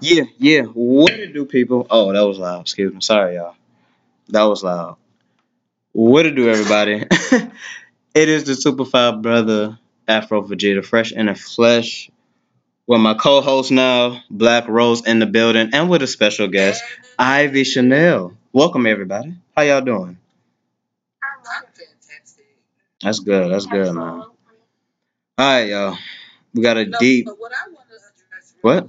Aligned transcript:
Yeah, 0.00 0.24
yeah. 0.38 0.62
What 0.62 1.10
to 1.12 1.32
do, 1.32 1.44
people? 1.44 1.86
Oh, 1.90 2.12
that 2.12 2.20
was 2.22 2.38
loud. 2.38 2.62
Excuse 2.62 2.92
me. 2.92 3.00
Sorry, 3.00 3.36
y'all. 3.36 3.54
That 4.28 4.44
was 4.44 4.62
loud. 4.64 4.96
What 5.92 6.22
to 6.22 6.30
do, 6.30 6.48
everybody? 6.48 7.04
it 8.14 8.28
is 8.28 8.44
the 8.44 8.54
Super 8.54 8.84
Five 8.84 9.22
brother 9.22 9.78
Afro 10.08 10.42
Vegeta, 10.42 10.84
fresh 10.84 11.12
in 11.12 11.26
the 11.26 11.34
flesh, 11.34 12.10
with 12.86 13.00
my 13.00 13.14
co-host 13.14 13.70
now, 13.70 14.22
Black 14.30 14.68
Rose 14.68 15.06
in 15.06 15.18
the 15.18 15.26
building, 15.26 15.70
and 15.72 15.90
with 15.90 16.02
a 16.02 16.06
special 16.06 16.48
guest, 16.48 16.82
Ivy 17.18 17.64
Chanel. 17.64 18.34
Welcome, 18.52 18.86
everybody. 18.86 19.34
How 19.56 19.62
y'all 19.62 19.80
doing? 19.80 20.16
I'm 21.22 21.64
fantastic. 21.72 22.46
That's 23.02 23.20
good. 23.20 23.52
That's 23.52 23.66
good, 23.66 23.94
man. 23.94 24.04
All 24.04 24.32
right, 25.38 25.68
y'all. 25.68 25.96
We 26.54 26.62
got 26.62 26.76
a 26.76 26.86
deep. 26.86 27.28
what 28.62 28.88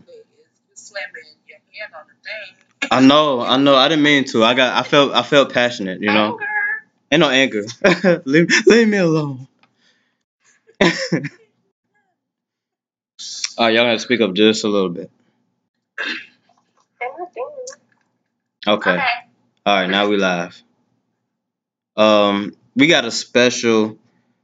slamming 0.92 1.38
your 1.48 1.58
hand 1.58 1.94
on 1.98 2.06
the 2.08 2.14
thing. 2.28 2.90
I 2.92 3.00
know, 3.02 3.42
I 3.42 3.58
know. 3.58 3.76
I 3.76 3.88
didn't 3.88 4.04
mean 4.04 4.26
to. 4.26 4.44
I 4.44 4.54
got. 4.54 4.78
I 4.78 4.84
felt. 4.88 5.14
I 5.14 5.24
felt 5.24 5.54
passionate. 5.54 6.02
You 6.02 6.12
know. 6.12 6.38
Anger. 6.40 6.46
Ain't 7.12 7.20
no 7.20 7.30
anger. 7.30 8.22
leave, 8.26 8.50
leave 8.68 8.88
me 8.88 8.98
alone. 8.98 9.48
All 13.58 13.68
right, 13.68 13.76
y'all 13.76 13.84
gotta 13.86 14.00
speak 14.00 14.22
up 14.22 14.34
just 14.34 14.64
a 14.64 14.68
little 14.68 14.90
bit. 14.90 15.12
Okay. 18.68 18.92
Okay. 18.92 19.04
All 19.66 19.76
right, 19.76 19.90
now 19.90 20.08
we 20.08 20.18
live. 20.18 20.62
Um, 21.96 22.56
we 22.76 22.88
got 22.88 23.06
a 23.06 23.12
special, 23.12 23.98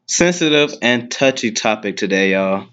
sensitive 0.06 0.76
and 0.82 1.09
touchy 1.09 1.52
topic 1.52 1.98
today, 1.98 2.32
y'all. 2.34 2.68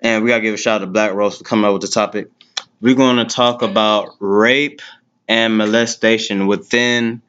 And 0.00 0.22
we 0.24 0.30
gotta 0.30 0.42
give 0.42 0.54
a 0.54 0.58
shout 0.58 0.82
out 0.82 0.84
to 0.84 0.90
Black 0.90 1.14
Rose 1.14 1.38
for 1.38 1.44
coming 1.44 1.64
up 1.64 1.72
with 1.72 1.82
the 1.82 1.88
topic. 1.88 2.30
We're 2.80 2.94
gonna 2.94 3.24
talk 3.24 3.62
about 3.62 4.16
rape 4.20 4.82
and 5.28 5.56
molestation 5.56 6.46
within 6.46 7.22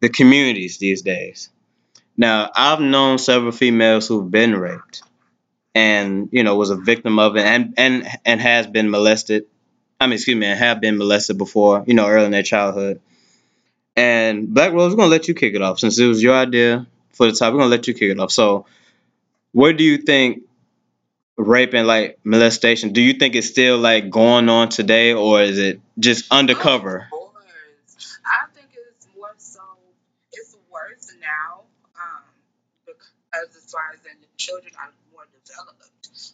the 0.00 0.08
communities 0.08 0.78
these 0.78 1.02
days. 1.02 1.50
Now, 2.16 2.50
I've 2.54 2.80
known 2.80 3.18
several 3.18 3.52
females 3.52 4.08
who've 4.08 4.30
been 4.30 4.56
raped 4.56 5.02
and 5.74 6.28
you 6.32 6.42
know 6.42 6.56
was 6.56 6.70
a 6.70 6.76
victim 6.76 7.18
of 7.20 7.36
it 7.36 7.44
and 7.44 7.74
and 7.76 8.06
and 8.24 8.40
has 8.40 8.66
been 8.66 8.90
molested. 8.90 9.46
I 10.00 10.06
mean, 10.06 10.14
excuse 10.14 10.36
me, 10.36 10.46
and 10.46 10.58
have 10.58 10.80
been 10.80 10.98
molested 10.98 11.38
before, 11.38 11.84
you 11.86 11.94
know, 11.94 12.06
early 12.06 12.26
in 12.26 12.32
their 12.32 12.42
childhood. 12.42 13.00
And 13.96 14.52
Black 14.52 14.72
Rose, 14.72 14.92
we're 14.92 14.96
gonna 14.96 15.10
let 15.10 15.28
you 15.28 15.34
kick 15.34 15.54
it 15.54 15.62
off 15.62 15.78
since 15.78 15.98
it 15.98 16.06
was 16.06 16.22
your 16.22 16.34
idea 16.34 16.86
for 17.10 17.26
the 17.26 17.32
topic. 17.32 17.54
We're 17.54 17.60
gonna 17.60 17.70
let 17.70 17.86
you 17.88 17.94
kick 17.94 18.10
it 18.10 18.18
off. 18.18 18.32
So, 18.32 18.66
where 19.52 19.72
do 19.72 19.84
you 19.84 19.98
think 19.98 20.42
rape 21.38 21.72
and 21.74 21.86
like 21.86 22.18
molestation? 22.24 22.92
Do 22.92 23.00
you 23.00 23.14
think 23.14 23.34
it's 23.36 23.48
still 23.48 23.78
like 23.78 24.10
going 24.10 24.48
on 24.48 24.68
today, 24.68 25.14
or 25.14 25.40
is 25.42 25.58
it 25.58 25.80
just 25.98 26.30
undercover? 26.32 27.06
Course. 27.10 28.18
I 28.26 28.46
think 28.54 28.68
it's 28.74 29.06
more 29.16 29.32
so, 29.38 29.60
it's 30.32 30.56
worse 30.70 31.14
now 31.20 31.62
um, 31.96 32.22
because 32.84 33.56
as 33.56 33.70
far 33.70 33.82
as 33.94 34.00
the 34.00 34.10
children 34.36 34.72
are 34.78 34.92
more 35.12 35.24
developed 35.46 35.88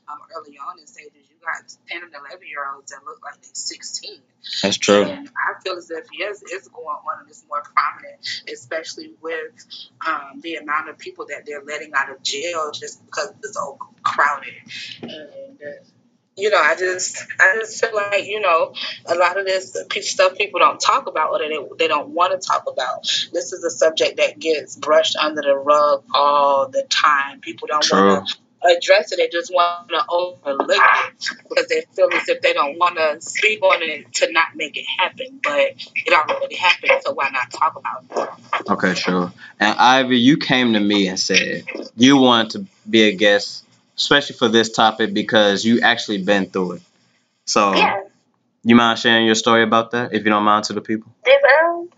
um, 0.09 0.19
early 0.37 0.59
on 0.59 0.79
in 0.81 0.87
stages. 0.87 1.24
Got 1.45 1.77
10 1.89 2.03
and 2.03 2.13
11 2.13 2.47
year 2.49 2.65
olds 2.75 2.91
that 2.93 3.05
look 3.05 3.23
like 3.23 3.41
they're 3.43 3.51
16. 3.53 4.21
That's 4.63 4.79
true. 4.79 5.05
And 5.05 5.29
I 5.29 5.61
feel 5.63 5.77
as 5.77 5.91
if, 5.91 6.07
yes, 6.19 6.43
it's 6.47 6.69
going 6.69 6.87
on 6.87 7.21
and 7.21 7.29
it's 7.29 7.45
more 7.49 7.63
prominent, 7.63 8.43
especially 8.53 9.13
with 9.21 9.53
um, 10.07 10.41
the 10.41 10.57
amount 10.57 10.89
of 10.89 10.99
people 10.99 11.27
that 11.29 11.45
they're 11.47 11.63
letting 11.63 11.93
out 11.95 12.11
of 12.11 12.23
jail 12.23 12.71
just 12.73 13.05
because 13.05 13.33
it's 13.43 13.57
overcrowded. 13.57 14.55
And, 15.03 15.61
uh, 15.63 15.85
you 16.37 16.51
know, 16.51 16.59
I 16.59 16.75
just, 16.75 17.25
I 17.39 17.57
just 17.61 17.81
feel 17.81 17.95
like, 17.95 18.27
you 18.27 18.41
know, 18.41 18.75
a 19.07 19.15
lot 19.15 19.39
of 19.39 19.45
this 19.45 19.77
stuff 20.01 20.37
people 20.37 20.61
don't 20.61 20.81
talk 20.81 21.07
about 21.07 21.31
or 21.31 21.39
they, 21.39 21.59
they 21.79 21.89
don't 21.89 22.11
want 22.11 22.41
to 22.41 22.47
talk 22.47 22.65
about. 22.67 23.03
This 23.33 23.53
is 23.53 23.63
a 23.63 23.71
subject 23.71 24.17
that 24.17 24.39
gets 24.39 24.77
brushed 24.77 25.17
under 25.17 25.43
the 25.43 25.55
rug 25.57 26.05
all 26.13 26.69
the 26.69 26.85
time. 26.89 27.41
People 27.41 27.69
don't 27.69 27.87
want 27.91 28.29
to 28.29 28.37
address 28.65 29.13
it. 29.13 29.17
They 29.19 29.29
just 29.29 29.53
want 29.53 29.89
to 29.91 30.05
overlook 30.09 30.71
it 30.71 31.29
because 31.49 31.69
they 31.69 31.83
feel 31.95 32.09
as 32.13 32.29
if 32.29 32.41
they 32.43 32.53
don't 32.53 32.79
want 32.79 32.97
to 32.97 33.21
speak 33.21 33.63
on 33.63 33.83
it 33.83 34.13
to 34.15 34.33
not 34.33 34.49
make 34.57 34.77
it 34.77 34.87
happen. 34.99 35.41
But 35.43 35.73
it 35.95 36.13
already 36.13 36.57
happened, 36.57 37.03
so 37.05 37.13
why 37.13 37.31
not 37.31 37.51
talk 37.51 37.77
about 37.77 38.05
it? 38.11 38.71
Okay, 38.71 38.95
sure. 38.95 39.33
And 39.61 39.79
Ivy, 39.79 40.19
you 40.19 40.37
came 40.39 40.73
to 40.75 40.81
me 40.81 41.09
and 41.09 41.19
said 41.19 41.65
you 41.97 42.17
wanted 42.17 42.51
to 42.53 42.67
be 42.91 43.03
a 43.03 43.15
guest, 43.15 43.65
especially 43.97 44.37
for 44.37 44.49
this 44.49 44.71
topic 44.73 45.15
because 45.15 45.65
you 45.65 45.81
actually 45.81 46.23
been 46.23 46.47
through 46.47 46.73
it. 46.73 46.83
So, 47.47 47.75
Yeah. 47.75 48.03
you 48.65 48.75
mind 48.77 48.99
sharing 48.99 49.27
your 49.27 49.35
story 49.37 49.63
about 49.63 49.93
that, 49.93 50.15
if 50.15 50.25
you 50.25 50.31
don't 50.31 50.45
mind, 50.45 50.65
to 50.67 50.73
the 50.75 50.81
people? 50.81 51.13
This 51.25 51.37
early? 51.63 51.89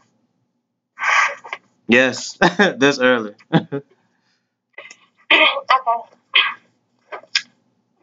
Yes, 1.88 2.38
this 2.78 2.98
early. 2.98 3.34
okay. 5.70 6.00
I'm 7.12 7.20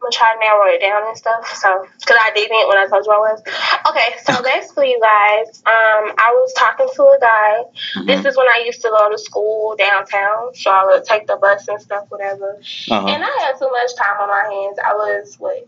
gonna 0.00 0.12
try 0.12 0.34
to 0.34 0.40
narrow 0.40 0.66
it 0.66 0.80
down 0.80 1.08
and 1.08 1.16
stuff. 1.16 1.46
So, 1.56 1.86
because 1.98 2.16
I 2.20 2.30
didn't 2.34 2.68
when 2.68 2.76
I 2.76 2.86
told 2.86 3.06
you 3.06 3.12
I 3.12 3.18
was. 3.18 3.42
Okay, 3.88 4.14
so 4.26 4.42
basically, 4.42 4.90
you 4.90 5.00
guys, 5.00 5.62
um, 5.64 6.12
I 6.18 6.30
was 6.34 6.52
talking 6.52 6.88
to 6.94 7.02
a 7.04 7.18
guy. 7.20 7.64
This 8.04 8.20
Mhm. 8.20 8.26
is 8.26 8.36
when 8.36 8.46
I 8.48 8.62
used 8.66 8.82
to 8.82 8.90
go 8.90 9.10
to 9.10 9.16
school 9.16 9.76
downtown, 9.76 10.54
so 10.54 10.70
I 10.70 10.84
would 10.84 11.04
take 11.04 11.26
the 11.26 11.36
bus 11.36 11.68
and 11.68 11.80
stuff, 11.80 12.04
whatever. 12.10 12.58
Uh-huh. 12.90 13.06
And 13.08 13.24
I 13.24 13.38
had 13.40 13.58
too 13.58 13.70
much 13.70 13.94
time 13.96 14.20
on 14.20 14.28
my 14.28 14.44
hands. 14.44 14.78
I 14.84 14.92
was 14.94 15.36
what, 15.38 15.66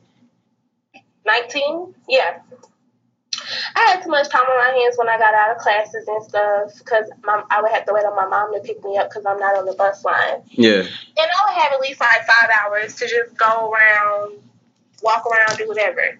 19? 1.25 1.95
Yeah. 2.09 2.41
I 3.75 3.81
had 3.91 4.03
too 4.03 4.11
much 4.11 4.28
time 4.28 4.43
on 4.43 4.59
my 4.59 4.78
hands 4.78 4.97
when 4.97 5.09
I 5.09 5.19
got 5.19 5.34
out 5.34 5.50
of 5.56 5.59
classes 5.59 6.06
and 6.09 6.22
stuff 6.25 6.72
because 6.78 7.11
I 7.25 7.61
would 7.62 7.71
have 7.72 7.87
to 7.87 7.93
wait 7.93 8.05
on 8.05 8.17
my 8.17 8.27
mom 8.27 8.55
to 8.55 8.61
pick 8.61 8.83
me 8.84 8.97
up 8.97 9.09
because 9.11 9.25
I'm 9.27 9.39
not 9.39 9.56
on 9.56 9.67
the 9.67 9.75
bus 9.75 10.05
line. 10.05 10.43
Yeah. 10.50 10.81
And 10.81 10.89
I 11.19 11.39
would 11.47 11.62
have 11.62 11.72
at 11.72 11.81
least 11.81 12.00
like 12.00 12.27
five 12.27 12.50
hours 12.62 12.94
to 12.97 13.06
just 13.09 13.37
go 13.37 13.71
around, 13.72 14.39
walk 15.03 15.25
around, 15.27 15.56
do 15.59 15.69
whatever. 15.69 16.17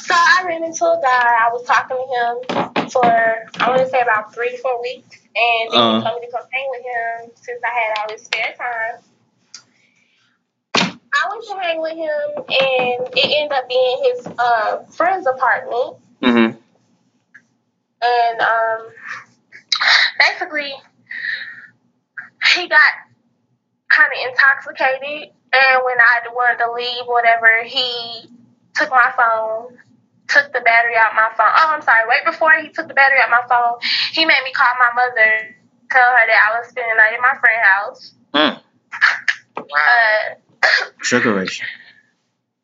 So 0.00 0.14
I 0.14 0.42
ran 0.46 0.64
into 0.64 0.84
a 0.84 1.00
guy. 1.02 1.36
I 1.46 1.50
was 1.52 1.64
talking 1.66 1.96
to 1.96 2.04
him 2.16 2.90
for, 2.90 3.04
I 3.04 3.68
want 3.68 3.80
to 3.82 3.88
say 3.88 4.00
about 4.00 4.34
three, 4.34 4.56
four 4.56 4.80
weeks. 4.82 5.18
And 5.36 5.72
then 5.72 5.78
Uh-huh. 5.80 5.98
he 6.00 6.04
told 6.04 6.20
me 6.20 6.26
to 6.26 6.32
come 6.32 6.46
hang 6.50 6.66
with 6.70 6.82
him 6.82 7.30
since 7.36 7.60
I 7.64 7.80
had 7.80 7.98
all 7.98 8.08
this 8.08 8.24
spare 8.24 8.54
time. 8.58 9.02
I 11.12 11.28
went 11.28 11.44
to 11.44 11.54
hang 11.60 11.80
with 11.80 11.96
him, 11.96 12.30
and 12.36 13.08
it 13.16 13.36
ended 13.36 13.52
up 13.52 13.68
being 13.68 13.98
his 14.04 14.26
uh, 14.38 14.78
friend's 14.90 15.26
apartment. 15.26 15.96
Mm-hmm. 16.22 16.59
And 18.02 18.40
um, 18.40 18.88
basically, 20.18 20.72
he 22.54 22.68
got 22.68 22.92
kind 23.90 24.10
of 24.10 24.30
intoxicated. 24.30 25.30
And 25.52 25.82
when 25.84 25.98
I 25.98 26.20
wanted 26.32 26.58
to 26.64 26.72
leave, 26.72 27.06
whatever, 27.06 27.64
he 27.64 28.30
took 28.74 28.90
my 28.90 29.12
phone, 29.16 29.76
took 30.28 30.52
the 30.52 30.60
battery 30.60 30.96
out 30.96 31.14
my 31.14 31.28
phone. 31.36 31.50
Oh, 31.50 31.70
I'm 31.74 31.82
sorry. 31.82 32.06
Right 32.08 32.24
before 32.24 32.52
he 32.62 32.68
took 32.68 32.88
the 32.88 32.94
battery 32.94 33.18
out 33.20 33.30
my 33.30 33.46
phone, 33.48 33.78
he 34.12 34.24
made 34.24 34.40
me 34.44 34.52
call 34.52 34.68
my 34.78 34.92
mother, 34.94 35.56
tell 35.90 36.02
her 36.02 36.26
that 36.26 36.50
I 36.50 36.58
was 36.58 36.68
spending 36.68 36.92
the 36.92 36.96
night 36.96 37.14
at 37.14 37.20
my 37.20 37.36
friend's 37.40 37.66
house. 37.66 38.14
Mm. 38.32 38.60
Uh, 39.56 40.90
Sugar 41.02 41.46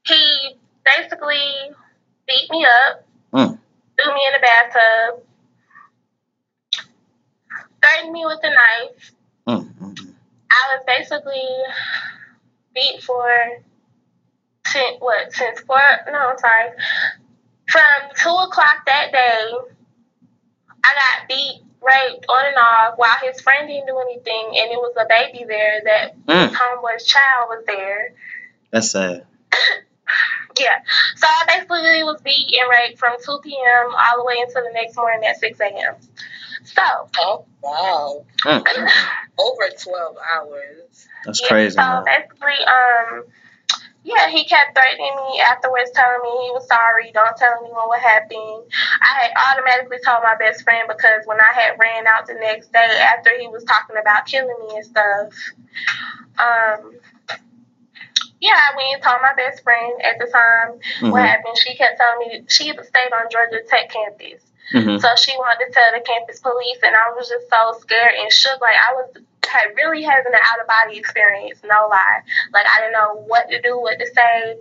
he 0.06 0.56
basically 0.84 1.52
beat 2.28 2.50
me 2.50 2.64
up, 2.64 3.05
in 4.26 4.32
the 4.32 4.40
bathtub, 4.42 5.22
threatened 7.80 8.12
me 8.12 8.24
with 8.26 8.40
a 8.42 8.50
knife. 8.50 9.12
Mm. 9.48 9.74
mm, 9.78 10.14
I 10.50 10.76
was 10.76 10.84
basically 10.86 11.48
beat 12.74 13.02
for 13.02 13.24
since 14.66 14.96
what 14.98 15.32
since 15.32 15.60
four 15.60 15.78
no 16.10 16.18
I'm 16.30 16.38
sorry 16.38 16.70
from 17.68 18.10
two 18.16 18.28
o'clock 18.30 18.84
that 18.86 19.12
day 19.12 19.50
I 20.84 20.88
got 20.94 21.28
beat 21.28 21.62
raped 21.80 22.26
on 22.28 22.46
and 22.46 22.56
off 22.56 22.94
while 22.98 23.16
his 23.22 23.40
friend 23.40 23.68
didn't 23.68 23.86
do 23.86 23.96
anything 23.98 24.58
and 24.58 24.72
it 24.72 24.76
was 24.76 24.94
a 25.00 25.06
baby 25.08 25.44
there 25.46 25.80
that 25.84 26.16
Mm. 26.26 26.48
his 26.48 26.58
homeboy's 26.58 27.04
child 27.06 27.48
was 27.48 27.64
there 27.66 28.12
That's 28.72 28.90
sad. 28.90 29.24
yeah 30.60 30.80
so 31.16 31.26
I 31.26 31.44
basically 31.46 32.02
was 32.04 32.20
beat 32.22 32.54
and 32.60 32.70
raped 32.70 32.98
from 32.98 33.16
2 33.24 33.40
p.m. 33.42 33.86
all 33.94 34.18
the 34.18 34.24
way 34.24 34.36
until 34.40 34.62
the 34.62 34.72
next 34.74 34.96
morning 34.96 35.26
at 35.28 35.38
6 35.38 35.60
a.m. 35.60 35.94
so 36.64 36.82
Oh, 37.18 37.44
wow. 37.62 38.24
Mm. 38.44 38.64
Over 39.38 39.68
12 39.82 40.16
hours. 40.34 41.08
That's 41.24 41.40
Yeah, 41.42 41.48
crazy, 41.48 41.76
So 41.76 41.82
man. 41.82 42.04
basically, 42.04 42.64
um, 42.66 43.24
yeah, 44.04 44.28
he 44.30 44.44
kept 44.44 44.76
threatening 44.76 45.14
me 45.16 45.40
afterwards, 45.40 45.90
telling 45.92 46.20
me 46.22 46.30
he 46.46 46.50
was 46.52 46.66
sorry. 46.68 47.10
Don't 47.12 47.36
tell 47.36 47.58
anyone 47.64 47.88
what 47.88 48.00
happened. 48.00 48.64
I 49.02 49.20
had 49.26 49.32
automatically 49.58 49.98
told 50.04 50.22
my 50.22 50.36
best 50.38 50.62
friend 50.62 50.88
because 50.88 51.22
when 51.26 51.40
I 51.40 51.52
had 51.52 51.76
ran 51.80 52.06
out 52.06 52.26
the 52.26 52.34
next 52.34 52.72
day 52.72 53.00
after 53.02 53.30
he 53.38 53.48
was 53.48 53.64
talking 53.64 53.96
about 54.00 54.26
killing 54.26 54.54
me 54.68 54.76
and 54.76 54.86
stuff, 54.86 55.32
um, 56.38 56.92
yeah, 58.40 58.54
I 58.56 58.76
went 58.76 58.94
and 58.94 59.02
told 59.02 59.22
my 59.22 59.34
best 59.34 59.62
friend 59.62 60.00
at 60.02 60.18
the 60.18 60.26
time 60.30 60.80
Mhm. 61.00 61.12
what 61.12 61.22
happened. 61.22 61.56
She 61.58 61.74
kept 61.76 61.98
telling 61.98 62.28
me 62.28 62.44
she 62.48 62.64
stayed 62.70 63.12
on 63.12 63.30
Georgia 63.30 63.62
Tech 63.68 63.88
campus. 63.90 64.42
Mhm. 64.74 65.00
So 65.00 65.08
she 65.16 65.36
wanted 65.38 65.66
to 65.66 65.72
tell 65.72 65.92
the 65.92 66.00
campus 66.00 66.40
police, 66.40 66.78
and 66.82 66.94
I 66.96 67.10
was 67.14 67.28
just 67.28 67.48
so 67.48 67.78
scared 67.80 68.14
and 68.18 68.32
shook. 68.32 68.60
Like 68.60 68.76
I 68.76 68.92
was 68.94 69.16
had 69.46 69.74
really 69.76 70.02
having 70.02 70.34
an 70.34 70.40
out 70.42 70.60
of 70.60 70.66
body 70.66 70.98
experience, 70.98 71.60
no 71.62 71.86
lie. 71.88 72.22
Like 72.52 72.66
I 72.66 72.80
didn't 72.80 72.92
know 72.94 73.14
what 73.26 73.48
to 73.48 73.60
do, 73.62 73.78
what 73.78 73.98
to 73.98 74.06
say. 74.06 74.56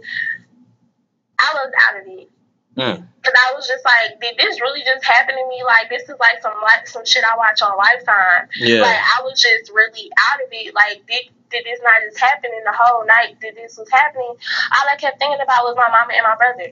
I 1.39 1.51
was 1.53 1.71
out 1.89 1.99
of 2.01 2.07
it. 2.07 2.29
Mm. 2.77 3.07
Cause 3.23 3.33
I 3.33 3.53
was 3.55 3.67
just 3.67 3.83
like, 3.85 4.19
did 4.21 4.37
this 4.37 4.59
really 4.61 4.83
just 4.83 5.03
happen 5.03 5.33
to 5.35 5.47
me? 5.47 5.63
Like 5.65 5.89
this 5.89 6.03
is 6.03 6.15
like 6.19 6.41
some 6.41 6.53
like 6.61 6.87
some 6.87 7.05
shit 7.05 7.23
I 7.23 7.35
watch 7.37 7.61
on 7.61 7.75
Lifetime. 7.77 8.49
Yeah. 8.59 8.81
Like 8.81 8.99
I 8.99 9.23
was 9.23 9.41
just 9.41 9.71
really 9.71 10.09
out 10.29 10.41
of 10.43 10.49
it. 10.51 10.75
Like 10.75 11.05
did 11.07 11.31
did 11.55 11.65
this 11.65 11.79
not 11.83 12.01
just 12.03 12.19
happening, 12.19 12.59
the 12.65 12.75
whole 12.75 13.05
night? 13.05 13.39
Did 13.39 13.55
this 13.55 13.77
was 13.77 13.89
happening? 13.89 14.27
All 14.27 14.85
I 14.91 14.97
kept 14.97 15.19
thinking 15.19 15.39
about 15.41 15.63
was 15.63 15.75
my 15.77 15.87
mama 15.87 16.11
and 16.13 16.23
my 16.27 16.35
brother. 16.35 16.71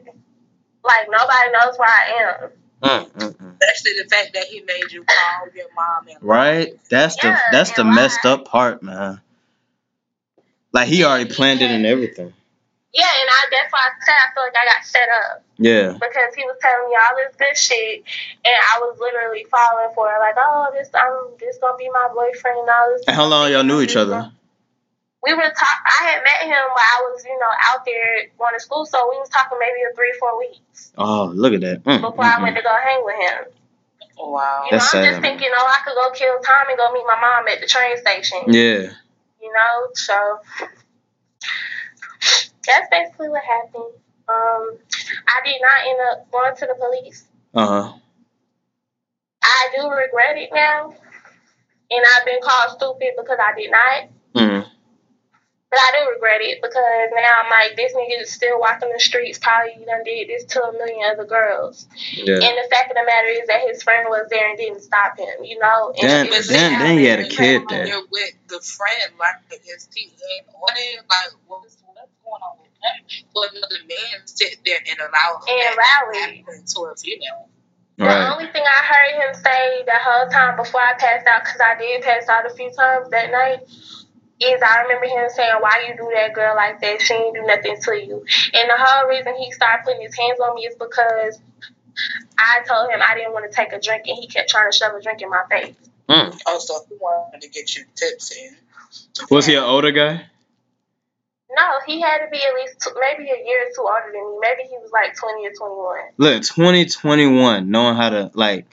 Like 0.84 1.08
nobody 1.10 1.52
knows 1.56 1.80
where 1.80 1.88
I 1.90 2.04
am. 2.20 2.50
Mm, 2.84 3.12
mm, 3.12 3.36
mm. 3.38 3.56
Especially 3.62 4.04
the 4.04 4.10
fact 4.10 4.34
that 4.34 4.46
he 4.46 4.60
made 4.62 4.92
you 4.92 5.06
call 5.06 5.48
your 5.56 5.68
mom 5.74 6.08
and 6.10 6.18
Right? 6.22 6.74
That's 6.90 7.16
the 7.16 7.30
Yeah, 7.30 7.40
that's 7.54 7.72
the 7.72 7.84
and 7.84 7.96
messed 7.96 8.26
up 8.26 8.46
part, 8.46 8.84
man. 8.84 9.22
Like 10.74 10.90
he 10.90 11.06
already 11.06 11.34
planned 11.34 11.62
it 11.62 11.72
and 11.72 11.86
everything. 11.86 12.34
Yeah, 12.94 13.06
and 13.06 13.30
I 13.30 13.46
that's 13.50 13.72
why 13.72 13.80
I 13.80 14.06
said 14.06 14.14
I 14.14 14.34
feel 14.34 14.44
like 14.44 14.56
I 14.56 14.66
got 14.66 14.86
set 14.86 15.08
up 15.10 15.44
Yeah. 15.58 15.94
because 15.94 16.36
he 16.36 16.44
was 16.44 16.58
telling 16.62 16.90
me 16.90 16.96
all 17.00 17.16
this 17.16 17.36
good 17.38 17.58
shit, 17.58 18.04
and 18.44 18.56
I 18.76 18.80
was 18.82 19.00
literally 19.00 19.46
falling 19.50 19.96
for 19.96 20.10
it. 20.14 20.20
Like, 20.20 20.36
oh, 20.38 20.70
this 20.74 20.90
I'm 20.94 21.38
this 21.40 21.58
gonna 21.60 21.78
be 21.78 21.90
my 21.90 22.10
boyfriend 22.14 22.60
and 22.60 22.70
all 22.70 22.90
this. 22.92 23.04
And 23.08 23.16
how 23.16 23.26
long 23.26 23.50
y'all 23.52 23.64
knew 23.64 23.82
each 23.82 23.96
other? 23.96 24.32
We 25.24 25.34
were 25.34 25.42
talk. 25.42 25.80
I 25.88 26.12
had 26.12 26.20
met 26.22 26.52
him 26.52 26.64
while 26.76 26.84
I 26.84 27.00
was, 27.08 27.24
you 27.24 27.40
know, 27.40 27.54
out 27.72 27.86
there 27.86 28.28
going 28.38 28.54
to 28.54 28.60
school, 28.60 28.86
so 28.86 29.08
we 29.10 29.18
was 29.18 29.30
talking 29.30 29.58
maybe 29.58 29.80
a 29.90 29.96
three, 29.96 30.14
four 30.20 30.38
weeks 30.38 30.64
Oh, 30.98 31.32
look 31.34 31.54
at 31.54 31.62
that. 31.62 31.84
Mm, 31.84 32.02
before 32.02 32.24
mm, 32.24 32.38
I 32.38 32.42
went 32.42 32.56
mm. 32.56 32.60
to 32.60 32.64
go 32.64 32.76
hang 32.76 33.04
with 33.04 33.16
him. 33.16 33.54
Wow. 34.18 34.64
You 34.66 34.78
know, 34.78 34.78
I'm 34.78 34.90
sad, 34.90 35.06
just 35.06 35.22
man. 35.22 35.32
thinking, 35.32 35.50
oh, 35.52 35.74
I 35.74 35.82
could 35.84 35.96
go 35.96 36.12
kill 36.12 36.40
time 36.40 36.68
and 36.70 36.78
go 36.78 36.94
meet 36.94 37.06
my 37.08 37.20
mom 37.20 37.48
at 37.48 37.62
the 37.62 37.68
train 37.68 37.98
station. 37.98 38.40
Yeah. 38.48 38.92
You 39.42 39.52
know, 39.52 39.88
so 39.94 40.40
that's 42.66 42.88
basically 42.92 43.30
what 43.30 43.44
happened. 43.44 43.94
Um, 44.28 44.78
I 45.28 45.42
did 45.44 45.60
not 45.62 45.88
end 45.88 46.00
up 46.12 46.32
going 46.32 46.56
to 46.56 46.66
the 46.68 46.76
police. 46.76 47.26
Uh 47.54 47.68
huh. 47.68 47.94
I 49.42 49.68
do 49.76 49.90
regret 49.90 50.38
it 50.38 50.50
now, 50.54 50.94
and 51.92 52.06
I've 52.16 52.26
been 52.26 52.40
called 52.42 52.78
stupid 52.78 53.14
because 53.18 53.38
I 53.40 53.60
did 53.60 53.72
not. 53.72 54.10
Mm. 54.36 54.66
But 55.74 55.82
I 55.82 55.90
do 55.98 56.10
regret 56.14 56.38
it 56.46 56.62
because 56.62 57.10
now 57.18 57.42
I'm 57.42 57.50
like, 57.50 57.74
this 57.76 57.94
nigga 57.98 58.22
is 58.22 58.30
still 58.32 58.60
walking 58.62 58.94
the 58.94 59.00
streets, 59.02 59.40
probably 59.42 59.74
you 59.80 59.86
done 59.90 60.04
did 60.06 60.30
this 60.30 60.46
to 60.54 60.62
a 60.62 60.72
million 60.72 61.02
other 61.10 61.26
girls. 61.26 61.88
Yeah. 62.14 62.46
And 62.46 62.54
the 62.62 62.68
fact 62.70 62.94
of 62.94 62.96
the 62.96 63.02
matter 63.02 63.34
is 63.34 63.48
that 63.50 63.66
his 63.66 63.82
friend 63.82 64.06
was 64.08 64.30
there 64.30 64.48
and 64.48 64.56
didn't 64.56 64.82
stop 64.86 65.18
him, 65.18 65.42
you 65.44 65.58
know? 65.58 65.90
And 65.98 66.06
Then- 66.08 66.30
was 66.30 66.46
see, 66.48 66.54
then- 66.54 66.78
then 66.78 66.98
he 67.00 67.06
had 67.06 67.22
a 67.22 67.24
kid 67.28 67.66
came 67.66 67.66
there. 67.70 68.02
With 68.12 68.38
the 68.54 68.62
friend, 68.62 69.18
like 69.18 69.42
the 69.50 69.58
STN 69.66 70.46
on 70.54 70.74
it, 70.78 71.02
like 71.10 71.34
what's 71.50 71.82
what's 71.90 72.14
going 72.22 72.42
on 72.46 72.58
with 72.62 72.70
him? 72.78 73.26
For 73.34 73.50
another 73.50 73.82
man 73.90 74.28
sit 74.30 74.60
there 74.64 74.78
and 74.78 75.00
allow 75.00 75.42
And 75.42 75.74
rally. 75.74 76.14
to 76.14 76.52
happen 76.54 76.66
to 76.70 76.80
a 76.86 76.96
female. 77.02 77.50
The 77.98 78.06
Right. 78.06 78.30
only 78.30 78.52
thing 78.52 78.62
I 78.62 78.84
heard 78.86 79.12
him 79.26 79.34
say 79.42 79.84
the 79.86 79.98
whole 79.98 80.30
time 80.30 80.56
before 80.56 80.82
I 80.82 80.94
passed 80.94 81.26
out, 81.26 81.44
because 81.44 81.62
I 81.62 81.74
did 81.82 82.04
pass 82.04 82.30
out 82.30 82.46
a 82.46 82.54
few 82.54 82.70
times 82.72 83.10
that 83.10 83.32
night, 83.32 83.66
is 84.44 84.62
I 84.62 84.82
remember 84.84 85.06
him 85.06 85.30
saying, 85.30 85.56
Why 85.60 85.86
you 85.88 85.96
do 85.96 86.12
that 86.16 86.34
girl 86.34 86.56
like 86.56 86.82
that? 86.82 87.02
She 87.02 87.14
ain't 87.14 87.36
do 87.36 87.46
nothing 87.46 87.78
to 87.80 87.94
you. 87.96 88.26
And 88.54 88.70
the 88.70 88.76
whole 88.78 89.10
reason 89.10 89.36
he 89.36 89.52
started 89.52 89.84
putting 89.86 90.02
his 90.02 90.18
hands 90.18 90.40
on 90.40 90.56
me 90.56 90.64
is 90.64 90.76
because 90.76 91.40
I 92.38 92.64
told 92.68 92.90
him 92.92 93.02
I 93.08 93.16
didn't 93.16 93.34
want 93.34 93.50
to 93.50 93.56
take 93.56 93.74
a 93.74 93.80
drink 93.80 94.04
and 94.08 94.18
he 94.18 94.28
kept 94.28 94.50
trying 94.50 94.72
to 94.72 94.78
shove 94.78 94.94
a 94.94 95.02
drink 95.02 95.22
in 95.22 95.30
my 95.30 95.44
face. 95.50 95.76
Mm. 96.10 96.38
Also, 96.46 96.74
he 96.90 96.96
wanted 97.00 97.42
to 97.42 97.50
get 97.50 97.76
you 97.76 97.86
tips 97.96 98.36
in. 98.36 98.56
Was 99.30 99.46
he 99.46 99.56
an 99.56 99.64
older 99.64 99.92
guy? 99.92 100.26
No, 101.56 101.72
he 101.86 102.02
had 102.02 102.18
to 102.20 102.32
be 102.32 102.38
at 102.38 102.54
least 102.56 102.80
two, 102.82 102.92
maybe 103.00 103.30
a 103.30 103.46
year 103.46 103.68
or 103.68 103.72
two 103.76 103.82
older 103.82 104.12
than 104.12 104.32
me. 104.32 104.38
Maybe 104.42 104.64
he 104.70 104.78
was 104.78 104.92
like 104.92 105.16
20 105.16 105.46
or 105.46 105.52
21. 105.52 106.00
Look, 106.18 106.44
2021, 106.44 107.70
knowing 107.70 107.96
how 107.96 108.10
to 108.10 108.32
like 108.34 108.66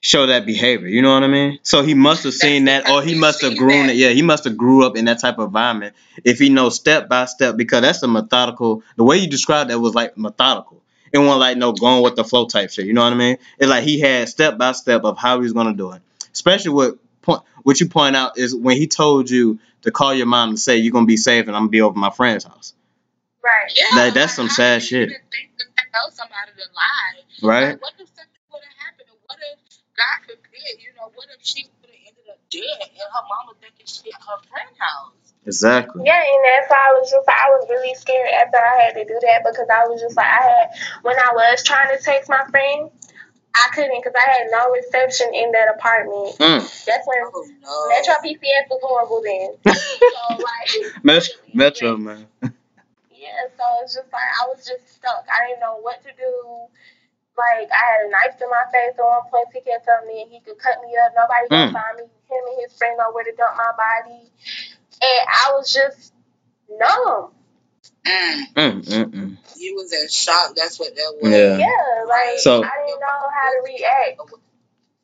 show 0.00 0.26
that 0.26 0.46
behavior. 0.46 0.88
You 0.88 1.02
know 1.02 1.12
what 1.14 1.22
I 1.22 1.28
mean? 1.28 1.58
So 1.62 1.82
he 1.82 1.94
must 1.94 2.24
have 2.24 2.34
seen 2.34 2.64
that, 2.64 2.88
or 2.90 3.02
he 3.02 3.14
must 3.18 3.42
have 3.42 3.56
grown 3.56 3.90
it. 3.90 3.96
Yeah, 3.96 4.10
he 4.10 4.22
must 4.22 4.44
have 4.44 4.56
grew 4.56 4.84
up 4.86 4.96
in 4.96 5.04
that 5.06 5.18
type 5.20 5.38
of 5.38 5.46
environment. 5.48 5.94
If 6.24 6.38
he 6.38 6.48
knows 6.48 6.76
step 6.76 7.08
by 7.08 7.26
step, 7.26 7.56
because 7.56 7.82
that's 7.82 8.02
a 8.02 8.08
methodical. 8.08 8.82
The 8.96 9.04
way 9.04 9.18
you 9.18 9.28
described 9.28 9.70
that 9.70 9.78
was 9.78 9.94
like 9.94 10.16
methodical. 10.16 10.82
It 11.12 11.18
wasn't 11.18 11.40
like 11.40 11.56
no 11.56 11.72
going 11.72 12.02
with 12.04 12.14
the 12.16 12.24
flow 12.24 12.46
type 12.46 12.70
shit. 12.70 12.86
You 12.86 12.92
know 12.92 13.02
what 13.02 13.12
I 13.12 13.16
mean? 13.16 13.36
It's 13.58 13.68
like 13.68 13.82
he 13.84 13.98
had 14.00 14.28
step 14.28 14.56
by 14.58 14.72
step 14.72 15.02
of 15.04 15.18
how 15.18 15.36
he 15.38 15.42
was 15.42 15.52
gonna 15.52 15.74
do 15.74 15.92
it. 15.92 16.02
Especially 16.32 16.70
what 16.70 16.98
point 17.22 17.42
what 17.64 17.80
you 17.80 17.88
point 17.88 18.14
out 18.16 18.38
is 18.38 18.54
when 18.54 18.76
he 18.76 18.86
told 18.86 19.28
you 19.28 19.58
to 19.82 19.90
call 19.90 20.14
your 20.14 20.26
mom 20.26 20.50
and 20.50 20.58
say 20.58 20.76
you're 20.76 20.92
gonna 20.92 21.06
be 21.06 21.16
safe 21.16 21.46
and 21.48 21.56
I'm 21.56 21.62
gonna 21.62 21.70
be 21.70 21.80
over 21.80 21.94
at 21.94 22.00
my 22.00 22.10
friend's 22.10 22.44
house. 22.44 22.74
Right. 23.42 23.72
Yeah, 23.74 23.98
Like, 23.98 24.14
that's 24.14 24.34
some 24.34 24.46
how 24.48 24.54
sad 24.54 24.78
do 24.80 24.84
you 24.84 24.88
shit. 24.88 25.08
even 25.08 25.20
think 25.32 25.50
to 25.58 25.64
tell 25.92 26.10
somebody 26.12 26.52
to 26.56 26.64
lie? 26.76 27.50
Right? 27.50 27.70
Like, 27.70 27.82
what 27.82 27.92
if 27.98 28.06
something 28.08 28.26
would 28.52 28.60
have 28.62 28.76
happened? 28.86 29.08
Or 29.10 29.16
what 29.26 29.38
if, 29.40 29.58
God 30.00 30.18
forbid, 30.24 30.80
you 30.80 30.96
know, 30.96 31.12
what 31.12 31.28
if 31.28 31.44
she 31.44 31.68
would 31.84 31.92
have 31.92 32.04
ended 32.08 32.24
up 32.32 32.40
dead 32.48 32.88
and 32.88 33.04
her 33.04 33.24
mama 33.28 33.52
thinking 33.60 33.84
she 33.84 34.08
at 34.08 34.16
her 34.24 34.40
friend's 34.48 34.80
house? 34.80 35.20
Exactly. 35.44 36.08
Yeah, 36.08 36.16
and 36.20 36.42
that's 36.48 36.72
why 36.72 36.80
I 36.88 36.92
was 36.96 37.12
just 37.12 37.28
I 37.28 37.52
was 37.52 37.68
really 37.68 37.92
scared 38.00 38.32
after 38.32 38.56
I 38.56 38.88
had 38.88 38.94
to 38.96 39.04
do 39.04 39.18
that 39.28 39.44
because 39.44 39.68
I 39.68 39.84
was 39.92 40.00
just 40.00 40.16
like 40.16 40.28
I 40.28 40.40
had 40.40 40.66
when 41.04 41.16
I 41.20 41.32
was 41.36 41.64
trying 41.64 41.92
to 41.92 42.00
text 42.00 42.28
my 42.32 42.44
friend, 42.48 42.88
I 43.52 43.68
couldn't 43.76 43.92
because 44.00 44.16
I 44.16 44.24
had 44.24 44.48
no 44.48 44.72
reception 44.72 45.32
in 45.36 45.52
that 45.52 45.68
apartment. 45.76 46.36
Mm. 46.40 46.60
That's 46.88 47.04
when 47.04 47.20
Oh 47.28 47.44
no. 47.60 47.88
Metro 47.92 48.14
PCS 48.24 48.68
was 48.72 48.80
horrible 48.80 49.20
then. 49.20 49.48
so 49.76 50.20
like 50.40 50.70
Metro, 51.04 51.36
Metro 51.52 51.96
man. 51.96 52.26
Yeah, 53.20 53.52
so 53.52 53.64
it's 53.84 53.94
just 53.94 54.10
like 54.10 54.32
I 54.40 54.48
was 54.48 54.64
just 54.64 54.96
stuck. 54.96 55.28
I 55.28 55.48
didn't 55.48 55.60
know 55.60 55.76
what 55.82 56.00
to 56.04 56.08
do. 56.16 56.32
Like 57.38 57.70
I 57.72 57.76
had 57.80 58.06
a 58.06 58.10
knife 58.10 58.40
in 58.40 58.50
my 58.50 58.64
face 58.72 58.98
at 58.98 59.04
one 59.04 59.22
point. 59.30 59.48
He 59.54 59.60
kept 59.60 59.84
telling 59.84 60.08
me 60.08 60.22
and 60.22 60.30
he 60.30 60.40
could 60.40 60.58
cut 60.58 60.76
me 60.82 60.92
up. 60.98 61.12
Nobody 61.16 61.46
Mm. 61.46 61.72
gonna 61.72 61.72
find 61.72 61.96
me. 61.98 62.02
Him 62.04 62.42
and 62.52 62.60
his 62.62 62.76
friend 62.76 62.96
know 62.98 63.10
where 63.12 63.24
to 63.24 63.32
dump 63.36 63.56
my 63.56 63.72
body. 63.76 64.30
And 65.02 65.28
I 65.28 65.52
was 65.56 65.72
just 65.72 66.12
numb. 66.68 67.32
Mm, 68.06 68.44
Mm, 68.56 68.82
mm, 68.84 69.04
mm. 69.10 69.36
you 69.56 69.74
was 69.76 69.92
in 69.92 70.08
shock. 70.08 70.54
That's 70.54 70.78
what 70.78 70.94
that 70.94 71.14
was. 71.20 71.30
Yeah. 71.32 71.56
Yeah, 71.58 72.04
like 72.06 72.38
So- 72.38 72.62
I 72.62 72.86
didn't 72.86 73.00
know 73.00 73.06
how 73.08 73.50
to 73.50 73.60
react. 73.64 74.20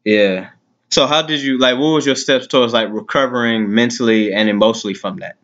Yeah. 0.04 0.50
So 0.90 1.06
how 1.06 1.22
did 1.22 1.40
you 1.42 1.58
like? 1.58 1.78
What 1.78 1.90
was 1.94 2.06
your 2.06 2.14
steps 2.16 2.46
towards 2.46 2.72
like 2.72 2.88
recovering 2.90 3.74
mentally 3.74 4.32
and 4.32 4.48
emotionally 4.48 4.94
from 4.94 5.16
that? 5.18 5.36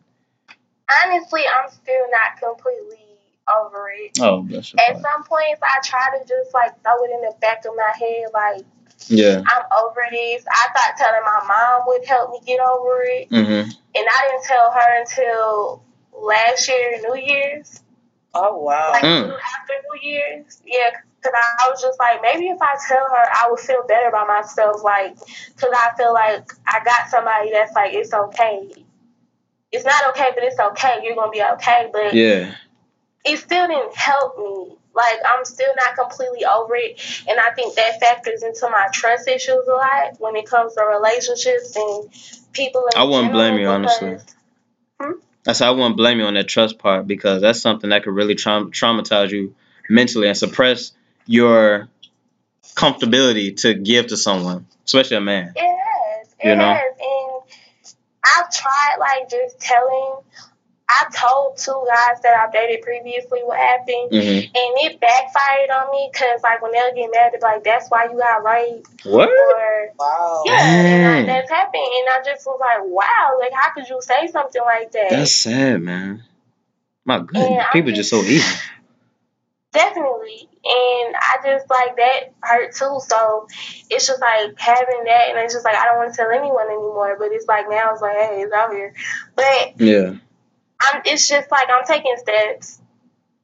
Honestly, 1.03 1.41
I'm 1.47 1.69
still 1.69 2.05
not 2.11 2.37
completely 2.39 3.02
over 3.47 3.89
it. 3.95 4.17
Oh, 4.21 4.41
bless 4.43 4.73
your 4.73 4.81
At 4.81 4.93
heart. 4.93 5.03
some 5.03 5.23
points, 5.23 5.61
I 5.63 5.77
try 5.83 6.17
to 6.17 6.25
just 6.27 6.53
like 6.53 6.81
throw 6.83 7.03
it 7.05 7.11
in 7.11 7.21
the 7.21 7.35
back 7.41 7.65
of 7.65 7.73
my 7.75 7.91
head, 7.97 8.27
like 8.33 8.65
Yeah. 9.07 9.41
I'm 9.45 9.63
over 9.83 10.01
this. 10.11 10.45
I 10.49 10.67
thought 10.73 10.97
telling 10.97 11.23
my 11.25 11.43
mom 11.47 11.83
would 11.87 12.05
help 12.05 12.31
me 12.31 12.39
get 12.45 12.59
over 12.59 13.01
it, 13.03 13.29
Mhm. 13.29 13.63
and 13.95 14.07
I 14.11 14.27
didn't 14.29 14.43
tell 14.45 14.71
her 14.71 14.99
until 15.01 15.83
last 16.13 16.67
year, 16.67 16.99
New 17.01 17.15
Year's, 17.17 17.81
Oh 18.33 18.57
wow. 18.57 18.91
like 18.91 19.03
Mm. 19.03 19.39
after 19.39 19.73
New 19.93 20.09
Year's. 20.09 20.61
Yeah, 20.65 20.91
because 21.21 21.33
I 21.59 21.69
was 21.69 21.81
just 21.81 21.99
like, 21.99 22.21
maybe 22.21 22.47
if 22.49 22.61
I 22.61 22.75
tell 22.87 23.05
her, 23.09 23.25
I 23.33 23.47
would 23.49 23.59
feel 23.59 23.83
better 23.87 24.09
about 24.09 24.27
myself, 24.27 24.83
like, 24.83 25.15
because 25.15 25.73
I 25.77 25.93
feel 25.97 26.13
like 26.13 26.51
I 26.67 26.83
got 26.83 27.09
somebody 27.09 27.51
that's 27.51 27.73
like, 27.73 27.93
it's 27.93 28.13
okay. 28.13 28.71
It's 29.71 29.85
not 29.85 30.07
okay, 30.09 30.31
but 30.35 30.43
it's 30.43 30.59
okay. 30.59 31.01
You're 31.03 31.15
gonna 31.15 31.31
be 31.31 31.43
okay, 31.43 31.89
but 31.91 32.13
Yeah. 32.13 32.55
It 33.25 33.37
still 33.37 33.67
didn't 33.67 33.95
help 33.95 34.37
me. 34.37 34.75
Like 34.95 35.19
I'm 35.25 35.43
still 35.45 35.73
not 35.75 35.95
completely 35.97 36.45
over 36.45 36.75
it, 36.75 36.99
and 37.27 37.39
I 37.39 37.51
think 37.55 37.73
that 37.75 37.99
factors 37.99 38.43
into 38.43 38.69
my 38.69 38.87
trust 38.93 39.27
issues 39.27 39.67
a 39.67 39.71
lot 39.71 40.15
when 40.19 40.35
it 40.35 40.45
comes 40.47 40.75
to 40.75 40.83
relationships 40.83 41.75
and 41.75 42.09
people. 42.53 42.85
In 42.93 42.99
I 42.99 43.03
wouldn't 43.03 43.31
blame 43.33 43.57
you, 43.57 43.67
honestly. 43.67 44.17
Hmm? 44.99 45.11
because- 45.13 45.21
That's 45.45 45.61
I 45.61 45.71
wouldn't 45.71 45.97
blame 45.97 46.19
you 46.19 46.25
on 46.25 46.35
that 46.35 46.47
trust 46.47 46.77
part 46.77 47.07
because 47.07 47.41
that's 47.41 47.59
something 47.59 47.89
that 47.89 48.03
could 48.03 48.13
really 48.13 48.35
traum- 48.35 48.71
traumatize 48.71 49.31
you 49.31 49.55
mentally 49.89 50.27
and 50.27 50.37
suppress 50.37 50.91
your 51.25 51.89
comfortability 52.75 53.55
to 53.61 53.73
give 53.73 54.07
to 54.07 54.17
someone, 54.17 54.67
especially 54.85 55.17
a 55.17 55.21
man. 55.21 55.53
It 55.55 55.61
has. 55.61 56.27
It 56.39 56.49
You 56.49 56.55
know? 56.55 56.73
has. 56.73 56.83
And 56.99 57.55
I've 58.23 58.51
tried 58.51 58.95
like 58.99 59.29
just 59.29 59.59
telling 59.59 60.17
I 60.89 61.05
told 61.15 61.57
two 61.57 61.85
guys 61.87 62.21
that 62.23 62.35
I've 62.37 62.51
dated 62.53 62.81
previously 62.81 63.39
what 63.43 63.57
happened 63.57 64.09
hmm 64.11 64.17
and 64.55 64.73
it 64.85 64.99
backfired 64.99 65.69
on 65.69 65.91
me 65.91 66.09
because 66.11 66.41
like 66.43 66.61
when 66.61 66.71
they'll 66.71 66.93
get 66.93 67.09
mad 67.11 67.31
they're 67.31 67.39
like 67.41 67.63
that's 67.63 67.89
why 67.89 68.05
you 68.11 68.17
got 68.17 68.43
raped 68.43 68.87
What? 69.05 69.29
or 69.29 69.93
Wow. 69.97 70.43
yeah 70.45 70.59
and 70.59 71.05
I, 71.07 71.33
that's 71.33 71.49
happened 71.49 71.83
and 71.83 72.07
I 72.09 72.21
just 72.25 72.45
was 72.45 72.59
like 72.59 72.81
wow 72.83 73.37
like 73.39 73.53
how 73.53 73.73
could 73.73 73.87
you 73.89 73.99
say 74.01 74.27
something 74.27 74.61
like 74.61 74.91
that 74.91 75.09
That's 75.09 75.31
sad, 75.35 75.81
man. 75.81 76.23
My 77.05 77.19
goodness, 77.19 77.43
And 77.49 77.65
people 77.73 77.91
just- 77.91 78.09
just 78.11 78.21
so 78.21 78.29
evil. 78.29 78.59
Definitely. 79.73 80.47
And 80.65 81.15
I 81.15 81.37
just 81.43 81.67
like 81.69 81.95
that 81.97 82.33
hurt 82.41 82.73
too. 82.75 82.99
So 83.07 83.47
it's 83.89 84.05
just 84.07 84.21
like 84.21 84.53
having 84.59 85.03
that 85.05 85.29
and 85.29 85.39
it's 85.39 85.53
just 85.53 85.65
like 85.65 85.75
I 85.75 85.85
don't 85.85 85.97
want 85.97 86.13
to 86.13 86.15
tell 86.17 86.29
anyone 86.29 86.67
anymore. 86.67 87.15
But 87.17 87.31
it's 87.31 87.47
like 87.47 87.65
now 87.69 87.91
it's 87.91 88.01
like, 88.01 88.15
hey, 88.15 88.41
it's 88.43 88.53
out 88.53 88.71
here. 88.71 88.93
But 89.35 89.73
Yeah. 89.81 90.13
I'm 90.83 91.01
it's 91.05 91.27
just 91.27 91.51
like 91.51 91.67
I'm 91.69 91.85
taking 91.85 92.15
steps 92.17 92.79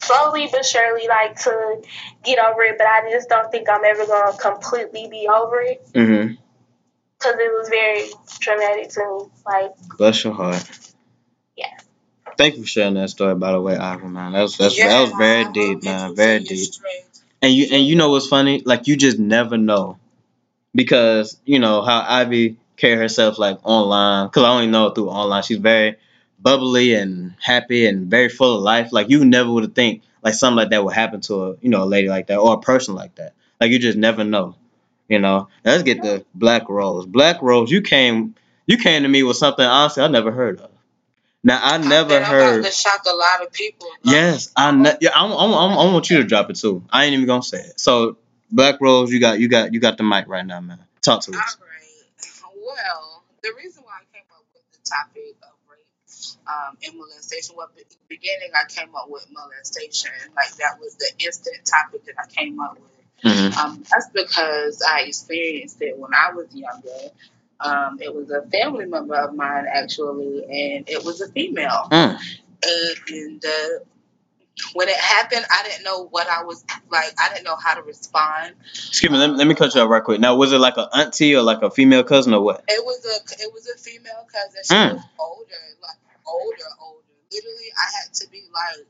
slowly 0.02 0.48
but 0.52 0.66
surely 0.66 1.08
like 1.08 1.40
to 1.42 1.82
get 2.24 2.40
over 2.40 2.64
it, 2.64 2.78
but 2.78 2.88
I 2.88 3.10
just 3.12 3.30
don't 3.30 3.52
think 3.52 3.70
I'm 3.70 3.84
ever 3.86 4.06
gonna 4.06 4.38
completely 4.38 5.08
be 5.10 5.28
over 5.28 5.62
it 5.62 5.86
Mhm. 5.94 6.38
because 7.20 7.36
it 7.40 7.52
was 7.58 7.70
very 7.70 8.10
traumatic 8.40 8.90
to 8.92 9.02
me. 9.02 9.32
Like, 9.46 9.72
Bless 9.98 10.24
your 10.24 10.34
heart. 10.34 10.64
Yeah. 11.58 11.68
Thank 12.38 12.56
you 12.56 12.64
for 12.64 12.68
sharing 12.68 12.94
that 12.96 13.10
story, 13.10 13.36
by 13.36 13.52
the 13.52 13.62
way, 13.62 13.76
Ivy, 13.78 14.08
man. 14.08 14.32
That 14.34 14.42
was 14.44 14.58
that's, 14.58 14.78
Yeah, 14.78 14.88
that 14.88 15.02
was 15.02 15.12
very 15.18 15.46
I 15.46 15.52
deep, 15.52 15.84
man. 15.84 16.16
Very 16.16 16.40
deep. 16.40 16.70
And 17.42 17.54
you 17.54 17.68
and 17.72 17.86
you 17.86 17.96
know 17.96 18.12
what's 18.12 18.28
funny? 18.28 18.62
Like 18.66 18.88
you 18.88 18.98
just 18.98 19.20
never 19.20 19.58
know, 19.58 19.98
because 20.76 21.40
you 21.46 21.60
know 21.60 21.82
how 21.82 22.06
Ivy 22.08 22.58
carry 22.78 22.96
herself 22.98 23.40
like 23.40 23.60
online. 23.64 24.28
Because 24.28 24.44
I 24.44 24.50
only 24.50 24.68
know 24.68 24.90
through 24.92 25.10
online. 25.10 25.44
She's 25.44 25.58
very 25.58 25.98
bubbly 26.42 26.94
and 26.94 27.36
happy 27.42 27.86
and 27.86 28.10
very 28.10 28.30
full 28.30 28.58
of 28.58 28.64
life. 28.64 28.92
Like 28.92 29.10
you 29.10 29.26
never 29.26 29.52
would 29.52 29.64
have 29.64 29.76
think 29.76 30.04
like 30.24 30.34
something 30.34 30.58
like 30.58 30.70
that 30.72 30.84
would 30.84 30.94
happen 30.94 31.22
to 31.22 31.44
a 31.44 31.56
you 31.62 31.70
know 31.70 31.84
a 31.84 31.86
lady 31.86 32.10
like 32.10 32.28
that 32.28 32.38
or 32.38 32.56
a 32.56 32.60
person 32.60 32.96
like 32.96 33.16
that. 33.16 33.34
Like 33.60 33.72
you 33.72 33.80
just 33.80 33.98
never 33.98 34.24
know. 34.24 34.56
You 35.08 35.20
know. 35.20 35.48
Now, 35.66 35.72
let's 35.72 35.84
get 35.84 36.02
the 36.02 36.24
Black 36.36 36.70
Rose. 36.70 37.06
Black 37.06 37.42
Rose, 37.42 37.72
you 37.72 37.82
came 37.82 38.36
you 38.68 38.78
came 38.78 39.04
to 39.04 39.10
me 39.10 39.24
with 39.24 39.38
something 39.38 39.66
honestly 39.66 40.04
I 40.04 40.08
never 40.08 40.32
heard 40.32 40.60
of. 40.62 40.72
Now 41.44 41.60
I 41.64 41.78
never 41.78 42.16
I'm 42.18 42.24
heard. 42.24 42.66
to 42.66 42.72
shock 42.72 43.02
a 43.12 43.16
lot 43.16 43.46
of 43.46 43.52
people. 43.54 43.88
bro. 44.04 44.12
Yes, 44.14 44.52
I 44.56 44.72
ne- 44.72 44.98
yeah, 45.02 45.12
I, 45.16 45.26
I, 45.26 45.46
I, 45.46 45.74
I 45.74 45.94
want 45.94 46.10
you 46.10 46.18
to 46.18 46.24
drop 46.26 46.50
it 46.50 46.58
too. 46.58 46.84
I 46.90 47.06
ain't 47.06 47.14
even 47.14 47.26
gonna 47.28 47.42
say 47.44 47.60
it. 47.62 47.80
So, 47.80 48.18
Black 48.52 48.76
Rose, 48.82 49.12
you 49.12 49.20
got 49.20 49.40
you 49.40 49.48
got 49.48 49.74
you 49.74 49.80
got 49.80 49.98
the 49.98 50.04
mic 50.04 50.28
right 50.28 50.46
now, 50.46 50.60
man. 50.60 50.80
Talk 51.02 51.22
to 51.24 51.32
All 51.32 51.40
us. 51.40 51.58
right. 51.62 52.52
Well, 52.66 53.24
the 53.42 53.52
reason 53.58 53.84
why 53.84 53.94
I 54.02 54.04
came 54.14 54.26
up 54.36 54.44
with 54.54 54.64
the 54.72 54.90
topic 54.90 55.36
um, 56.50 56.78
and 56.84 56.98
molestation, 56.98 57.56
well, 57.58 57.70
be- 57.76 57.84
beginning 58.08 58.50
I 58.56 58.64
came 58.68 58.90
up 58.96 59.06
with 59.10 59.28
molestation. 59.32 60.12
Like 60.36 60.56
that 60.58 60.80
was 60.80 60.96
the 60.96 61.12
instant 61.24 61.58
topic 61.66 62.06
that 62.06 62.16
I 62.18 62.28
came 62.28 62.60
up 62.60 62.78
with. 62.80 62.90
hmm 63.34 63.60
Um, 63.60 63.84
that's 63.92 64.10
because 64.14 64.82
I 64.82 65.02
experienced 65.02 65.82
it 65.82 65.98
when 65.98 66.12
I 66.14 66.34
was 66.34 66.48
younger. 66.54 67.12
Um, 67.60 68.00
it 68.02 68.14
was 68.16 68.30
a 68.32 68.42
family 68.50 68.86
member 68.86 69.16
of 69.16 69.36
mine 69.36 69.66
actually, 69.72 70.44
and 70.44 70.90
it 70.90 71.04
was 71.04 71.22
a 71.22 71.28
female. 71.32 71.88
Mm. 71.92 72.18
And 72.64 73.46
uh, 73.46 73.84
when 74.74 74.90
it 74.90 74.98
happened, 74.98 75.46
I 75.50 75.64
didn't 75.64 75.84
know 75.84 76.06
what 76.08 76.28
I 76.30 76.44
was 76.44 76.64
like. 76.90 77.14
I 77.20 77.30
didn't 77.34 77.46
know 77.46 77.56
how 77.56 77.76
to 77.76 77.82
respond. 77.82 78.56
Excuse 78.74 79.12
me, 79.12 79.18
let, 79.18 79.30
me- 79.32 79.36
let 79.38 79.48
me 79.48 79.56
cut 79.56 79.74
you 79.76 79.82
off 79.82 79.90
right 79.90 80.04
quick. 80.04 80.20
Now, 80.20 80.36
was 80.36 80.52
it 80.52 80.58
like 80.60 80.78
an 80.78 80.88
auntie 80.94 81.36
or 81.36 81.42
like 81.42 81.62
a 81.62 81.70
female 81.72 82.04
cousin 82.04 82.34
or 82.34 82.42
what? 82.42 82.64
It 82.68 82.84
was 82.84 83.06
a 83.06 83.44
it 83.44 83.52
was 83.54 83.68
a 83.68 83.78
female 83.78 84.26
cousin. 84.32 84.62
She 84.66 84.74
Mm. 84.74 84.94
was 84.96 85.04
older, 85.20 85.54
like 85.82 85.98
older, 86.30 86.70
older. 86.82 87.04
Literally, 87.32 87.72
I 87.78 88.02
had 88.02 88.14
to 88.16 88.30
be 88.30 88.44
like 88.52 88.88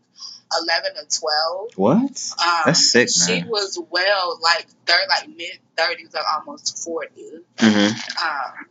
eleven 0.62 0.92
or 0.98 1.08
twelve. 1.10 1.72
What? 1.76 2.34
Um, 2.42 2.62
That's 2.66 2.92
sick, 2.92 3.10
She 3.10 3.44
was 3.44 3.78
well, 3.90 4.40
like 4.42 4.68
third, 4.86 5.08
like 5.10 5.28
mid 5.30 5.60
thirties, 5.78 6.14
like 6.14 6.24
almost 6.34 6.84
forty. 6.84 7.42
hmm 7.60 7.68
Um, 7.78 8.66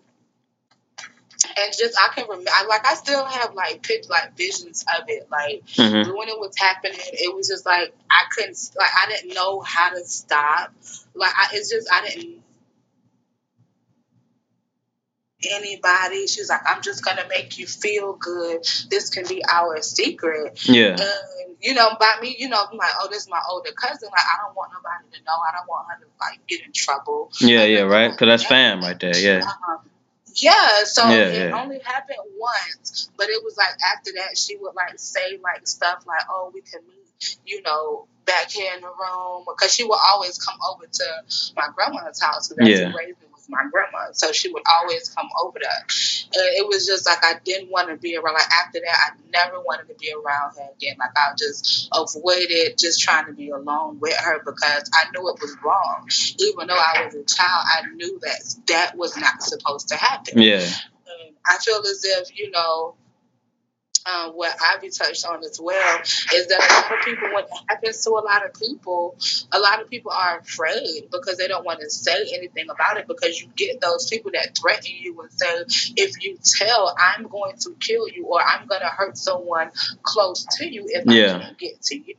and 1.56 1.72
just 1.76 1.96
I 1.98 2.14
can 2.14 2.28
remember, 2.28 2.50
I, 2.52 2.64
like 2.66 2.86
I 2.86 2.94
still 2.94 3.24
have 3.24 3.54
like 3.54 3.82
pitch, 3.82 4.06
like 4.08 4.36
visions 4.36 4.84
of 4.98 5.04
it, 5.08 5.28
like 5.30 5.62
hmm 5.76 6.16
when 6.16 6.28
it 6.28 6.38
was 6.38 6.54
happening, 6.58 6.98
it 6.98 7.34
was 7.34 7.48
just 7.48 7.66
like 7.66 7.94
I 8.10 8.24
couldn't, 8.30 8.58
like 8.76 8.90
I 9.02 9.10
didn't 9.10 9.34
know 9.34 9.60
how 9.60 9.90
to 9.90 10.04
stop. 10.04 10.72
Like 11.14 11.32
I, 11.36 11.48
it's 11.52 11.70
just 11.70 11.88
I 11.92 12.08
didn't 12.08 12.42
anybody. 15.44 16.26
She's 16.26 16.48
like, 16.48 16.60
I'm 16.66 16.82
just 16.82 17.04
gonna 17.04 17.26
make 17.28 17.58
you 17.58 17.66
feel 17.66 18.14
good. 18.14 18.66
This 18.90 19.10
can 19.10 19.26
be 19.26 19.42
our 19.50 19.80
secret. 19.82 20.66
Yeah. 20.68 20.96
And 20.98 21.56
you 21.60 21.74
know, 21.74 21.90
by 21.98 22.14
me, 22.22 22.36
you 22.38 22.48
know, 22.48 22.62
I'm 22.70 22.76
like, 22.76 22.90
oh, 23.00 23.08
this 23.10 23.22
is 23.24 23.28
my 23.28 23.40
older 23.48 23.70
cousin. 23.72 24.08
Like 24.10 24.20
I 24.20 24.44
don't 24.46 24.56
want 24.56 24.72
nobody 24.72 25.16
to 25.18 25.24
know. 25.24 25.32
I 25.48 25.56
don't 25.56 25.68
want 25.68 25.88
her 25.90 25.98
to 26.04 26.06
like 26.20 26.46
get 26.46 26.64
in 26.64 26.72
trouble. 26.72 27.30
Yeah, 27.40 27.64
yeah, 27.64 27.80
right? 27.80 28.10
Because 28.10 28.28
that's 28.28 28.44
fam 28.44 28.80
right 28.80 28.98
there, 28.98 29.16
yeah. 29.16 29.42
Um, 29.68 29.78
yeah, 30.34 30.84
so 30.84 31.08
Yeah, 31.08 31.16
it 31.28 31.48
yeah. 31.50 31.60
only 31.60 31.80
happened 31.80 32.18
once, 32.38 33.10
but 33.16 33.28
it 33.28 33.42
was 33.44 33.56
like 33.56 33.74
after 33.94 34.12
that 34.16 34.36
she 34.38 34.56
would 34.56 34.74
like 34.74 34.98
say 34.98 35.38
like 35.42 35.66
stuff 35.66 36.04
like, 36.06 36.22
"Oh, 36.30 36.50
we 36.54 36.60
can 36.60 36.80
meet," 36.86 37.36
you 37.44 37.62
know, 37.62 38.06
back 38.24 38.50
here 38.50 38.72
in 38.74 38.82
the 38.82 38.88
room 38.88 39.44
because 39.48 39.74
she 39.74 39.84
would 39.84 39.98
always 40.12 40.38
come 40.38 40.58
over 40.70 40.86
to 40.86 41.04
my 41.56 41.68
grandma's 41.74 42.20
house 42.20 42.48
because 42.48 42.68
Yeah. 42.68 42.90
she 42.90 42.96
raised 42.96 43.18
my 43.48 43.62
grandma, 43.70 44.12
so 44.12 44.32
she 44.32 44.52
would 44.52 44.62
always 44.78 45.08
come 45.08 45.28
over 45.42 45.58
there. 45.60 45.70
And 46.34 46.56
it 46.56 46.66
was 46.68 46.86
just 46.86 47.06
like 47.06 47.18
I 47.22 47.34
didn't 47.44 47.70
want 47.70 47.88
to 47.88 47.96
be 47.96 48.16
around. 48.16 48.34
Like 48.34 48.50
after 48.50 48.80
that, 48.84 48.96
I 48.96 49.16
never 49.32 49.60
wanted 49.60 49.88
to 49.88 49.94
be 49.94 50.12
around 50.12 50.54
her 50.56 50.68
again. 50.76 50.96
Like 50.98 51.16
I 51.16 51.32
just 51.38 51.88
avoided 51.92 52.76
just 52.78 53.00
trying 53.00 53.26
to 53.26 53.32
be 53.32 53.50
alone 53.50 53.98
with 54.00 54.16
her 54.16 54.40
because 54.44 54.90
I 54.92 55.10
knew 55.10 55.28
it 55.28 55.40
was 55.40 55.56
wrong. 55.64 56.08
Even 56.38 56.68
though 56.68 56.78
I 56.78 57.04
was 57.04 57.14
a 57.14 57.24
child, 57.24 57.64
I 57.66 57.86
knew 57.94 58.18
that 58.20 58.54
that 58.68 58.96
was 58.96 59.16
not 59.16 59.42
supposed 59.42 59.88
to 59.88 59.96
happen. 59.96 60.42
Yeah. 60.42 60.60
And 60.60 61.34
I 61.46 61.56
feel 61.58 61.80
as 61.80 62.04
if, 62.04 62.38
you 62.38 62.50
know, 62.50 62.96
um, 64.08 64.32
what 64.32 64.54
Ivy 64.74 64.90
touched 64.90 65.26
on 65.26 65.44
as 65.44 65.60
well 65.62 66.00
is 66.34 66.46
that 66.48 66.60
a 66.60 66.92
lot 66.92 66.98
of 66.98 67.04
people, 67.04 67.28
when 67.34 67.44
it 67.44 67.50
happens 67.68 68.04
to 68.04 68.10
a 68.10 68.22
lot 68.24 68.44
of 68.44 68.54
people, 68.54 69.16
a 69.52 69.58
lot 69.58 69.82
of 69.82 69.90
people 69.90 70.12
are 70.12 70.38
afraid 70.38 71.08
because 71.10 71.36
they 71.36 71.48
don't 71.48 71.64
want 71.64 71.80
to 71.80 71.90
say 71.90 72.30
anything 72.34 72.70
about 72.70 72.96
it 72.96 73.06
because 73.06 73.40
you 73.40 73.48
get 73.56 73.80
those 73.80 74.08
people 74.08 74.30
that 74.34 74.56
threaten 74.56 74.92
you 74.98 75.20
and 75.20 75.32
say, 75.32 75.92
if 75.96 76.22
you 76.22 76.38
tell, 76.42 76.94
I'm 76.98 77.26
going 77.28 77.56
to 77.60 77.74
kill 77.80 78.08
you 78.08 78.26
or 78.26 78.40
I'm 78.42 78.66
going 78.66 78.80
to 78.80 78.88
hurt 78.88 79.16
someone 79.16 79.70
close 80.02 80.46
to 80.58 80.66
you 80.66 80.86
if 80.88 81.04
Yeah. 81.06 81.36
I 81.36 81.40
can't 81.40 81.58
get 81.58 81.82
to 81.82 81.96
you. 81.96 82.14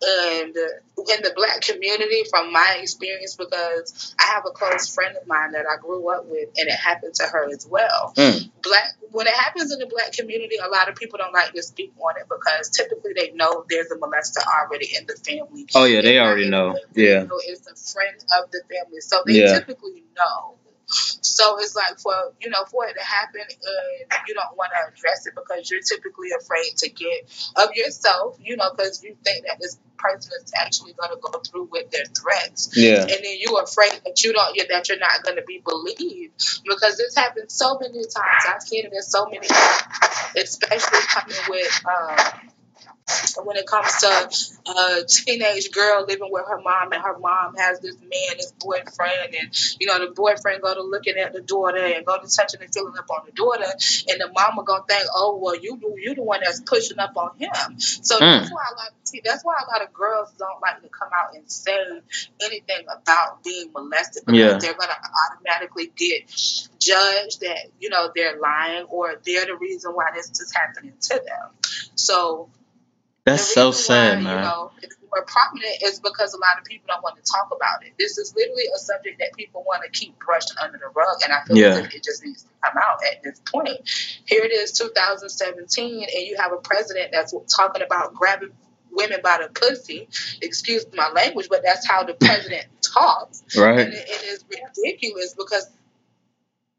And 0.00 0.54
in 0.54 1.22
the 1.22 1.32
black 1.34 1.60
community, 1.62 2.24
from 2.30 2.52
my 2.52 2.78
experience, 2.80 3.34
because 3.34 4.14
I 4.20 4.24
have 4.34 4.44
a 4.46 4.50
close 4.50 4.94
friend 4.94 5.16
of 5.20 5.26
mine 5.26 5.52
that 5.52 5.66
I 5.66 5.80
grew 5.80 6.08
up 6.10 6.26
with, 6.26 6.50
and 6.56 6.68
it 6.68 6.74
happened 6.76 7.14
to 7.14 7.24
her 7.24 7.48
as 7.52 7.66
well. 7.68 8.12
Mm. 8.16 8.50
Black 8.62 8.94
when 9.12 9.26
it 9.26 9.34
happens 9.34 9.72
in 9.72 9.78
the 9.78 9.86
black 9.86 10.12
community, 10.12 10.56
a 10.56 10.68
lot 10.68 10.88
of 10.88 10.94
people 10.94 11.18
don't 11.18 11.32
like 11.32 11.52
to 11.52 11.62
speak 11.62 11.92
on 11.98 12.14
it 12.20 12.26
because 12.28 12.70
typically 12.70 13.12
they 13.14 13.32
know 13.32 13.64
there's 13.68 13.90
a 13.90 13.96
molester 13.96 14.44
already 14.62 14.88
in 14.96 15.06
the 15.06 15.14
family. 15.14 15.66
Oh, 15.74 15.84
yeah, 15.84 16.02
they 16.02 16.18
already 16.18 16.48
know. 16.48 16.78
Yeah. 16.94 17.24
it's 17.46 17.66
a 17.66 17.92
friend 17.92 18.16
of 18.38 18.50
the 18.50 18.62
family, 18.68 19.00
so 19.00 19.22
they 19.26 19.40
Yeah. 19.40 19.58
typically 19.58 20.04
know. 20.16 20.57
So 20.88 21.58
it's 21.60 21.76
like 21.76 21.98
for 21.98 22.14
you 22.40 22.50
know 22.50 22.64
for 22.70 22.86
it 22.86 22.94
to 22.94 23.04
happen, 23.04 23.40
and 23.42 24.20
you 24.26 24.34
don't 24.34 24.56
want 24.56 24.72
to 24.72 24.92
address 24.92 25.26
it 25.26 25.34
because 25.34 25.70
you're 25.70 25.80
typically 25.82 26.30
afraid 26.38 26.76
to 26.78 26.88
get 26.90 27.30
of 27.56 27.74
yourself, 27.74 28.38
you 28.40 28.56
know, 28.56 28.70
because 28.74 29.02
you 29.04 29.16
think 29.24 29.46
that 29.46 29.58
this 29.60 29.78
person 29.98 30.32
is 30.42 30.52
actually 30.56 30.92
going 30.94 31.10
to 31.10 31.18
go 31.20 31.38
through 31.40 31.68
with 31.70 31.90
their 31.90 32.04
threats, 32.06 32.70
Yeah. 32.76 33.00
and 33.02 33.10
then 33.10 33.36
you're 33.38 33.62
afraid 33.62 33.92
that 34.04 34.22
you 34.24 34.32
don't 34.32 34.56
that 34.68 34.88
you're 34.88 34.98
not 34.98 35.22
going 35.22 35.36
to 35.36 35.42
be 35.46 35.62
believed 35.64 36.62
because 36.64 36.96
this 36.96 37.14
happens 37.14 37.52
so 37.52 37.78
many 37.78 38.02
times. 38.02 38.44
I've 38.48 38.62
seen 38.62 38.86
it 38.86 38.92
in 38.92 39.02
so 39.02 39.26
many, 39.26 39.46
especially 40.36 41.00
coming 41.08 41.36
with. 41.48 41.82
Um, 41.86 42.50
when 43.44 43.56
it 43.56 43.66
comes 43.66 43.92
to 43.98 44.70
a 44.70 45.04
teenage 45.06 45.70
girl 45.70 46.04
living 46.06 46.28
with 46.30 46.44
her 46.46 46.60
mom 46.60 46.92
and 46.92 47.02
her 47.02 47.18
mom 47.18 47.54
has 47.56 47.80
this 47.80 47.96
man, 48.00 48.36
this 48.36 48.52
boyfriend, 48.60 49.34
and 49.38 49.76
you 49.80 49.86
know 49.86 49.98
the 50.06 50.12
boyfriend 50.12 50.62
go 50.62 50.74
to 50.74 50.82
looking 50.82 51.16
at 51.16 51.32
the 51.32 51.40
daughter 51.40 51.78
and 51.78 52.04
go 52.04 52.18
to 52.20 52.28
touching 52.28 52.60
and 52.60 52.72
feeling 52.72 52.94
up 52.98 53.10
on 53.10 53.22
the 53.26 53.32
daughter, 53.32 53.64
and 53.64 54.20
the 54.20 54.30
mama 54.32 54.64
gonna 54.64 54.84
think, 54.88 55.04
oh 55.14 55.38
well, 55.42 55.56
you 55.56 55.78
do 55.78 55.94
you 55.98 56.14
the 56.14 56.22
one 56.22 56.40
that's 56.42 56.60
pushing 56.60 56.98
up 56.98 57.16
on 57.16 57.30
him. 57.38 57.78
So 57.78 58.16
hmm. 58.16 58.24
that's 58.24 58.50
why 58.50 58.64
a 58.72 58.74
lot 58.76 58.92
see, 59.04 59.22
that's 59.24 59.44
why 59.44 59.54
a 59.54 59.70
lot 59.70 59.82
of 59.82 59.92
girls 59.92 60.30
don't 60.38 60.60
like 60.60 60.82
to 60.82 60.88
come 60.88 61.08
out 61.14 61.34
and 61.34 61.50
say 61.50 61.76
anything 62.42 62.84
about 62.88 63.42
being 63.42 63.72
molested 63.72 64.24
because 64.26 64.38
Yeah. 64.38 64.58
they're 64.58 64.74
gonna 64.74 64.96
automatically 65.30 65.90
get 65.96 66.26
judged 66.78 67.40
that 67.40 67.70
you 67.80 67.90
know 67.90 68.10
they're 68.14 68.38
lying 68.38 68.84
or 68.84 69.20
they're 69.24 69.46
the 69.46 69.56
reason 69.56 69.92
why 69.92 70.10
this 70.14 70.30
is 70.40 70.52
happening 70.54 70.94
to 71.00 71.14
them. 71.14 71.50
So 71.94 72.50
That's 73.24 73.52
so 73.52 73.72
sad, 73.72 74.18
why, 74.18 74.24
man. 74.24 74.36
You 74.38 74.42
know, 74.42 74.70
it's 74.82 74.96
more 75.10 75.24
prominent 75.24 75.82
is 75.82 76.00
because 76.00 76.34
a 76.34 76.38
lot 76.38 76.58
of 76.58 76.64
people 76.64 76.86
don't 76.88 77.02
want 77.02 77.16
to 77.16 77.30
talk 77.30 77.48
about 77.54 77.84
it. 77.86 77.92
This 77.98 78.16
is 78.18 78.34
literally 78.36 78.64
a 78.74 78.78
subject 78.78 79.18
that 79.20 79.34
people 79.36 79.64
want 79.66 79.82
to 79.84 79.90
keep 79.90 80.18
brushed 80.18 80.52
under 80.62 80.78
the 80.78 80.88
rug, 80.94 81.16
and 81.24 81.32
I 81.32 81.44
feel 81.46 81.56
Yeah. 81.56 81.78
if 81.78 81.94
it 81.94 82.02
just 82.04 82.24
needs 82.24 82.42
to 82.42 82.48
come 82.64 82.74
out 82.82 82.98
at 83.04 83.22
this 83.22 83.40
point. 83.52 83.80
Here 84.26 84.42
it 84.44 84.52
is, 84.52 84.72
2017, 84.72 86.02
and 86.02 86.26
you 86.26 86.36
have 86.38 86.52
a 86.52 86.56
president 86.58 87.10
that's 87.12 87.34
talking 87.54 87.82
about 87.82 88.14
grabbing 88.14 88.50
women 88.90 89.20
by 89.22 89.38
the 89.42 89.48
pussy. 89.48 90.08
Excuse 90.40 90.86
my 90.94 91.10
language, 91.10 91.48
but 91.50 91.62
that's 91.62 91.86
how 91.86 92.04
the 92.04 92.14
president 92.14 92.64
talks. 92.82 93.44
right? 93.56 93.80
And 93.80 93.92
it, 93.94 94.08
it 94.08 94.22
is 94.24 94.44
ridiculous 94.48 95.34
because 95.34 95.68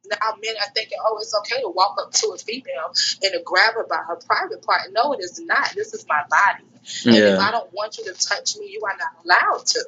now 0.10 0.36
men 0.42 0.56
are 0.62 0.72
thinking, 0.75 0.98
oh, 1.06 1.18
it's 1.22 1.34
okay 1.39 1.62
to 1.62 1.70
walk 1.70 1.98
up 2.01 2.12
to 2.12 2.28
a 2.30 2.38
female 2.38 2.94
and 3.24 3.34
to 3.34 3.42
grab 3.46 3.74
her 3.75 3.86
by 3.89 3.98
her 4.08 4.16
private 4.18 4.62
part. 4.63 4.82
No, 4.92 5.13
it 5.13 5.20
is 5.20 5.39
not. 5.39 5.74
This 5.75 5.94
is 5.94 6.06
my 6.08 6.22
body. 6.30 6.66
And 7.06 7.16
Yeah. 7.16 7.34
if 7.36 7.39
I 7.39 7.51
don't 7.51 7.72
want 7.74 7.98
you 7.98 8.06
to 8.06 8.13
touch 8.13 8.58
me, 8.58 8.68
you 8.68 8.82
are 8.86 8.98
not 8.98 9.24
allowed 9.24 9.66
to. 9.68 9.86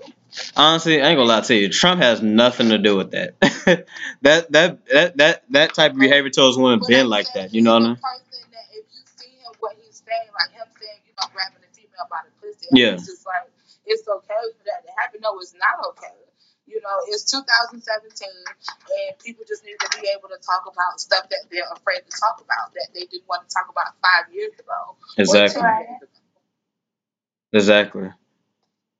Honestly, 0.55 1.01
I 1.01 1.09
ain't 1.09 1.17
gonna 1.17 1.27
lie 1.27 1.41
to 1.41 1.55
you. 1.55 1.69
Trump 1.69 2.01
has 2.01 2.21
nothing 2.21 2.69
to 2.69 2.77
do 2.77 2.95
with 2.95 3.11
that. 3.11 3.39
that 4.21 4.51
that 4.51 4.85
that 4.85 5.17
that 5.17 5.43
that 5.49 5.73
type 5.73 5.93
of 5.93 5.99
behavior 5.99 6.29
towards 6.29 6.57
women 6.57 6.79
But 6.79 6.87
been 6.87 7.09
like 7.09 7.27
that. 7.33 7.53
You 7.53 7.61
know 7.63 7.73
what 7.73 7.83
I 7.83 7.85
mean? 7.87 7.91
a 7.93 7.95
person 7.99 8.47
that 8.51 8.65
if 8.71 8.85
you 8.93 9.01
see 9.17 9.31
him, 9.43 9.51
what 9.59 9.75
he's 9.81 10.01
saying, 10.07 10.29
like 10.31 10.51
him 10.55 10.67
saying, 10.79 10.99
you 11.05 11.13
know, 11.19 11.27
grabbing 11.33 11.63
a 11.67 11.71
female 11.75 12.07
by 12.09 12.19
the 12.23 12.31
pussy, 12.39 12.67
Yeah. 12.71 12.93
it's 12.95 13.07
just 13.07 13.25
like 13.25 13.49
it's 13.85 14.07
okay 14.07 14.43
for 14.57 14.63
that 14.71 14.85
to 14.87 14.91
happen. 14.97 15.19
No, 15.21 15.37
it's 15.39 15.53
not 15.55 15.83
okay. 15.89 16.15
You 16.71 16.79
know, 16.79 17.03
it's 17.07 17.29
2017, 17.29 17.83
and 17.83 19.19
people 19.19 19.43
just 19.45 19.65
need 19.65 19.75
to 19.79 19.99
be 19.99 20.07
able 20.17 20.29
to 20.29 20.39
talk 20.39 20.63
about 20.71 21.01
stuff 21.01 21.27
that 21.29 21.39
they're 21.51 21.67
afraid 21.75 21.99
to 22.09 22.17
talk 22.17 22.39
about 22.39 22.73
that 22.75 22.87
they 22.93 23.05
didn't 23.05 23.27
want 23.27 23.47
to 23.47 23.53
talk 23.53 23.67
about 23.69 23.93
five 24.01 24.33
years 24.33 24.53
ago. 24.57 24.95
Exactly. 25.17 25.61
years 25.61 26.01
ago. 26.01 26.07
Exactly. 27.53 28.09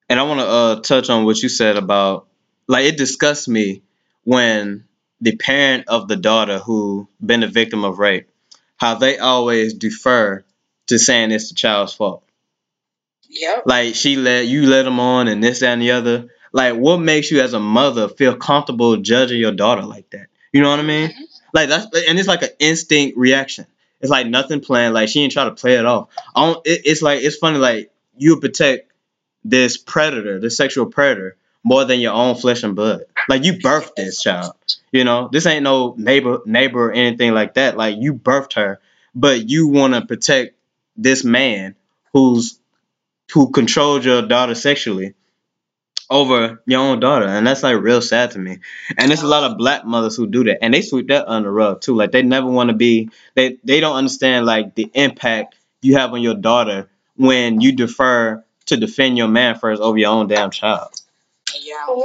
And 0.09 0.19
I 0.19 0.23
want 0.23 0.41
to 0.41 0.47
uh, 0.47 0.79
touch 0.81 1.09
on 1.09 1.23
what 1.23 1.41
you 1.41 1.47
said 1.47 1.77
about 1.77 2.27
like 2.67 2.85
it 2.85 2.97
disgusts 2.97 3.47
me 3.47 3.83
when 4.23 4.83
the 5.21 5.37
parent 5.37 5.87
of 5.87 6.07
the 6.07 6.17
daughter 6.17 6.59
who 6.59 7.07
been 7.25 7.43
a 7.43 7.47
victim 7.47 7.85
of 7.85 7.99
rape, 7.99 8.29
how 8.75 8.95
they 8.95 9.17
always 9.17 9.73
defer 9.75 10.43
to 10.87 10.99
saying 10.99 11.31
it's 11.31 11.49
the 11.49 11.55
child's 11.55 11.93
fault. 11.93 12.23
Yep. 13.29 13.63
Like 13.65 13.95
she 13.95 14.17
let 14.17 14.47
you 14.47 14.67
let 14.67 14.83
them 14.83 14.99
on 14.99 15.27
and 15.27 15.41
this 15.41 15.61
that, 15.61 15.73
and 15.73 15.81
the 15.81 15.91
other. 15.91 16.27
Like 16.51 16.75
what 16.75 16.97
makes 16.97 17.31
you 17.31 17.41
as 17.41 17.53
a 17.53 17.59
mother 17.59 18.09
feel 18.09 18.35
comfortable 18.35 18.97
judging 18.97 19.39
your 19.39 19.51
daughter 19.53 19.83
like 19.83 20.09
that? 20.11 20.27
You 20.51 20.61
know 20.61 20.69
what 20.69 20.79
I 20.79 20.83
mean? 20.83 21.09
Mhm. 21.09 21.13
Like 21.53 21.69
that's 21.69 21.85
and 22.07 22.19
it's 22.19 22.27
like 22.27 22.41
an 22.43 22.49
instinct 22.59 23.17
reaction. 23.17 23.65
It's 24.01 24.11
like 24.11 24.27
nothing 24.27 24.61
planned. 24.61 24.93
Like 24.93 25.09
she 25.09 25.21
ain't 25.21 25.31
try 25.33 25.45
to 25.45 25.51
play 25.51 25.75
it 25.75 25.85
off. 25.85 26.09
I 26.35 26.45
don't, 26.47 26.65
it, 26.65 26.81
it's 26.85 27.01
like 27.01 27.21
it's 27.21 27.37
funny. 27.37 27.57
Like 27.59 27.91
you 28.17 28.39
protect 28.39 28.91
this 29.43 29.77
predator, 29.77 30.39
this 30.39 30.57
sexual 30.57 30.87
predator, 30.87 31.37
more 31.63 31.85
than 31.85 31.99
your 31.99 32.13
own 32.13 32.35
flesh 32.35 32.63
and 32.63 32.75
blood. 32.75 33.03
Like 33.29 33.43
you 33.43 33.53
birthed 33.53 33.95
this 33.95 34.21
child. 34.21 34.53
You 34.91 35.03
know, 35.03 35.29
this 35.31 35.45
ain't 35.45 35.63
no 35.63 35.95
neighbor 35.97 36.41
neighbor 36.45 36.87
or 36.89 36.91
anything 36.91 37.33
like 37.33 37.55
that. 37.55 37.77
Like 37.77 37.97
you 37.99 38.13
birthed 38.13 38.53
her, 38.53 38.79
but 39.15 39.49
you 39.49 39.67
want 39.67 39.93
to 39.93 40.05
protect 40.05 40.55
this 40.97 41.23
man 41.23 41.75
who's 42.13 42.59
who 43.33 43.51
controlled 43.51 44.05
your 44.05 44.21
daughter 44.21 44.55
sexually 44.55 45.13
over 46.11 46.61
your 46.67 46.81
own 46.81 46.99
daughter, 46.99 47.25
and 47.25 47.47
that's 47.47 47.63
like 47.63 47.81
real 47.81 48.01
sad 48.01 48.31
to 48.31 48.39
me. 48.39 48.59
And 48.97 49.09
there's 49.09 49.23
a 49.23 49.27
lot 49.27 49.49
of 49.49 49.57
black 49.57 49.85
mothers 49.85 50.15
who 50.17 50.27
do 50.27 50.43
that, 50.43 50.63
and 50.63 50.73
they 50.73 50.81
sweep 50.81 51.07
that 51.07 51.27
under 51.27 51.47
the 51.49 51.53
rug 51.53 51.81
too. 51.81 51.95
Like 51.95 52.11
they 52.11 52.21
never 52.21 52.47
want 52.47 52.69
to 52.69 52.75
be, 52.75 53.09
they 53.33 53.57
they 53.63 53.79
don't 53.79 53.95
understand 53.95 54.45
like 54.45 54.75
the 54.75 54.91
impact 54.93 55.55
you 55.81 55.95
have 55.97 56.11
on 56.13 56.21
your 56.21 56.35
daughter 56.35 56.89
when 57.15 57.61
you 57.61 57.71
defer 57.75 58.43
to 58.67 58.77
defend 58.77 59.17
your 59.17 59.29
man 59.29 59.57
first 59.57 59.81
over 59.81 59.97
your 59.97 60.11
own 60.11 60.27
damn 60.27 60.51
child. 60.51 60.89
Yeah. 61.63 61.73
Yeah, 61.87 61.95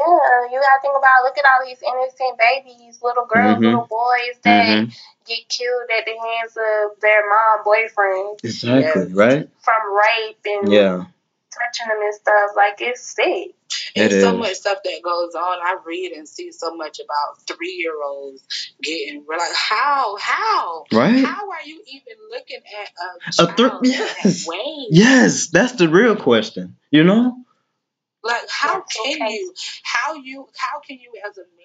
you 0.50 0.60
gotta 0.60 0.80
think 0.82 0.94
about 0.96 1.22
look 1.24 1.36
at 1.38 1.44
all 1.44 1.66
these 1.66 1.82
innocent 1.82 2.38
babies, 2.38 2.98
little 3.02 3.26
girls, 3.26 3.58
Mhm. 3.58 3.64
little 3.64 3.86
boys 3.90 4.38
that 4.44 4.66
Mhm. 4.66 4.96
get 5.26 5.48
killed 5.48 5.90
at 5.96 6.04
the 6.04 6.16
hands 6.16 6.56
of 6.56 7.00
their 7.00 7.22
mom 7.28 7.64
boyfriends 7.64 8.44
Exactly. 8.44 9.02
Yes. 9.02 9.12
Right. 9.12 9.48
from 9.60 9.82
rape 9.94 10.38
and 10.46 10.72
Yeah. 10.72 11.04
Touching 11.58 11.88
them 11.88 11.98
and 12.02 12.14
stuff. 12.14 12.50
Like 12.56 12.76
it's 12.80 13.02
sick. 13.02 13.54
It 13.96 14.12
It's 14.12 14.22
so 14.24 14.36
much 14.36 14.54
stuff 14.54 14.78
that 14.84 15.00
goes 15.02 15.34
on. 15.34 15.58
I 15.62 15.76
read 15.84 16.12
and 16.12 16.28
see 16.28 16.52
so 16.52 16.74
much 16.76 17.00
about 17.00 17.42
three 17.46 17.72
year 17.72 17.94
olds 18.04 18.44
getting. 18.82 19.24
We're 19.26 19.38
like, 19.38 19.54
how, 19.54 20.16
how, 20.20 20.84
Right. 20.92 21.24
how 21.24 21.50
are 21.50 21.62
you 21.64 21.82
even 21.86 22.16
looking 22.30 22.60
at 22.82 22.90
a 23.40 23.52
A 23.52 23.56
child 23.56 23.56
thr- 23.82 23.86
yes. 23.88 24.46
that? 24.46 24.86
Yes, 24.90 25.48
that's 25.50 25.72
the 25.72 25.88
real 25.88 26.16
question. 26.16 26.76
You 26.90 27.04
know. 27.04 27.36
Like, 28.22 28.48
how 28.50 28.74
That's 28.80 28.96
can 28.96 29.22
okay. 29.22 29.34
you, 29.34 29.54
how 29.84 30.14
you, 30.14 30.48
how 30.56 30.80
can 30.80 30.98
you 30.98 31.12
as 31.28 31.38
a 31.38 31.42
man, 31.42 31.55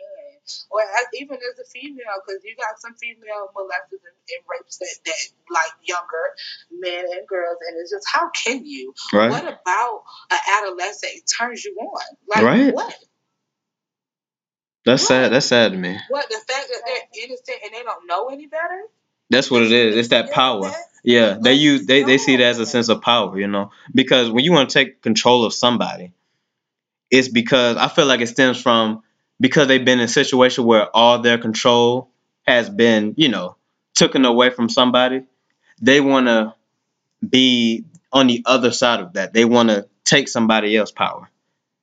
or 0.69 0.81
as, 0.81 1.05
even 1.13 1.37
as 1.37 1.59
a 1.59 1.67
female, 1.69 2.21
because 2.25 2.43
you 2.43 2.55
got 2.55 2.79
some 2.79 2.93
female 2.95 3.49
molesters 3.55 4.03
and, 4.03 4.17
and 4.29 4.41
rapes 4.49 4.77
that, 4.77 4.95
that 5.05 5.21
like 5.49 5.71
younger 5.83 6.25
men 6.71 7.05
and 7.11 7.27
girls, 7.27 7.57
and 7.67 7.79
it's 7.79 7.91
just 7.91 8.05
how 8.11 8.29
can 8.29 8.65
you? 8.65 8.93
Right. 9.13 9.29
What 9.29 9.43
about 9.43 10.03
an 10.31 10.39
adolescent 10.57 11.23
turns 11.27 11.63
you 11.65 11.75
on? 11.75 12.01
Like 12.27 12.43
Right. 12.43 12.73
what? 12.73 12.95
That's 14.85 15.07
sad. 15.07 15.31
That's 15.31 15.45
sad 15.45 15.73
to 15.73 15.77
me. 15.77 15.95
What 16.09 16.27
the 16.29 16.35
fact 16.35 16.67
that 16.67 16.81
they're 16.85 17.23
innocent 17.23 17.57
and 17.63 17.73
they 17.73 17.83
don't 17.83 18.07
know 18.07 18.29
any 18.29 18.47
better? 18.47 18.81
That's 19.29 19.49
what 19.49 19.61
it 19.61 19.71
is. 19.71 19.95
It's 19.95 20.07
that 20.09 20.31
power. 20.31 20.71
Yeah, 21.03 21.37
they 21.41 21.53
use 21.53 21.85
they, 21.85 22.03
they 22.03 22.17
see 22.17 22.33
it 22.33 22.41
as 22.41 22.59
a 22.59 22.65
sense 22.65 22.89
of 22.89 23.01
power, 23.01 23.39
you 23.39 23.47
know. 23.47 23.71
Because 23.93 24.29
when 24.29 24.43
you 24.43 24.51
want 24.51 24.69
to 24.69 24.73
take 24.73 25.01
control 25.01 25.45
of 25.45 25.53
somebody, 25.53 26.13
it's 27.09 27.27
because 27.27 27.77
I 27.77 27.87
feel 27.87 28.05
like 28.05 28.21
it 28.21 28.27
stems 28.27 28.61
from 28.61 29.03
because 29.41 29.69
they've 29.69 29.85
been 29.85 29.99
in 29.99 30.05
a 30.05 30.09
situation 30.09 30.65
where 30.65 30.95
all 30.95 31.19
their 31.21 31.39
control 31.39 32.11
has 32.47 32.69
been, 32.69 33.15
you 33.17 33.29
know, 33.29 33.57
taken 33.95 34.25
away 34.25 34.51
from 34.51 34.69
somebody. 34.69 35.23
They 35.81 36.01
want 36.01 36.27
to 36.27 36.55
be 37.27 37.85
on 38.13 38.27
the 38.27 38.43
other 38.45 38.71
side 38.71 39.01
of 39.01 39.13
that. 39.13 39.33
They 39.33 39.45
want 39.45 39.69
to 39.69 39.87
take 40.05 40.29
somebody 40.29 40.77
else's 40.77 40.93
power 40.93 41.29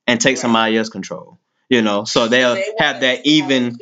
and 0.07 0.21
take 0.21 0.37
Right. 0.37 0.41
somebody 0.41 0.77
else's 0.77 0.91
control, 0.91 1.39
you 1.69 1.81
know. 1.83 2.05
So 2.05 2.27
they'll 2.27 2.55
They 2.55 2.73
have 2.79 3.01
that 3.01 3.25
even 3.25 3.77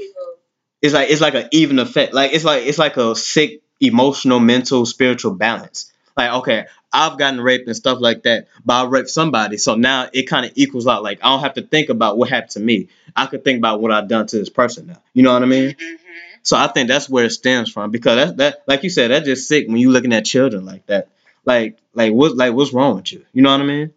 it's 0.82 0.94
like 0.94 1.10
it's 1.10 1.22
like 1.22 1.36
an 1.36 1.50
even 1.52 1.80
effect. 1.80 2.14
Like 2.14 2.34
it's 2.34 2.46
like 2.46 2.64
it's 2.66 2.78
like 2.80 2.98
a 2.98 3.16
sick 3.16 3.62
emotional, 3.82 4.40
mental, 4.40 4.86
spiritual 4.86 5.34
balance. 5.36 5.92
Like 6.18 6.32
okay, 6.34 6.66
I've 6.92 7.18
gotten 7.18 7.40
raped 7.40 7.68
and 7.68 7.76
stuff 7.76 8.00
like 8.02 8.24
that, 8.24 8.48
but 8.66 8.74
I 8.74 8.88
raped 8.88 9.10
somebody, 9.10 9.58
so 9.58 9.76
now 9.76 10.10
it 10.12 10.24
kind 10.24 10.46
of 10.46 10.52
equals 10.56 10.88
out. 10.88 11.04
Like 11.04 11.20
I 11.24 11.30
don't 11.30 11.42
have 11.42 11.54
to 11.56 11.62
think 11.62 11.90
about 11.90 12.18
what 12.18 12.30
happened 12.30 12.52
to 12.52 12.60
me. 12.60 12.90
I 13.16 13.28
could 13.28 13.44
think 13.44 13.60
about 13.60 13.82
what 13.82 13.92
I've 13.92 14.08
done 14.08 14.26
to 14.28 14.38
this 14.40 14.50
person 14.50 14.88
now. 14.88 15.02
You 15.14 15.24
know 15.24 15.34
what 15.34 15.44
I 15.44 15.46
mean? 15.46 15.72
Mhm. 15.72 15.98
So 16.42 16.58
I 16.58 16.68
think 16.68 16.88
that's 16.88 17.10
where 17.10 17.26
it 17.26 17.32
stems 17.32 17.72
from 17.72 17.92
because 17.92 18.16
that 18.16 18.38
that 18.38 18.64
like 18.68 18.84
you 18.84 18.90
said, 18.90 19.12
that's 19.12 19.26
just 19.26 19.48
sick 19.48 19.68
when 19.68 19.78
you 19.78 19.92
looking 19.92 20.14
at 20.14 20.26
children 20.26 20.66
like 20.66 20.86
that. 20.88 21.10
Like 21.46 21.78
like 21.94 22.14
what 22.14 22.36
like 22.36 22.54
what's 22.54 22.74
wrong 22.74 22.96
with 22.96 23.14
you? 23.14 23.24
You 23.34 23.44
know 23.44 23.52
what 23.52 23.62
I 23.62 23.66
mean? 23.66 23.94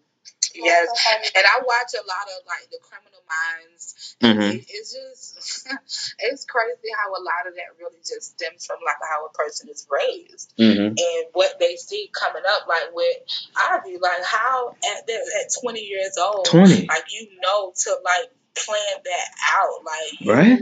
Yes, 0.55 0.89
and 1.37 1.45
I 1.47 1.61
watch 1.65 1.95
a 1.95 2.05
lot 2.07 2.27
of 2.29 2.45
like 2.47 2.69
the 2.71 2.79
Criminal 2.83 3.10
Minds. 3.31 4.17
Mhm. 4.21 4.55
It, 4.55 4.65
it's 4.69 4.93
just 4.93 5.67
it's 6.19 6.45
crazy 6.45 6.91
how 6.99 7.11
a 7.11 7.23
lot 7.23 7.47
of 7.49 7.55
that 7.55 7.79
really 7.79 7.99
just 8.01 8.35
stems 8.37 8.67
from 8.67 8.79
like 8.85 8.97
how 9.09 9.27
a 9.27 9.33
person 9.33 9.69
is 9.71 9.87
raised 9.91 10.53
Mm-hmm. 10.59 10.87
and 10.99 11.25
what 11.33 11.59
they 11.61 11.77
see 11.77 12.11
coming 12.13 12.43
up. 12.49 12.67
Like 12.69 12.91
with 12.93 13.17
I'd 13.57 13.81
be 13.85 13.99
like, 14.01 14.25
how 14.25 14.71
at 14.71 15.07
that 15.07 15.43
at 15.45 15.51
twenty 15.63 15.83
years 15.83 16.19
old, 16.21 16.47
Twenty. 16.47 16.87
like 16.87 17.05
you 17.13 17.29
know 17.41 17.73
to 17.85 17.91
like 18.05 18.31
plan 18.57 18.97
that 19.05 19.29
out, 19.55 19.85
like 19.87 20.37
Right. 20.37 20.61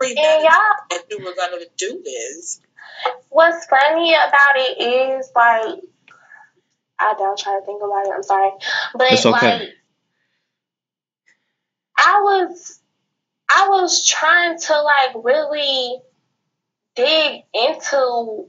And 0.00 0.42
y'all, 0.42 0.76
that 0.90 1.02
you 1.10 1.18
were 1.24 1.34
gonna 1.36 1.64
do 1.76 2.02
this. 2.04 2.60
what's 3.28 3.66
funny 3.66 4.14
about 4.14 4.56
it 4.56 4.80
is 5.20 5.30
like 5.36 5.80
I 6.98 7.14
don't 7.18 7.38
try 7.38 7.58
to 7.60 7.66
think 7.66 7.82
about 7.82 8.06
it. 8.06 8.12
I'm 8.16 8.22
sorry, 8.22 8.50
but 8.94 9.12
It's 9.12 9.26
okay. 9.26 9.58
like 9.58 9.68
I 11.98 12.20
was, 12.22 12.80
I 13.48 13.68
was 13.68 14.06
trying 14.06 14.58
to 14.58 14.82
like 14.82 15.24
really 15.24 15.98
dig 16.94 17.42
into 17.54 18.46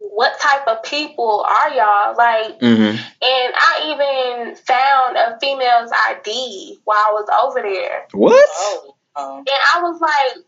what 0.00 0.38
type 0.40 0.66
of 0.68 0.82
people 0.84 1.44
are 1.48 1.70
y'all 1.70 2.16
like, 2.16 2.58
Mm-hmm. 2.60 2.96
and 2.96 3.54
I 3.56 4.44
even 4.44 4.56
found 4.56 5.16
a 5.16 5.38
female's 5.40 5.90
ID 5.92 6.78
while 6.84 6.96
I 6.98 7.10
was 7.12 7.28
over 7.44 7.60
there. 7.62 8.06
What? 8.12 8.48
Oh, 8.52 8.94
um, 9.16 9.38
And 9.38 9.48
I 9.74 9.82
was 9.82 10.00
like, 10.00 10.44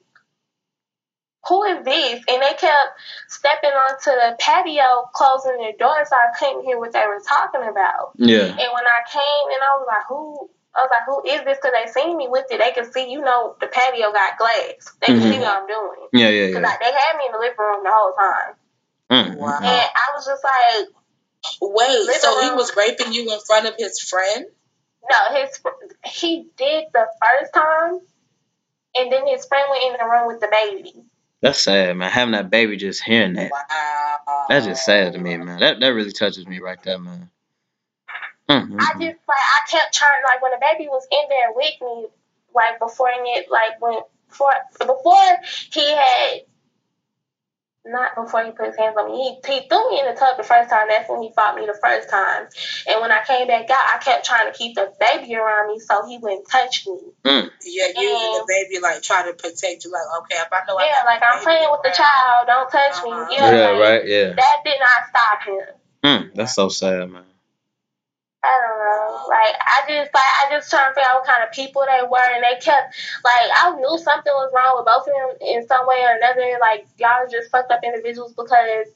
who 1.49 1.65
is 1.65 1.85
this? 1.85 2.23
And 2.31 2.43
they 2.43 2.53
kept 2.55 3.01
stepping 3.29 3.71
onto 3.71 4.11
the 4.11 4.37
patio, 4.39 5.09
closing 5.15 5.57
their 5.59 5.73
doors 5.79 6.09
so 6.11 6.17
I 6.17 6.37
couldn't 6.39 6.65
hear 6.65 6.79
what 6.79 6.93
they 6.93 7.05
were 7.07 7.23
talking 7.27 7.63
about. 7.63 8.13
Yeah. 8.17 8.45
And 8.45 8.57
when 8.57 8.59
I 8.87 9.01
came 9.11 9.47
and 9.53 9.63
I 9.63 9.77
was 9.79 9.87
like, 9.89 10.07
who? 10.09 10.51
I 10.75 10.81
was 10.87 10.91
like, 10.91 11.05
who 11.07 11.23
is 11.27 11.45
this? 11.45 11.59
Because 11.59 11.73
they 11.75 11.91
seen 11.91 12.17
me 12.17 12.29
with 12.29 12.47
it. 12.51 12.59
They 12.59 12.71
can 12.73 12.91
see, 12.93 13.11
you 13.11 13.21
know, 13.21 13.57
the 13.61 13.67
patio 13.67 14.13
got 14.13 14.39
glass. 14.39 14.95
They 15.01 15.07
can 15.09 15.21
see 15.21 15.29
Mhm. 15.37 15.41
what 15.41 15.57
I'm 15.63 15.67
doing. 15.67 16.09
Yeah, 16.13 16.29
yeah, 16.29 16.47
Because 16.47 16.63
yeah. 16.63 16.69
like, 16.69 16.79
they 16.81 16.93
had 16.93 17.17
me 17.19 17.25
in 17.27 17.33
the 17.33 17.39
living 17.39 17.59
room 17.59 17.83
the 17.85 17.91
whole 17.93 18.13
time. 18.15 18.55
Mm, 19.11 19.37
Wow. 19.37 19.59
mm, 19.61 19.65
And 19.67 19.91
I 19.97 20.07
was 20.15 20.25
just 20.27 20.45
like, 20.45 20.89
wait, 21.61 22.21
so 22.21 22.41
he 22.43 22.51
was 22.53 22.77
raping 22.77 23.13
you 23.13 23.33
in 23.33 23.41
front 23.47 23.67
of 23.67 23.75
his 23.79 24.01
friend? 24.01 24.47
no, 25.11 25.35
his 25.41 25.61
he 26.05 26.47
did 26.57 26.85
the 26.93 27.07
first 27.21 27.53
time, 27.55 27.99
and 28.95 29.11
then 29.11 29.27
his 29.27 29.45
friend 29.47 29.65
went 29.71 29.83
in 29.85 29.93
the 29.99 30.05
room 30.09 30.27
with 30.29 30.41
the 30.41 30.49
baby. 30.49 30.95
That's 31.43 31.59
sad, 31.59 31.97
man. 31.97 32.11
Having 32.11 32.33
that 32.33 32.51
baby, 32.51 32.77
just 32.77 33.03
hearing 33.03 33.33
that. 33.35 33.51
Wow. 33.51 34.47
That's 34.49 34.67
just 34.67 34.85
sad 34.85 35.15
to 35.15 35.19
me, 35.19 35.37
man. 35.39 35.59
That 35.59 35.81
that 35.81 35.89
really 35.89 36.13
touches 36.13 36.47
me 36.47 36.61
right 36.61 36.81
there, 36.83 36.99
man. 36.99 37.31
Mm, 38.51 38.67
mm, 38.67 38.77
I 38.81 38.93
just 38.99 39.23
like 39.31 39.47
I 39.47 39.61
kept 39.71 39.95
trying 39.95 40.23
like 40.27 40.43
when 40.43 40.51
the 40.51 40.59
baby 40.59 40.89
was 40.89 41.07
in 41.07 41.29
there 41.29 41.55
with 41.55 41.79
me, 41.81 42.09
like 42.53 42.81
before 42.81 43.11
it 43.15 43.47
like 43.49 43.81
when 43.81 44.03
before 44.29 44.55
before 44.81 45.31
he 45.71 45.87
had 45.87 46.41
not 47.87 48.17
before 48.19 48.45
he 48.45 48.51
put 48.51 48.67
his 48.67 48.77
hands 48.77 48.97
on 48.99 49.07
me. 49.07 49.39
He, 49.47 49.55
he 49.55 49.69
threw 49.69 49.91
me 49.91 50.01
in 50.01 50.07
the 50.07 50.19
tub 50.19 50.37
the 50.37 50.43
first 50.43 50.69
time. 50.69 50.89
That's 50.91 51.09
when 51.09 51.23
he 51.23 51.31
fought 51.33 51.55
me 51.55 51.65
the 51.65 51.79
first 51.81 52.11
time. 52.11 52.51
And 52.91 53.01
when 53.01 53.13
I 53.13 53.23
came 53.25 53.47
back 53.47 53.71
out, 53.71 53.87
I 53.95 53.99
kept 54.03 54.27
trying 54.27 54.51
to 54.51 54.59
keep 54.59 54.75
the 54.75 54.93
baby 54.99 55.35
around 55.37 55.73
me 55.73 55.79
so 55.79 56.05
he 56.07 56.19
wouldn't 56.19 56.51
touch 56.51 56.87
me. 56.87 56.99
Mm. 57.25 57.51
Yeah, 57.63 57.87
using 57.87 58.35
the 58.35 58.45
baby 58.51 58.83
like 58.83 59.01
try 59.03 59.25
to 59.31 59.33
protect 59.33 59.85
you. 59.85 59.95
Like, 59.95 60.11
okay, 60.27 60.43
if 60.43 60.53
I 60.53 60.61
know 60.67 60.77
yeah, 60.79 61.01
I 61.01 61.07
like 61.07 61.23
I'm 61.23 61.43
playing 61.43 61.69
with 61.71 61.87
the 61.87 61.95
child, 61.95 62.51
don't 62.51 62.71
touch 62.71 62.99
uh-huh. 62.99 63.31
me. 63.31 63.37
Yeah, 63.39 63.55
yeah 63.55 63.71
like, 63.71 63.81
right. 63.81 64.03
Yeah. 64.07 64.35
That 64.35 64.57
did 64.65 64.79
not 64.83 65.01
stop 65.09 65.39
him. 65.47 65.75
Mm, 66.03 66.35
that's 66.35 66.55
so 66.55 66.69
sad, 66.69 67.09
man. 67.11 67.30
I 68.43 68.57
don't 68.57 68.81
know. 68.81 69.27
Like 69.29 69.55
I 69.61 69.79
just 69.87 70.15
like 70.15 70.33
I 70.41 70.49
just 70.51 70.71
trying 70.71 70.89
to 70.89 70.95
figure 70.95 71.09
out 71.11 71.21
what 71.21 71.29
kind 71.29 71.45
of 71.45 71.53
people 71.53 71.85
they 71.85 72.01
were, 72.09 72.25
and 72.33 72.43
they 72.43 72.57
kept 72.57 72.97
like 73.23 73.51
I 73.53 73.77
knew 73.77 73.99
something 73.99 74.33
was 74.33 74.53
wrong 74.57 74.81
with 74.81 74.89
both 74.89 75.05
of 75.05 75.13
them 75.13 75.37
in 75.47 75.67
some 75.69 75.87
way 75.87 76.01
or 76.09 76.17
another. 76.17 76.57
Like 76.61 76.87
y'all 76.97 77.29
just 77.31 77.51
fucked 77.51 77.71
up 77.71 77.85
individuals 77.85 78.33
because 78.33 78.89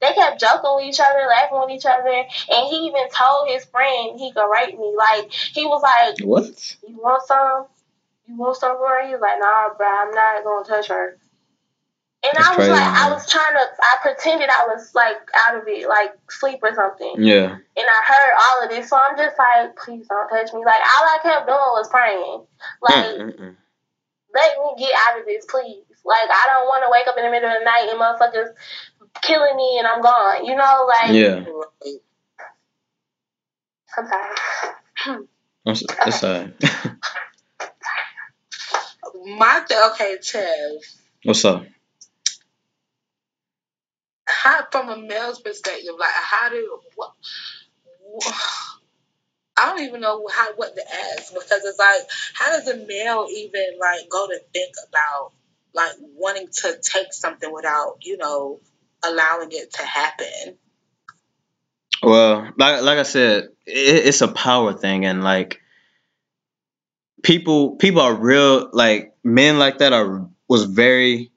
they 0.00 0.12
kept 0.12 0.40
joking 0.40 0.76
with 0.76 0.86
each 0.92 1.00
other, 1.00 1.24
laughing 1.24 1.60
with 1.60 1.70
each 1.72 1.86
other, 1.86 2.04
and 2.12 2.62
he 2.68 2.92
even 2.92 3.08
told 3.08 3.48
his 3.48 3.64
friend 3.64 4.20
he 4.20 4.32
could 4.32 4.50
rape 4.52 4.78
me. 4.78 4.92
Like 4.96 5.32
he 5.32 5.64
was 5.64 5.80
like, 5.80 6.20
"What? 6.26 6.52
You 6.86 7.00
want 7.00 7.24
some? 7.26 7.66
You 8.28 8.36
want 8.36 8.56
some, 8.58 8.76
bro?" 8.76 9.06
He 9.06 9.12
was 9.14 9.22
like, 9.22 9.40
"Nah, 9.40 9.72
bro, 9.74 9.88
I'm 9.88 10.12
not 10.12 10.44
gonna 10.44 10.64
touch 10.68 10.88
her." 10.88 11.18
And 12.24 12.30
That's 12.34 12.46
I 12.46 12.50
was 12.50 12.56
crazy, 12.56 12.70
like, 12.70 12.86
man. 12.86 13.02
I 13.02 13.10
was 13.10 13.28
trying 13.28 13.54
to, 13.58 13.66
I 13.82 13.96
pretended 14.00 14.48
I 14.48 14.66
was 14.70 14.94
like 14.94 15.18
out 15.34 15.56
of 15.58 15.66
it, 15.66 15.88
like 15.88 16.14
sleep 16.30 16.60
or 16.62 16.72
something. 16.74 17.16
Yeah. 17.18 17.50
And 17.50 17.86
I 17.90 18.00
heard 18.06 18.32
all 18.38 18.62
of 18.62 18.70
this, 18.70 18.88
so 18.88 18.96
I'm 18.96 19.16
just 19.16 19.36
like, 19.36 19.74
please 19.76 20.06
don't 20.06 20.28
touch 20.30 20.54
me. 20.54 20.62
Like 20.64 20.82
all 20.86 21.02
I 21.02 21.18
kept 21.22 21.46
doing 21.46 21.58
was 21.74 21.88
praying, 21.90 22.46
like, 22.80 23.34
Mm-mm. 23.34 23.56
let 24.34 24.50
me 24.54 24.70
get 24.78 24.94
out 25.08 25.18
of 25.18 25.26
this, 25.26 25.44
please. 25.50 25.82
Like 26.04 26.30
I 26.30 26.46
don't 26.54 26.66
want 26.70 26.84
to 26.86 26.90
wake 26.94 27.08
up 27.08 27.18
in 27.18 27.24
the 27.24 27.30
middle 27.30 27.50
of 27.50 27.58
the 27.58 27.64
night 27.64 27.88
and 27.90 27.98
motherfuckers 27.98 28.54
killing 29.22 29.56
me 29.56 29.78
and 29.78 29.86
I'm 29.86 30.00
gone. 30.00 30.44
You 30.46 30.54
know, 30.54 30.86
like. 30.86 31.10
Yeah. 31.10 31.44
Sometimes. 33.94 35.84
That's 36.04 36.24
alright. 36.24 36.54
My 39.36 39.62
th- 39.68 39.80
okay, 39.92 40.16
Tev. 40.20 40.76
What's 41.24 41.44
up? 41.44 41.64
How 44.42 44.66
from 44.72 44.88
a 44.88 44.96
male's 44.96 45.40
perspective, 45.40 45.94
like 45.98 46.10
how 46.10 46.48
do 46.48 46.80
what, 46.96 47.12
what 48.00 48.34
I 49.56 49.70
don't 49.70 49.86
even 49.86 50.00
know 50.00 50.26
how 50.32 50.52
what 50.56 50.74
to 50.74 50.82
ask 50.82 51.32
because 51.32 51.62
it's 51.64 51.78
like 51.78 52.02
how 52.34 52.50
does 52.50 52.66
a 52.66 52.76
male 52.86 53.26
even 53.30 53.78
like 53.80 54.08
go 54.10 54.26
to 54.26 54.40
think 54.52 54.74
about 54.88 55.32
like 55.74 55.92
wanting 56.16 56.48
to 56.48 56.76
take 56.82 57.12
something 57.12 57.52
without 57.52 57.98
you 58.02 58.16
know 58.16 58.58
allowing 59.04 59.50
it 59.52 59.72
to 59.74 59.82
happen? 59.84 60.58
Well, 62.02 62.50
like 62.58 62.82
like 62.82 62.98
I 62.98 63.04
said, 63.04 63.44
it, 63.64 64.06
it's 64.06 64.22
a 64.22 64.28
power 64.28 64.72
thing, 64.72 65.04
and 65.04 65.22
like 65.22 65.60
people 67.22 67.76
people 67.76 68.00
are 68.00 68.14
real 68.14 68.70
like 68.72 69.14
men 69.22 69.60
like 69.60 69.78
that 69.78 69.92
are 69.92 70.28
was 70.48 70.64
very 70.64 71.30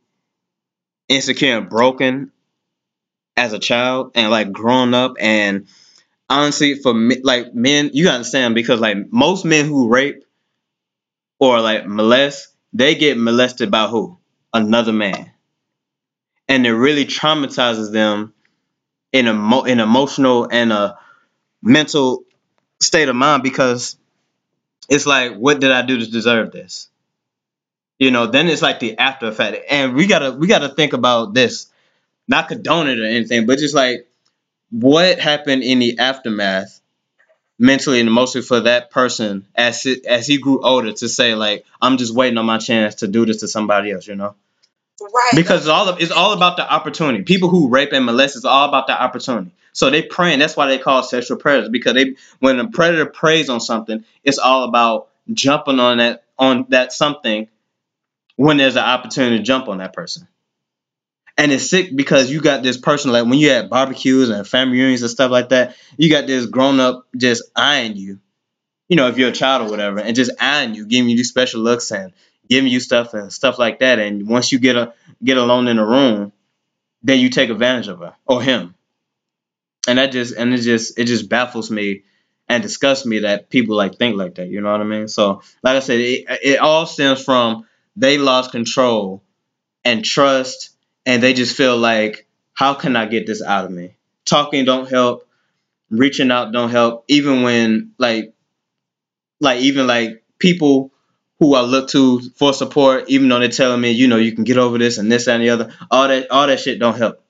insecure 1.08 1.60
and 1.60 1.70
broken 1.70 2.32
as 3.38 3.54
a 3.54 3.60
child 3.60 4.12
and 4.16 4.32
like 4.32 4.52
growing 4.52 4.94
up 4.94 5.16
and 5.20 5.68
honestly 6.30 6.76
for 6.76 6.94
me, 6.94 7.22
like 7.24 7.54
men 7.56 7.92
you 7.94 8.06
gotta 8.06 8.18
understand 8.18 8.56
because 8.56 8.80
like 8.80 8.98
most 9.12 9.46
men 9.46 9.66
who 9.66 9.90
rape 9.90 10.26
or 11.40 11.62
like 11.62 11.88
molest 11.88 12.50
they 12.74 12.94
get 12.96 13.18
molested 13.18 13.72
by 13.72 13.88
who? 13.88 14.18
Another 14.54 14.92
man. 14.92 15.32
And 16.48 16.66
it 16.66 16.74
really 16.74 17.06
traumatizes 17.06 17.92
them 17.92 18.34
in 19.14 19.28
a 19.28 19.34
mo- 19.34 19.64
an 19.66 19.80
emotional 19.80 20.48
and 20.52 20.74
a 20.74 21.00
mental 21.64 22.24
state 22.82 23.10
of 23.10 23.16
mind 23.16 23.44
because 23.44 23.98
it's 24.90 25.06
like 25.08 25.36
what 25.36 25.60
did 25.62 25.72
i 25.72 25.82
do 25.84 26.00
to 26.00 26.08
deserve 26.12 26.52
this? 26.52 26.90
You 28.00 28.12
know 28.12 28.28
then 28.28 28.48
it's 28.48 28.62
like 28.62 28.80
the 28.80 28.98
after 28.98 29.28
effect. 29.28 29.66
And 29.70 29.96
we 29.96 30.08
gotta 30.08 30.32
we 30.32 30.48
gotta 30.48 30.70
think 30.70 30.94
about 30.94 31.34
this 31.34 31.68
not 32.28 32.48
condone 32.48 32.88
it 32.88 33.00
or 33.00 33.06
anything, 33.06 33.46
but 33.46 33.60
just 33.60 33.76
like 33.76 34.08
what 34.72 35.20
happened 35.20 35.64
in 35.64 35.80
the 35.80 36.00
aftermath 36.00 36.82
mentally 37.58 38.00
and 38.00 38.10
emotionally 38.10 38.46
for 38.46 38.62
that 38.62 38.92
person 38.92 39.48
as 39.56 39.86
it, 39.86 40.06
as 40.06 40.28
he 40.28 40.38
grew 40.38 40.62
older 40.62 40.92
to 40.92 41.08
say 41.08 41.36
like 41.36 41.66
I'm 41.82 41.98
just 41.98 42.14
waiting 42.14 42.38
on 42.38 42.46
my 42.46 42.58
chance 42.58 42.96
to 42.96 43.08
do 43.08 43.26
this 43.26 43.38
to 43.38 43.48
somebody 43.48 43.92
else, 43.92 44.08
you 44.08 44.16
know? 44.16 44.36
Right. 45.02 45.32
Because 45.36 45.62
it's 45.62 45.70
all 45.70 45.90
of, 45.90 46.02
it's 46.02 46.12
all 46.12 46.34
about 46.34 46.58
the 46.58 46.70
opportunity. 46.70 47.24
People 47.24 47.50
who 47.50 47.70
rape 47.70 47.94
and 47.94 48.06
molest 48.06 48.36
is 48.36 48.46
all 48.46 48.68
about 48.68 48.88
the 48.88 49.02
opportunity. 49.02 49.52
So 49.74 49.90
they 49.90 50.02
praying. 50.02 50.40
That's 50.40 50.56
why 50.56 50.68
they 50.68 50.78
call 50.78 51.04
sexual 51.04 51.38
predators 51.38 51.70
because 51.70 51.94
they 51.94 52.16
when 52.40 52.60
a 52.60 52.70
predator 52.70 53.06
preys 53.06 53.50
on 53.50 53.60
something, 53.60 54.06
it's 54.24 54.38
all 54.38 54.64
about 54.64 55.10
jumping 55.32 55.80
on 55.80 55.98
that 55.98 56.24
on 56.38 56.66
that 56.70 56.94
something 56.94 57.50
when 58.36 58.58
there's 58.58 58.76
an 58.76 58.84
opportunity 58.84 59.38
to 59.38 59.44
jump 59.44 59.68
on 59.68 59.80
that 59.80 59.94
person 59.94 60.28
and 61.38 61.52
it's 61.52 61.70
sick 61.70 61.96
because 61.96 62.32
you 62.32 62.42
got 62.42 62.64
this 62.64 62.78
person 62.78 63.12
like 63.12 63.26
when 63.26 63.40
you 63.40 63.50
at 63.52 63.70
barbecues 63.70 64.30
and 64.30 64.48
family 64.48 64.78
reunions 64.78 65.02
and 65.02 65.12
stuff 65.12 65.32
like 65.32 65.50
that, 65.50 65.76
you 65.98 66.10
got 66.10 66.28
this 66.28 66.46
grown 66.46 66.80
up 66.80 67.08
just 67.16 67.44
eyeing 67.56 67.98
you, 67.98 68.20
you 68.88 68.96
know, 68.96 69.08
if 69.08 69.18
you're 69.18 69.30
a 69.30 69.34
child 69.34 69.68
or 69.68 69.70
whatever, 69.70 70.00
and 70.00 70.16
just 70.16 70.32
eyeing 70.40 70.76
you, 70.76 70.86
giving 70.86 71.10
you 71.10 71.18
these 71.18 71.30
special 71.30 71.62
looks 71.62 71.92
and 71.92 72.14
giving 72.50 72.72
you 72.72 72.80
stuff 72.80 73.14
and 73.14 73.34
stuff 73.34 73.60
like 73.60 73.80
that. 73.80 74.00
And 74.00 74.28
once 74.30 74.52
you 74.52 74.60
get 74.60 74.78
a 74.78 74.94
get 75.24 75.38
alone 75.38 75.68
in 75.68 75.78
a 75.78 75.86
room, 75.86 76.32
then 77.04 77.20
you 77.20 77.30
take 77.30 77.50
advantage 77.50 77.88
of 77.88 78.00
her 78.00 78.16
or 78.26 78.42
him. 78.42 78.76
And 79.88 79.98
that 79.98 80.12
just 80.12 80.36
and 80.36 80.54
it 80.54 80.60
just 80.60 80.98
it 80.98 81.06
just 81.06 81.30
baffles 81.30 81.70
me 81.70 82.04
and 82.48 82.64
disgusts 82.64 83.06
me 83.06 83.20
that 83.20 83.50
people 83.50 83.76
like 83.76 83.96
think 83.96 84.16
like 84.16 84.36
that. 84.36 84.48
You 84.48 84.62
know 84.62 84.72
what 84.72 84.82
I 84.82 84.86
mean? 84.86 85.08
So 85.08 85.42
like 85.64 85.76
I 85.76 85.80
said, 85.80 86.00
it, 86.00 86.26
it 86.44 86.60
all 86.60 86.86
stems 86.86 87.24
from 87.24 87.68
they 87.96 88.18
lost 88.18 88.52
control 88.52 89.24
and 89.84 90.04
trust 90.04 90.75
and 91.06 91.22
they 91.22 91.34
just 91.34 91.56
feel 91.56 91.78
like, 91.78 92.28
how 92.54 92.74
can 92.74 92.96
I 92.96 93.06
get 93.06 93.28
this 93.28 93.42
out 93.42 93.66
of 93.66 93.72
me? 93.72 93.96
Talking 94.26 94.66
don't 94.66 94.90
help, 94.90 95.28
reaching 95.90 96.32
out 96.32 96.52
don't 96.52 96.70
help, 96.70 97.06
even 97.08 97.44
when 97.44 97.92
like, 97.98 98.34
like 99.40 99.60
even 99.62 99.88
like 99.88 100.24
people 100.40 100.92
who 101.40 101.54
I 101.54 101.62
look 101.62 101.90
to 101.90 102.22
for 102.22 102.54
support, 102.54 103.10
even 103.10 103.28
though 103.30 103.40
they're 103.40 103.50
telling 103.50 103.82
me, 103.82 103.92
you 103.92 104.08
know, 104.08 104.18
you 104.18 104.32
can 104.32 104.46
get 104.46 104.58
over 104.58 104.78
this 104.78 104.98
and 104.98 105.12
this 105.12 105.28
and 105.28 105.44
the 105.44 105.50
other, 105.50 105.74
all 105.92 106.08
that, 106.08 106.32
all 106.32 106.48
that 106.48 106.60
shit 106.60 106.80
don't 106.80 106.98
help. 106.98 107.22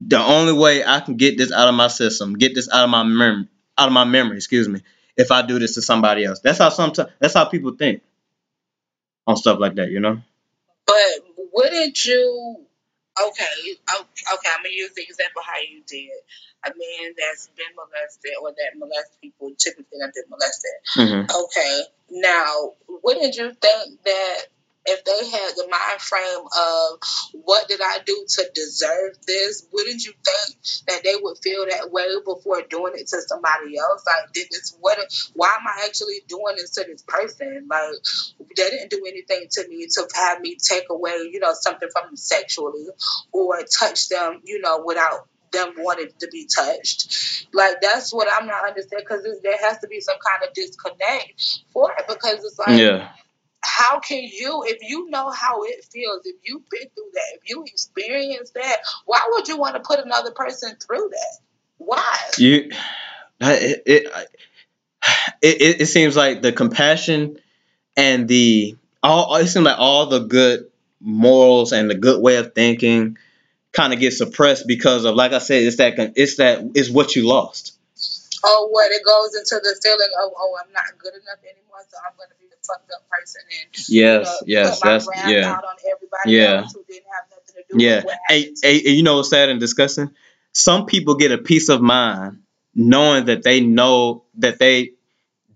The 0.00 0.18
only 0.18 0.54
way 0.54 0.84
I 0.84 1.00
can 1.00 1.16
get 1.16 1.38
this 1.38 1.52
out 1.52 1.68
of 1.68 1.74
my 1.74 1.88
system, 1.88 2.34
get 2.34 2.54
this 2.54 2.68
out 2.68 2.84
of 2.84 2.90
my 2.90 3.04
memory, 3.04 3.48
out 3.78 3.86
of 3.86 3.92
my 3.92 4.04
memory, 4.04 4.36
excuse 4.36 4.68
me, 4.68 4.80
if 5.16 5.30
I 5.30 5.42
do 5.42 5.58
this 5.58 5.74
to 5.74 5.82
somebody 5.82 6.24
else. 6.24 6.40
That's 6.40 6.58
how 6.58 6.70
sometimes 6.70 7.10
that's 7.20 7.34
how 7.34 7.44
people 7.44 7.72
think 7.76 8.02
on 9.26 9.36
stuff 9.36 9.60
like 9.60 9.76
that, 9.76 9.90
you 9.90 10.00
know. 10.00 10.20
But 10.86 10.96
wouldn't 11.52 12.04
you 12.04 12.66
Okay, 13.12 13.76
okay, 13.92 14.50
I'm 14.56 14.62
gonna 14.62 14.72
use 14.72 14.92
the 14.94 15.02
example 15.02 15.42
how 15.44 15.60
you 15.60 15.82
did. 15.86 16.10
A 16.64 16.70
man 16.70 17.12
that's 17.18 17.48
been 17.56 17.74
molested 17.76 18.32
or 18.40 18.50
that 18.50 18.78
molests 18.78 19.16
people 19.20 19.50
typically 19.58 19.98
not 19.98 20.14
been 20.14 20.24
molested. 20.30 20.70
Mm-hmm. 20.96 21.44
Okay, 21.44 21.82
now 22.10 22.72
wouldn't 23.02 23.36
you 23.36 23.52
think 23.52 24.02
that 24.04 24.46
if 24.84 25.04
they 25.04 25.30
had 25.30 25.54
the 25.56 25.68
mind 25.70 26.00
frame 26.00 26.44
of 26.44 26.98
what 27.44 27.68
did 27.68 27.80
I 27.82 27.98
do 28.04 28.24
to 28.28 28.50
deserve 28.54 29.16
this, 29.26 29.66
wouldn't 29.72 30.04
you 30.04 30.12
think 30.24 30.56
that 30.88 31.02
they 31.04 31.14
would 31.20 31.38
feel 31.38 31.66
that 31.68 31.90
way 31.92 32.06
before 32.24 32.62
doing 32.68 32.94
it 32.96 33.06
to 33.08 33.20
somebody 33.26 33.78
else? 33.78 34.04
Like, 34.06 34.32
did 34.32 34.48
this 34.50 34.76
what? 34.80 34.98
Why 35.34 35.54
am 35.58 35.66
I 35.66 35.86
actually 35.86 36.20
doing 36.26 36.56
this 36.56 36.70
to 36.72 36.84
this 36.84 37.02
person? 37.02 37.68
Like, 37.70 37.94
they 38.56 38.70
didn't 38.70 38.90
do 38.90 39.04
anything 39.06 39.46
to 39.52 39.68
me 39.68 39.86
to 39.86 40.08
have 40.14 40.40
me 40.40 40.56
take 40.56 40.86
away, 40.90 41.30
you 41.30 41.40
know, 41.40 41.54
something 41.54 41.88
from 41.92 42.08
them 42.08 42.16
sexually 42.16 42.86
or 43.30 43.62
touch 43.78 44.08
them, 44.08 44.40
you 44.44 44.60
know, 44.60 44.82
without 44.84 45.28
them 45.52 45.74
wanting 45.78 46.08
to 46.18 46.28
be 46.28 46.46
touched. 46.46 47.46
Like 47.52 47.76
that's 47.82 48.12
what 48.12 48.26
I'm 48.32 48.46
not 48.46 48.66
understanding 48.66 49.06
because 49.06 49.24
there 49.42 49.58
has 49.60 49.78
to 49.80 49.86
be 49.86 50.00
some 50.00 50.16
kind 50.26 50.48
of 50.48 50.54
disconnect 50.54 51.60
for 51.72 51.92
it 51.92 52.04
because 52.08 52.42
it's 52.44 52.58
like. 52.58 52.80
Yeah 52.80 53.08
how 53.64 54.00
can 54.00 54.22
you, 54.22 54.64
if 54.66 54.78
you 54.82 55.08
know 55.10 55.30
how 55.30 55.62
it 55.64 55.84
feels, 55.84 56.22
if 56.24 56.36
you've 56.42 56.68
been 56.68 56.88
through 56.94 57.10
that, 57.14 57.38
if 57.40 57.48
you 57.48 57.64
experienced 57.66 58.54
that, 58.54 58.76
why 59.06 59.20
would 59.30 59.48
you 59.48 59.56
want 59.56 59.76
to 59.76 59.80
put 59.80 60.00
another 60.00 60.32
person 60.32 60.76
through 60.76 61.10
that? 61.10 61.38
Why? 61.78 62.16
You, 62.38 62.70
it, 63.40 63.82
it, 63.86 64.12
it, 65.42 65.80
it 65.80 65.86
seems 65.86 66.16
like 66.16 66.42
the 66.42 66.52
compassion 66.52 67.38
and 67.96 68.28
the 68.28 68.76
all 69.02 69.34
it 69.36 69.48
seems 69.48 69.64
like 69.64 69.78
all 69.78 70.06
the 70.06 70.20
good 70.20 70.66
morals 71.00 71.72
and 71.72 71.90
the 71.90 71.96
good 71.96 72.22
way 72.22 72.36
of 72.36 72.54
thinking 72.54 73.18
kind 73.72 73.92
of 73.92 73.98
get 73.98 74.12
suppressed 74.12 74.66
because 74.66 75.04
of 75.04 75.16
like 75.16 75.32
I 75.32 75.38
said, 75.38 75.62
it's 75.62 75.76
that 75.76 76.12
it's 76.16 76.36
that 76.36 76.70
it's 76.74 76.90
what 76.90 77.16
you 77.16 77.26
lost. 77.26 77.76
Oh, 78.44 78.68
what 78.70 78.90
it 78.90 79.02
goes 79.04 79.34
into 79.34 79.60
the 79.62 79.78
feeling 79.82 80.10
of 80.24 80.32
oh, 80.36 80.58
I'm 80.64 80.72
not 80.72 80.84
good 80.98 81.14
enough 81.14 81.38
anymore, 81.44 81.80
so 81.88 81.96
I'm 82.04 82.16
going 82.16 82.28
to 82.30 82.36
be 82.40 82.46
the 82.50 82.56
fucked 82.66 82.90
up 82.90 83.08
person 83.08 83.42
and 83.62 83.70
yes, 83.88 83.88
you 83.88 84.54
know, 84.54 84.62
yes, 84.62 84.80
that's 84.80 85.08
yeah, 85.26 85.52
out 85.52 85.64
on 85.64 85.76
everybody 85.90 86.32
yeah. 86.32 86.62
else 86.62 86.72
who 86.72 86.84
didn't 86.88 87.06
have 87.12 87.24
nothing 87.30 87.64
to 87.70 87.76
knew 87.76 87.86
Yeah. 87.86 88.02
what 88.02 88.18
Hey, 88.28 88.52
hey, 88.62 88.90
you 88.90 89.02
know 89.02 89.16
what's 89.16 89.30
sad 89.30 89.48
and 89.48 89.60
disgusting? 89.60 90.10
Some 90.52 90.86
people 90.86 91.14
get 91.14 91.32
a 91.32 91.38
peace 91.38 91.68
of 91.68 91.80
mind 91.80 92.42
knowing 92.74 93.26
that 93.26 93.42
they 93.42 93.60
know 93.60 94.24
that 94.38 94.58
they 94.58 94.92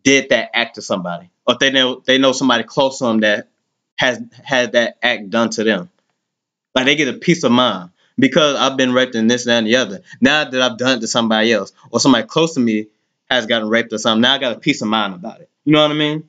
did 0.05 0.31
that 0.31 0.51
act 0.55 0.77
to 0.77 0.83
somebody, 0.83 1.31
or 1.47 1.57
they 1.59 1.71
know 1.71 2.03
they 2.07 2.19
know 2.19 2.33
somebody 2.33 2.65
close 2.65 2.99
to 2.99 3.05
them 3.05 3.21
that 3.21 3.49
has 3.97 4.21
had 4.45 4.73
that 4.73 4.99
act 5.03 5.31
done 5.31 5.51
to 5.51 5.65
them. 5.65 5.91
Like 6.75 6.85
they 6.85 6.97
get 6.97 7.09
a 7.09 7.15
peace 7.15 7.43
of 7.45 7.53
mind 7.53 7.91
because 8.19 8.57
I've 8.57 8.77
been 8.77 8.93
raped 8.93 9.15
and 9.15 9.31
this, 9.31 9.45
that, 9.45 9.59
and 9.59 9.67
the 9.67 9.77
other. 9.77 10.03
Now 10.21 10.45
that 10.45 10.63
I've 10.63 10.79
done 10.79 10.99
it 10.99 11.01
to 11.01 11.09
somebody 11.09 11.53
else, 11.53 11.73
or 11.91 12.01
somebody 12.01 12.27
close 12.27 12.55
to 12.55 12.61
me 12.61 12.89
has 13.31 13.47
gotten 13.47 13.69
raped 13.69 13.93
or 13.93 13.99
something, 13.99 14.23
now 14.23 14.35
I 14.35 14.39
got 14.39 14.57
a 14.57 14.61
peace 14.61 14.83
of 14.83 14.89
mind 14.89 15.15
about 15.15 15.41
it. 15.41 15.51
You 15.65 15.73
know 15.73 15.83
what 15.83 15.91
I 15.91 15.95
mean? 15.95 16.29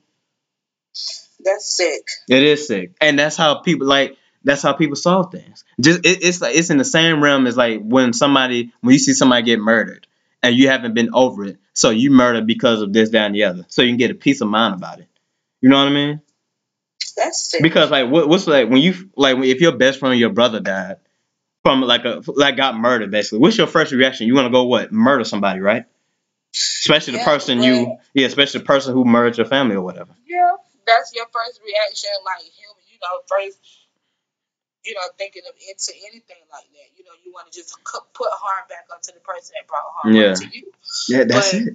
That's 1.40 1.76
sick. 1.76 2.04
It 2.28 2.42
is 2.42 2.66
sick, 2.66 2.92
and 3.00 3.18
that's 3.18 3.36
how 3.36 3.56
people 3.60 3.86
like. 3.86 4.16
That's 4.44 4.62
how 4.62 4.72
people 4.72 4.94
solve 4.96 5.32
things. 5.32 5.64
Just 5.80 6.06
it, 6.06 6.22
it's 6.22 6.40
like 6.40 6.54
it's 6.54 6.70
in 6.70 6.78
the 6.78 6.84
same 6.84 7.22
realm 7.22 7.46
as 7.46 7.56
like 7.56 7.80
when 7.82 8.12
somebody 8.12 8.72
when 8.80 8.92
you 8.92 8.98
see 8.98 9.12
somebody 9.12 9.42
get 9.42 9.58
murdered 9.58 10.06
and 10.42 10.54
you 10.54 10.68
haven't 10.68 10.94
been 10.94 11.10
over 11.12 11.44
it, 11.44 11.58
so 11.74 11.90
you 11.90 12.10
murder 12.10 12.40
because 12.40 12.80
of 12.80 12.92
this, 12.92 13.10
that, 13.10 13.26
and 13.26 13.34
the 13.34 13.44
other, 13.44 13.66
so 13.68 13.82
you 13.82 13.88
can 13.88 13.96
get 13.98 14.12
a 14.12 14.14
peace 14.14 14.40
of 14.40 14.48
mind 14.48 14.74
about 14.74 15.00
it. 15.00 15.08
You 15.60 15.68
know 15.68 15.76
what 15.76 15.88
I 15.88 15.92
mean? 15.92 16.20
That's 17.16 17.50
sick. 17.50 17.62
Because 17.62 17.90
like 17.90 18.08
what, 18.08 18.28
what's 18.28 18.46
like 18.46 18.70
when 18.70 18.80
you 18.80 19.10
like 19.16 19.36
if 19.38 19.60
your 19.60 19.72
best 19.72 19.98
friend 19.98 20.12
or 20.12 20.16
your 20.16 20.30
brother 20.30 20.60
died 20.60 20.96
from 21.68 21.82
like 21.82 22.06
a 22.06 22.22
like 22.28 22.56
got 22.56 22.78
murdered 22.78 23.10
basically, 23.10 23.40
what's 23.40 23.58
your 23.58 23.66
first 23.66 23.92
reaction? 23.92 24.26
You 24.26 24.34
want 24.34 24.46
to 24.46 24.50
go 24.50 24.64
what 24.64 24.90
murder 24.90 25.24
somebody, 25.24 25.60
right? 25.60 25.84
Especially 26.54 27.12
the 27.12 27.18
Yeah, 27.18 27.24
person 27.26 27.58
but- 27.58 27.66
you 27.66 27.96
yeah, 28.14 28.26
especially 28.26 28.60
the 28.60 28.64
person 28.64 28.94
who 28.94 29.04
murdered 29.04 29.36
your 29.36 29.46
family 29.46 29.76
or 29.76 29.82
whatever. 29.82 30.14
Yeah, 30.26 30.56
that's 30.86 31.12
your 31.14 31.26
first 31.30 31.60
reaction, 31.62 32.08
like 32.24 32.42
him, 32.44 32.72
you 32.90 32.98
know, 33.02 33.20
first, 33.28 33.58
you 34.82 34.94
know, 34.94 35.00
thinking 35.18 35.42
of 35.46 35.54
into 35.68 35.92
anything 36.08 36.40
like 36.50 36.64
that. 36.72 36.88
You 36.96 37.04
know, 37.04 37.10
you 37.22 37.32
want 37.32 37.52
to 37.52 37.58
just 37.60 37.76
cu- 37.84 37.98
put 38.14 38.28
harm 38.32 38.64
back 38.70 38.86
onto 38.90 39.12
the 39.12 39.20
person 39.20 39.54
that 39.60 39.68
brought 39.68 39.84
harm 39.94 40.14
Yeah. 40.14 40.30
onto 40.30 40.46
you. 40.50 40.72
Yeah, 41.08 41.24
that's 41.24 41.52
But- 41.52 41.60
it. 41.62 41.74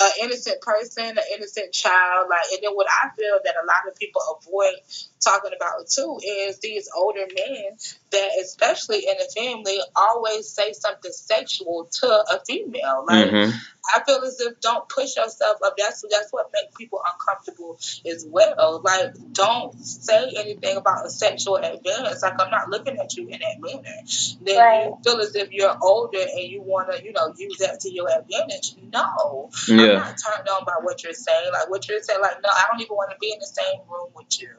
An 0.00 0.10
innocent 0.22 0.60
person, 0.62 1.04
an 1.16 1.24
innocent 1.32 1.72
child, 1.72 2.26
like, 2.28 2.46
and 2.52 2.58
then 2.60 2.72
what 2.74 2.88
I 2.90 3.10
feel 3.16 3.38
that 3.44 3.54
a 3.54 3.64
lot 3.66 3.86
of 3.86 3.94
people 3.94 4.20
avoid 4.40 4.74
talking 5.20 5.52
about 5.54 5.86
too 5.88 6.18
is 6.24 6.58
these 6.58 6.88
older 6.92 7.20
men 7.32 7.76
that, 8.12 8.30
especially 8.44 9.00
in 9.00 9.16
a 9.20 9.30
family, 9.32 9.78
always 9.96 10.50
say 10.50 10.74
something 10.74 11.12
sexual 11.12 11.88
to 12.00 12.08
a 12.08 12.40
female. 12.46 13.04
Like, 13.08 13.30
hmm 13.30 13.50
I 13.96 14.02
feel 14.04 14.20
as 14.24 14.40
if 14.40 14.60
don't 14.60 14.88
push 14.88 15.16
yourself 15.16 15.58
up. 15.64 15.74
That's 15.78 16.04
that's 16.10 16.32
what 16.32 16.50
makes 16.54 16.76
people 16.76 17.02
uncomfortable 17.04 17.78
as 18.06 18.26
well. 18.28 18.80
Like 18.84 19.14
don't 19.32 19.74
say 19.84 20.32
anything 20.38 20.76
about 20.78 21.06
a 21.06 21.10
sexual 21.10 21.56
advance. 21.56 22.22
Like 22.22 22.40
I'm 22.40 22.50
not 22.50 22.70
looking 22.70 22.98
at 22.98 23.16
you 23.16 23.28
in 23.28 23.40
that 23.40 23.60
manner. 23.60 23.96
Then 24.42 24.58
Right. 24.58 24.84
you 24.86 24.98
feel 25.04 25.20
as 25.20 25.34
if 25.36 25.52
you're 25.52 25.76
older 25.82 26.20
and 26.20 26.44
you 26.50 26.62
want 26.62 26.92
to, 26.92 27.04
you 27.04 27.12
know, 27.12 27.34
use 27.36 27.58
that 27.58 27.80
to 27.80 27.92
your 27.92 28.08
advantage. 28.08 28.76
No, 28.92 29.50
I'm 29.68 29.94
not 29.94 30.16
turned 30.18 30.48
on 30.48 30.64
by 30.66 30.74
what 30.82 31.02
you're 31.04 31.14
saying. 31.14 31.50
Like 31.52 31.70
what 31.70 31.88
you're 31.88 32.02
saying, 32.02 32.20
like 32.22 32.42
no, 32.42 32.50
I 32.50 32.66
don't 32.70 32.80
even 32.82 32.96
want 32.96 33.10
to 33.12 33.16
be 33.20 33.32
in 33.32 33.40
the 33.40 33.46
same 33.46 33.80
room 33.90 34.10
with 34.16 34.40
you. 34.40 34.50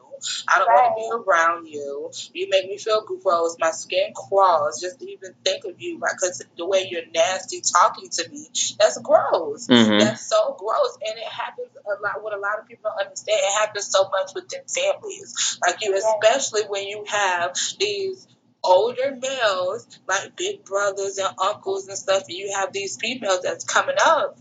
I 0.47 0.59
don't 0.59 0.67
want 0.67 0.95
to 0.95 1.01
be 1.01 1.31
around 1.31 1.67
you. 1.67 2.12
You 2.33 2.47
make 2.49 2.67
me 2.67 2.77
feel 2.77 3.03
gross. 3.03 3.55
My 3.59 3.71
skin 3.71 4.13
crawls 4.15 4.81
just 4.81 4.99
to 4.99 5.09
even 5.09 5.33
think 5.43 5.65
of 5.65 5.81
you. 5.81 5.99
Like, 5.99 6.17
cause 6.17 6.41
the 6.57 6.65
way 6.65 6.88
you're 6.89 7.07
nasty 7.13 7.62
talking 7.62 8.09
to 8.09 8.29
me, 8.29 8.47
that's 8.79 8.97
gross. 8.99 9.67
hmm 9.67 9.97
That's 9.99 10.27
so 10.27 10.55
gross, 10.59 10.97
and 11.05 11.17
it 11.17 11.27
happens 11.27 11.69
a 11.86 12.01
lot. 12.01 12.23
What 12.23 12.33
a 12.33 12.39
lot 12.39 12.59
of 12.59 12.67
people 12.67 12.91
don't 12.91 13.05
understand, 13.05 13.39
it 13.41 13.59
happens 13.59 13.88
so 13.91 14.09
much 14.09 14.31
within 14.36 14.62
families. 14.67 15.59
Like 15.65 15.77
you, 15.81 15.95
especially 15.95 16.63
when 16.67 16.88
you 16.88 17.05
have 17.07 17.55
these 17.79 18.27
older 18.63 19.17
males, 19.21 19.88
like 20.07 20.36
big 20.36 20.63
brothers 20.63 21.17
and 21.17 21.36
uncles 21.41 21.88
and 21.88 21.97
stuff, 21.97 22.23
and 22.27 22.38
you 22.38 22.53
have 22.55 22.71
these 22.73 22.97
females 22.97 23.41
that's 23.43 23.65
coming 23.65 23.95
up. 24.05 24.38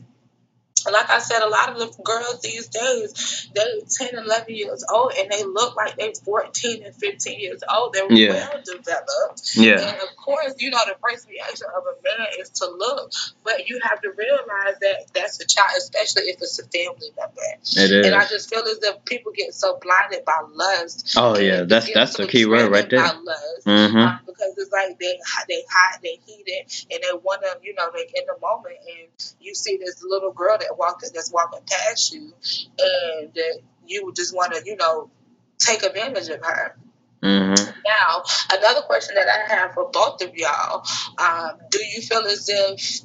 Like 0.90 1.10
I 1.10 1.18
said, 1.18 1.42
a 1.42 1.48
lot 1.48 1.70
of 1.70 1.78
the 1.78 2.02
girls 2.02 2.40
these 2.40 2.68
days, 2.68 3.48
they're 3.54 4.08
10, 4.10 4.18
11 4.24 4.54
years 4.54 4.84
old, 4.90 5.12
and 5.18 5.30
they 5.30 5.44
look 5.44 5.76
like 5.76 5.96
they're 5.96 6.12
14 6.24 6.82
and 6.84 6.94
15 6.94 7.40
years 7.40 7.62
old. 7.72 7.92
They're 7.92 8.10
Yeah. 8.10 8.32
well 8.32 8.62
developed. 8.64 9.56
Yeah. 9.56 9.80
And 9.80 10.00
of 10.00 10.16
course, 10.16 10.54
you 10.58 10.70
know, 10.70 10.80
the 10.86 10.96
first 11.02 11.28
reaction 11.28 11.66
of 11.76 11.82
a 11.84 12.02
man 12.02 12.28
is 12.38 12.50
to 12.50 12.66
look, 12.66 13.12
but 13.44 13.68
you 13.68 13.80
have 13.82 14.00
to 14.02 14.10
realize 14.10 14.78
that 14.80 15.06
that's 15.14 15.40
a 15.40 15.46
child, 15.46 15.70
especially 15.78 16.24
if 16.30 16.36
it's 16.40 16.58
a 16.58 16.64
family 16.64 17.10
member. 17.16 17.32
It 17.62 17.90
is. 17.90 18.06
And 18.06 18.14
I 18.14 18.26
just 18.26 18.50
feel 18.50 18.62
as 18.62 18.78
if 18.82 19.04
people 19.04 19.32
get 19.32 19.54
so 19.54 19.78
blinded 19.80 20.24
by 20.24 20.40
lust. 20.52 21.14
Oh 21.16 21.38
yeah, 21.38 21.62
that's 21.62 21.92
that's 21.92 22.12
so 22.12 22.24
the 22.24 22.28
key 22.28 22.46
word 22.46 22.70
right 22.70 22.88
there. 22.88 23.00
lust, 23.02 23.64
hmm 23.64 23.96
um, 23.96 24.20
because 24.26 24.54
it's 24.56 24.72
like 24.72 24.98
they 24.98 25.18
they 25.48 25.62
hot, 25.70 26.00
they 26.02 26.18
heated, 26.26 26.66
and 26.90 27.02
they 27.02 27.18
want 27.22 27.42
to, 27.42 27.58
you 27.62 27.74
know, 27.74 27.90
they 27.94 28.02
in 28.02 28.24
the 28.26 28.36
moment, 28.40 28.76
and 28.86 29.34
you 29.40 29.54
see 29.54 29.76
this 29.76 30.02
little 30.02 30.32
girl 30.32 30.56
that 30.58 30.71
walking 30.76 31.10
that's 31.14 31.32
walking 31.32 31.60
past 31.66 32.12
you, 32.14 32.32
and 32.78 33.38
you 33.86 34.12
just 34.16 34.34
want 34.34 34.54
to, 34.54 34.62
you 34.64 34.76
know, 34.76 35.10
take 35.58 35.82
advantage 35.82 36.28
of 36.28 36.40
her. 36.42 36.76
hmm 37.22 37.54
Now, 37.84 38.22
another 38.52 38.82
question 38.82 39.14
that 39.16 39.28
I 39.28 39.54
have 39.54 39.74
for 39.74 39.90
both 39.90 40.22
of 40.22 40.34
y'all: 40.36 40.84
um, 41.18 41.58
Do 41.70 41.78
you 41.84 42.02
feel 42.02 42.24
as 42.26 42.48
if 42.48 43.02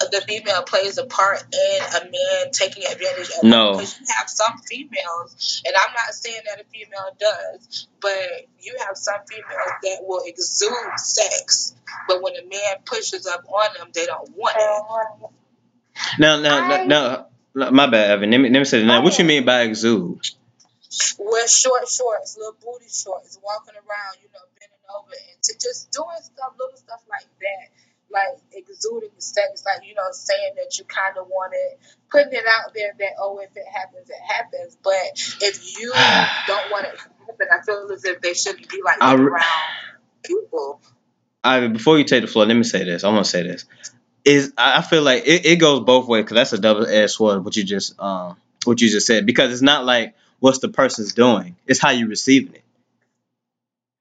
the 0.00 0.22
female 0.28 0.62
plays 0.62 0.98
a 0.98 1.06
part 1.06 1.42
in 1.52 2.02
a 2.02 2.04
man 2.04 2.50
taking 2.52 2.84
advantage 2.84 3.30
of 3.38 3.44
No. 3.44 3.72
Because 3.72 3.98
you 3.98 4.06
have 4.16 4.28
some 4.30 4.58
females, 4.58 5.62
and 5.66 5.74
I'm 5.76 5.92
not 5.92 6.14
saying 6.14 6.40
that 6.46 6.60
a 6.60 6.64
female 6.64 7.16
does, 7.18 7.88
but 8.00 8.46
you 8.60 8.76
have 8.86 8.96
some 8.96 9.20
females 9.28 9.72
that 9.82 9.98
will 10.02 10.22
exude 10.24 10.98
sex, 10.98 11.74
but 12.06 12.22
when 12.22 12.34
a 12.36 12.42
man 12.48 12.76
pushes 12.84 13.26
up 13.26 13.44
on 13.48 13.68
them, 13.78 13.88
they 13.92 14.06
don't 14.06 14.30
want 14.36 14.56
it. 14.56 15.30
Now, 16.18 16.40
now, 16.40 16.68
now, 16.68 16.84
now, 16.84 17.26
now, 17.54 17.70
my 17.70 17.86
bad, 17.86 18.10
Evan. 18.10 18.30
Let 18.30 18.38
me 18.38 18.50
let 18.50 18.58
me 18.58 18.64
say 18.64 18.80
that. 18.80 18.86
Now, 18.86 19.02
what 19.02 19.18
you 19.18 19.24
oh. 19.24 19.28
mean 19.28 19.44
by 19.44 19.62
exude? 19.62 20.20
Wear 21.18 21.48
short 21.48 21.88
shorts, 21.88 22.36
little 22.38 22.56
booty 22.60 22.88
shorts, 22.88 23.38
walking 23.42 23.74
around, 23.74 24.16
you 24.22 24.28
know, 24.32 24.44
bending 24.56 24.86
over, 24.88 25.12
and 25.12 25.42
to 25.42 25.52
just 25.54 25.90
doing 25.90 26.22
stuff, 26.22 26.54
little 26.58 26.76
stuff 26.76 27.02
like 27.10 27.28
that. 27.40 27.68
Like 28.10 28.40
exuding 28.52 29.10
the 29.14 29.20
sex, 29.20 29.64
like 29.66 29.86
you 29.86 29.94
know, 29.94 30.08
saying 30.12 30.54
that 30.56 30.78
you 30.78 30.84
kind 30.84 31.18
of 31.18 31.26
want 31.26 31.52
it, 31.54 31.78
putting 32.10 32.32
it 32.32 32.44
out 32.48 32.72
there 32.74 32.94
that 32.98 33.12
oh, 33.20 33.38
if 33.38 33.54
it 33.54 33.66
happens, 33.68 34.08
it 34.08 34.22
happens. 34.26 34.78
But 34.82 35.12
if 35.42 35.78
you 35.78 35.92
don't 36.46 36.70
want 36.70 36.86
it 36.86 36.96
to 36.96 37.08
happen, 37.26 37.48
I 37.52 37.62
feel 37.64 37.90
as 37.92 38.04
if 38.04 38.22
they 38.22 38.32
shouldn't 38.32 38.68
be 38.68 38.80
like 38.82 39.02
I 39.02 39.14
around 39.14 39.42
people. 40.22 40.80
I 41.44 41.66
before 41.68 41.98
you 41.98 42.04
take 42.04 42.22
the 42.22 42.28
floor, 42.28 42.46
let 42.46 42.54
me 42.54 42.64
say 42.64 42.84
this. 42.84 43.04
I 43.04 43.10
want 43.10 43.26
to 43.26 43.30
say 43.30 43.42
this. 43.42 43.66
Is 44.24 44.52
I 44.58 44.82
feel 44.82 45.02
like 45.02 45.26
it, 45.26 45.46
it 45.46 45.56
goes 45.56 45.80
both 45.80 46.06
ways 46.06 46.24
because 46.24 46.34
that's 46.34 46.52
a 46.52 46.58
double 46.58 46.86
edged 46.86 47.12
sword. 47.12 47.44
What 47.44 47.56
you 47.56 47.64
just 47.64 47.98
um 48.00 48.36
what 48.64 48.80
you 48.80 48.88
just 48.88 49.06
said 49.06 49.24
because 49.26 49.52
it's 49.52 49.62
not 49.62 49.84
like 49.84 50.14
what's 50.40 50.58
the 50.58 50.68
person's 50.68 51.14
doing. 51.14 51.56
It's 51.66 51.80
how 51.80 51.90
you're 51.90 52.08
receiving 52.08 52.54
it. 52.54 52.62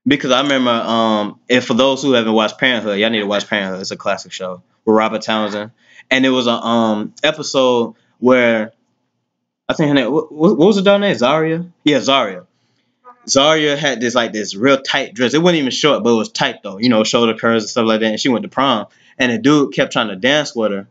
Because 0.05 0.31
I 0.31 0.41
remember 0.41 0.71
um 0.71 1.39
and 1.49 1.63
for 1.63 1.75
those 1.75 2.01
who 2.01 2.13
haven't 2.13 2.33
watched 2.33 2.57
Parent 2.57 2.83
'Hood, 2.83 2.99
y'all 2.99 3.09
need 3.09 3.19
to 3.19 3.25
watch 3.27 3.47
Parent 3.47 3.71
'Hood. 3.71 3.81
It's 3.81 3.91
a 3.91 3.97
classic 3.97 4.31
show 4.31 4.61
with 4.85 4.95
Robert 4.95 5.21
Townsend, 5.21 5.71
and 6.09 6.25
it 6.25 6.29
was 6.29 6.47
a 6.47 6.51
um 6.53 7.13
episode 7.23 7.95
where 8.19 8.73
I 9.69 9.73
think 9.73 9.89
her 9.89 9.93
name 9.93 10.11
what, 10.11 10.31
what 10.31 10.57
was 10.57 10.77
the 10.77 10.81
dog 10.81 11.01
name 11.01 11.15
Zaria? 11.15 11.65
Yeah, 11.83 11.99
Zaria. 12.01 12.45
Zaria 13.27 13.75
had 13.75 13.99
this 13.99 14.15
like 14.15 14.31
this 14.31 14.55
real 14.55 14.81
tight 14.81 15.13
dress. 15.13 15.33
It 15.33 15.39
wasn't 15.39 15.59
even 15.59 15.71
short, 15.71 16.03
but 16.03 16.11
it 16.11 16.17
was 16.17 16.31
tight 16.31 16.63
though. 16.63 16.77
You 16.77 16.89
know, 16.89 17.03
shoulder 17.03 17.33
curves 17.33 17.65
and 17.65 17.69
stuff 17.69 17.85
like 17.85 17.99
that. 17.99 18.07
And 18.07 18.19
she 18.19 18.29
went 18.29 18.43
to 18.43 18.49
prom, 18.49 18.87
and 19.17 19.31
the 19.31 19.37
dude 19.37 19.73
kept 19.73 19.93
trying 19.93 20.09
to 20.09 20.15
dance 20.15 20.55
with 20.55 20.71
her, 20.71 20.87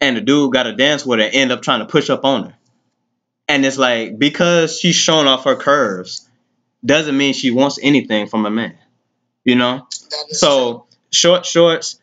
and 0.00 0.16
the 0.16 0.20
dude 0.20 0.52
got 0.52 0.64
to 0.64 0.74
dance 0.74 1.04
with 1.04 1.18
her, 1.18 1.24
and 1.26 1.34
ended 1.34 1.58
up 1.58 1.62
trying 1.62 1.80
to 1.80 1.86
push 1.86 2.10
up 2.10 2.24
on 2.24 2.44
her. 2.44 2.54
And 3.48 3.64
it's 3.64 3.78
like 3.78 4.18
because 4.18 4.78
she's 4.78 4.96
showing 4.96 5.26
off 5.26 5.44
her 5.44 5.56
curves, 5.56 6.28
doesn't 6.84 7.16
mean 7.16 7.34
she 7.34 7.50
wants 7.50 7.78
anything 7.82 8.26
from 8.26 8.46
a 8.46 8.50
man. 8.50 8.78
You 9.44 9.56
know. 9.56 9.86
Is 9.90 9.98
true. 10.08 10.34
So 10.34 10.86
short 11.10 11.46
shorts, 11.46 12.00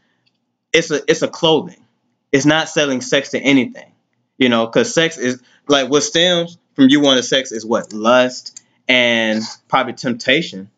it's 0.74 0.92
a 0.92 1.02
it's 1.10 1.22
a 1.22 1.28
clothing. 1.28 1.84
It's 2.32 2.46
not 2.46 2.70
selling 2.70 3.02
sex 3.02 3.30
to 3.30 3.40
anything. 3.40 3.92
You 4.38 4.50
know, 4.50 4.66
because 4.66 4.94
sex 4.94 5.18
is 5.18 5.42
like 5.68 5.90
what 5.90 6.02
stems 6.04 6.58
from 6.74 6.90
you 6.90 7.00
wanting 7.00 7.24
sex 7.24 7.52
is 7.52 7.66
what 7.66 7.94
lust 7.94 8.62
and 8.88 9.42
probably 9.68 9.94
temptation. 9.94 10.70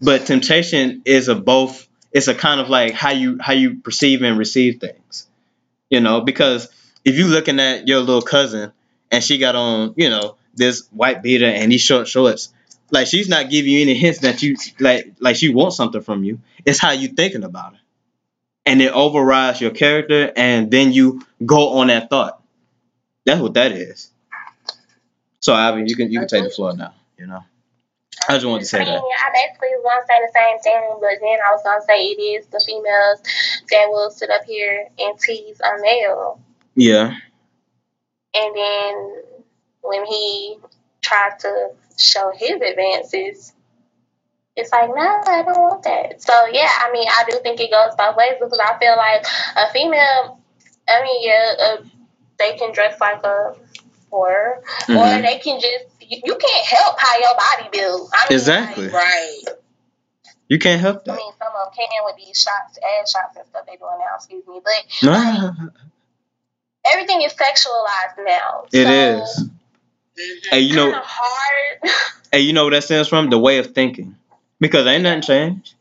But 0.00 0.26
temptation 0.26 1.02
is 1.04 1.28
a 1.28 1.34
both. 1.34 1.85
It's 2.16 2.28
a 2.28 2.34
kind 2.34 2.60
of 2.60 2.70
like 2.70 2.94
how 2.94 3.10
you 3.12 3.38
how 3.40 3.52
you 3.54 3.76
perceive 3.76 4.22
and 4.22 4.38
receive 4.38 4.80
things. 4.80 5.28
You 5.90 6.00
know, 6.00 6.22
because 6.22 6.68
if 7.04 7.16
you 7.16 7.26
looking 7.28 7.60
at 7.60 7.88
your 7.88 8.00
little 8.00 8.22
cousin 8.22 8.72
and 9.10 9.22
she 9.24 9.38
got 9.38 9.56
on, 9.56 9.94
you 9.96 10.10
know, 10.10 10.36
this 10.54 10.88
white 10.92 11.22
beater 11.22 11.46
and 11.46 11.72
these 11.72 11.82
short 11.82 12.08
shorts, 12.08 12.52
like 12.90 13.06
she's 13.08 13.28
not 13.28 13.50
giving 13.50 13.72
you 13.72 13.82
any 13.82 13.94
hints 13.94 14.20
that 14.20 14.42
you 14.42 14.56
like 14.80 15.14
like 15.20 15.36
she 15.36 15.50
wants 15.50 15.76
something 15.76 16.02
from 16.02 16.24
you. 16.24 16.40
It's 16.64 16.80
how 16.80 16.92
you 16.92 17.08
thinking 17.08 17.44
about 17.44 17.74
it 17.74 17.80
And 18.66 18.82
it 18.82 18.92
overrides 18.92 19.60
your 19.60 19.72
character 19.72 20.32
and 20.36 20.70
then 20.70 20.92
you 20.92 21.22
go 21.44 21.78
on 21.80 21.88
that 21.88 22.10
thought. 22.10 22.42
That's 23.26 23.40
what 23.42 23.54
that 23.54 23.72
is. 23.72 24.10
So 25.40 25.54
Ivan, 25.54 25.86
you 25.86 25.96
can 25.96 26.10
you 26.12 26.18
can 26.20 26.28
take 26.28 26.44
the 26.44 26.50
floor 26.50 26.74
now, 26.76 26.94
you 27.18 27.26
know. 27.26 27.44
I 28.28 28.34
just 28.34 28.46
wanted 28.46 28.60
to 28.60 28.66
say 28.66 28.80
I 28.80 28.84
mean, 28.84 28.94
that. 28.94 29.02
I 29.26 29.30
basically 29.32 29.68
was 29.78 29.82
gonna 29.84 30.06
say 30.06 30.26
the 30.26 30.32
same 30.34 30.58
thing, 30.60 30.98
but 31.00 31.18
then 31.20 31.38
I 31.44 31.52
was 31.52 31.62
gonna 31.62 31.82
say 31.82 32.06
it 32.06 32.20
is 32.20 32.46
the 32.46 32.62
females 32.64 33.20
that 33.70 33.88
will 33.88 34.10
sit 34.10 34.30
up 34.30 34.44
here 34.44 34.88
and 34.98 35.18
tease 35.18 35.60
a 35.60 35.80
male, 35.80 36.40
Yeah. 36.74 37.14
and 38.34 38.56
then 38.56 39.22
when 39.82 40.04
he 40.06 40.58
tries 41.02 41.40
to 41.42 41.70
show 41.98 42.32
his 42.36 42.60
advances, 42.60 43.52
it's 44.56 44.72
like, 44.72 44.88
no, 44.88 45.22
I 45.26 45.42
don't 45.42 45.58
want 45.58 45.82
that. 45.84 46.22
So 46.22 46.32
yeah, 46.50 46.68
I 46.80 46.90
mean, 46.92 47.06
I 47.08 47.24
do 47.28 47.38
think 47.42 47.60
it 47.60 47.70
goes 47.70 47.94
both 47.96 48.16
ways 48.16 48.34
because 48.40 48.58
I 48.58 48.78
feel 48.78 48.96
like 48.96 49.24
a 49.56 49.70
female, 49.72 50.40
I 50.88 51.02
mean, 51.02 51.22
yeah, 51.22 51.52
uh, 51.60 51.76
they 52.38 52.56
can 52.56 52.72
dress 52.72 52.98
like 53.00 53.22
a 53.24 53.54
whore, 54.10 54.58
or 54.58 54.62
Mhm. 54.88 55.22
they 55.22 55.38
can 55.38 55.60
just. 55.60 55.84
You, 56.08 56.20
you 56.24 56.36
can't 56.36 56.66
help 56.66 56.98
how 56.98 57.18
your 57.18 57.34
body 57.34 57.68
builds. 57.72 58.10
I 58.14 58.28
mean, 58.28 58.36
Exactly. 58.36 58.84
like, 58.84 58.92
Right. 58.94 59.42
You 60.48 60.58
can't 60.58 60.80
help 60.80 61.04
that. 61.04 61.12
I 61.12 61.16
mean, 61.16 61.32
some 61.38 61.48
of 61.48 61.74
them 61.74 61.86
can 61.88 62.04
with 62.04 62.16
these 62.24 62.40
shots, 62.40 62.78
ass 63.00 63.10
shots 63.10 63.36
and 63.36 63.46
stuff 63.46 63.66
they 63.66 63.76
doing 63.76 63.98
now. 63.98 64.14
Excuse 64.14 64.46
me, 64.46 64.60
but 64.62 64.72
No, 65.02 65.52
everything 66.92 67.22
is 67.22 67.32
sexualized 67.32 68.24
now. 68.24 68.64
it 68.72 68.84
so 68.84 68.92
is. 68.92 69.50
Hey, 70.50 70.60
you 70.60 70.76
know, 70.76 70.92
hard. 70.94 71.90
hey, 72.32 72.40
you 72.40 72.52
know 72.52 72.64
where 72.64 72.70
that 72.72 72.84
stems 72.84 73.08
from? 73.08 73.28
The 73.28 73.38
way 73.38 73.58
of 73.58 73.74
thinking. 73.74 74.16
Because 74.60 74.86
ain't 74.86 75.02
nothing 75.02 75.22
changed. 75.22 75.74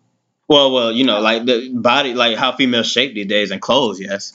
Well, 0.48 0.72
well, 0.74 0.92
you 0.92 1.06
know, 1.06 1.22
like 1.22 1.46
the 1.46 1.70
body, 1.74 2.14
like 2.14 2.38
how 2.38 2.52
females 2.56 2.88
shape 2.88 3.14
these 3.14 3.28
days 3.28 3.52
and 3.52 3.62
clothes, 3.62 4.00
yes. 4.00 4.34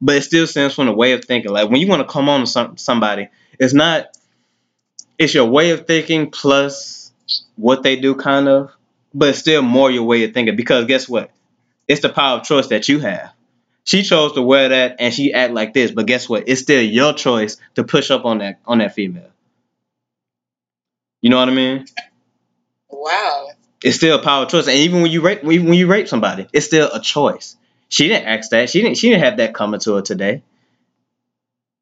But 0.00 0.16
it 0.16 0.22
still 0.22 0.46
stems 0.46 0.74
from 0.74 0.86
the 0.86 0.92
way 0.92 1.12
of 1.12 1.24
thinking. 1.24 1.52
Like 1.52 1.70
when 1.70 1.80
you 1.80 1.86
want 1.86 2.00
to 2.06 2.12
come 2.12 2.28
on 2.28 2.40
to 2.40 2.46
some, 2.46 2.76
somebody, 2.76 3.28
it's 3.58 3.72
not. 3.72 4.16
It's 5.20 5.34
your 5.34 5.44
way 5.44 5.72
of 5.72 5.86
thinking 5.86 6.30
plus 6.30 7.12
what 7.56 7.82
they 7.82 7.96
do, 7.96 8.14
kind 8.14 8.48
of. 8.48 8.72
But 9.12 9.36
still 9.36 9.60
more 9.60 9.90
your 9.90 10.04
way 10.04 10.24
of 10.24 10.32
thinking. 10.32 10.56
Because 10.56 10.86
guess 10.86 11.06
what? 11.06 11.30
It's 11.86 12.00
the 12.00 12.08
power 12.08 12.38
of 12.38 12.44
choice 12.46 12.68
that 12.68 12.88
you 12.88 13.00
have. 13.00 13.32
She 13.84 14.02
chose 14.02 14.32
to 14.32 14.42
wear 14.42 14.70
that 14.70 14.96
and 14.98 15.12
she 15.12 15.34
act 15.34 15.52
like 15.52 15.74
this, 15.74 15.90
but 15.90 16.06
guess 16.06 16.26
what? 16.28 16.44
It's 16.48 16.62
still 16.62 16.80
your 16.82 17.12
choice 17.12 17.58
to 17.74 17.84
push 17.84 18.10
up 18.10 18.24
on 18.24 18.38
that 18.38 18.60
on 18.66 18.78
that 18.78 18.94
female. 18.94 19.30
You 21.20 21.28
know 21.30 21.38
what 21.38 21.48
I 21.50 21.52
mean? 21.52 21.86
Wow. 22.88 23.48
It's 23.84 23.96
still 23.96 24.18
a 24.18 24.22
power 24.22 24.46
choice, 24.46 24.68
and 24.68 24.76
even 24.76 25.02
when 25.02 25.10
you 25.10 25.20
rape 25.22 25.42
when 25.42 25.54
you, 25.54 25.64
when 25.64 25.74
you 25.74 25.86
rape 25.86 26.08
somebody, 26.08 26.46
it's 26.52 26.66
still 26.66 26.90
a 26.92 27.00
choice. 27.00 27.56
She 27.88 28.08
didn't 28.08 28.26
ask 28.26 28.50
that. 28.50 28.70
She 28.70 28.80
didn't. 28.82 28.96
She 28.98 29.10
didn't 29.10 29.24
have 29.24 29.38
that 29.38 29.54
coming 29.54 29.80
to 29.80 29.96
her 29.96 30.02
today. 30.02 30.42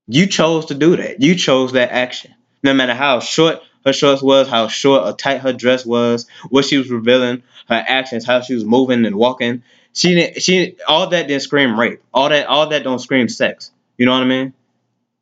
You 0.07 0.27
chose 0.27 0.67
to 0.67 0.75
do 0.75 0.97
that. 0.97 1.21
You 1.21 1.35
chose 1.35 1.73
that 1.73 1.91
action. 1.93 2.35
No 2.63 2.75
matter 2.75 2.95
how 2.95 3.21
short 3.21 3.61
her 3.85 3.93
shorts 3.93 4.23
was, 4.23 4.49
how 4.49 4.69
short 4.69 5.05
or 5.05 5.13
tight 5.17 5.41
her 5.41 5.53
dress 5.53 5.87
was, 5.87 6.27
what 6.49 6.65
she 6.65 6.77
was 6.77 6.91
revealing, 6.91 7.43
her 7.69 7.85
actions, 7.87 8.27
how 8.27 8.41
she 8.41 8.55
was 8.55 8.65
moving 8.65 9.07
and 9.07 9.17
walking. 9.17 9.63
She 9.93 10.15
didn't. 10.15 10.43
She 10.43 10.77
all 10.87 11.09
that 11.09 11.29
didn't 11.29 11.43
scream 11.43 11.79
rape. 11.79 12.03
All 12.13 12.29
that. 12.29 12.47
All 12.47 12.69
that 12.69 12.85
don't 12.85 12.99
scream 12.99 13.29
sex. 13.29 13.71
You 13.97 14.07
know 14.07 14.13
what 14.13 14.23
I 14.23 14.27
mean? 14.27 14.55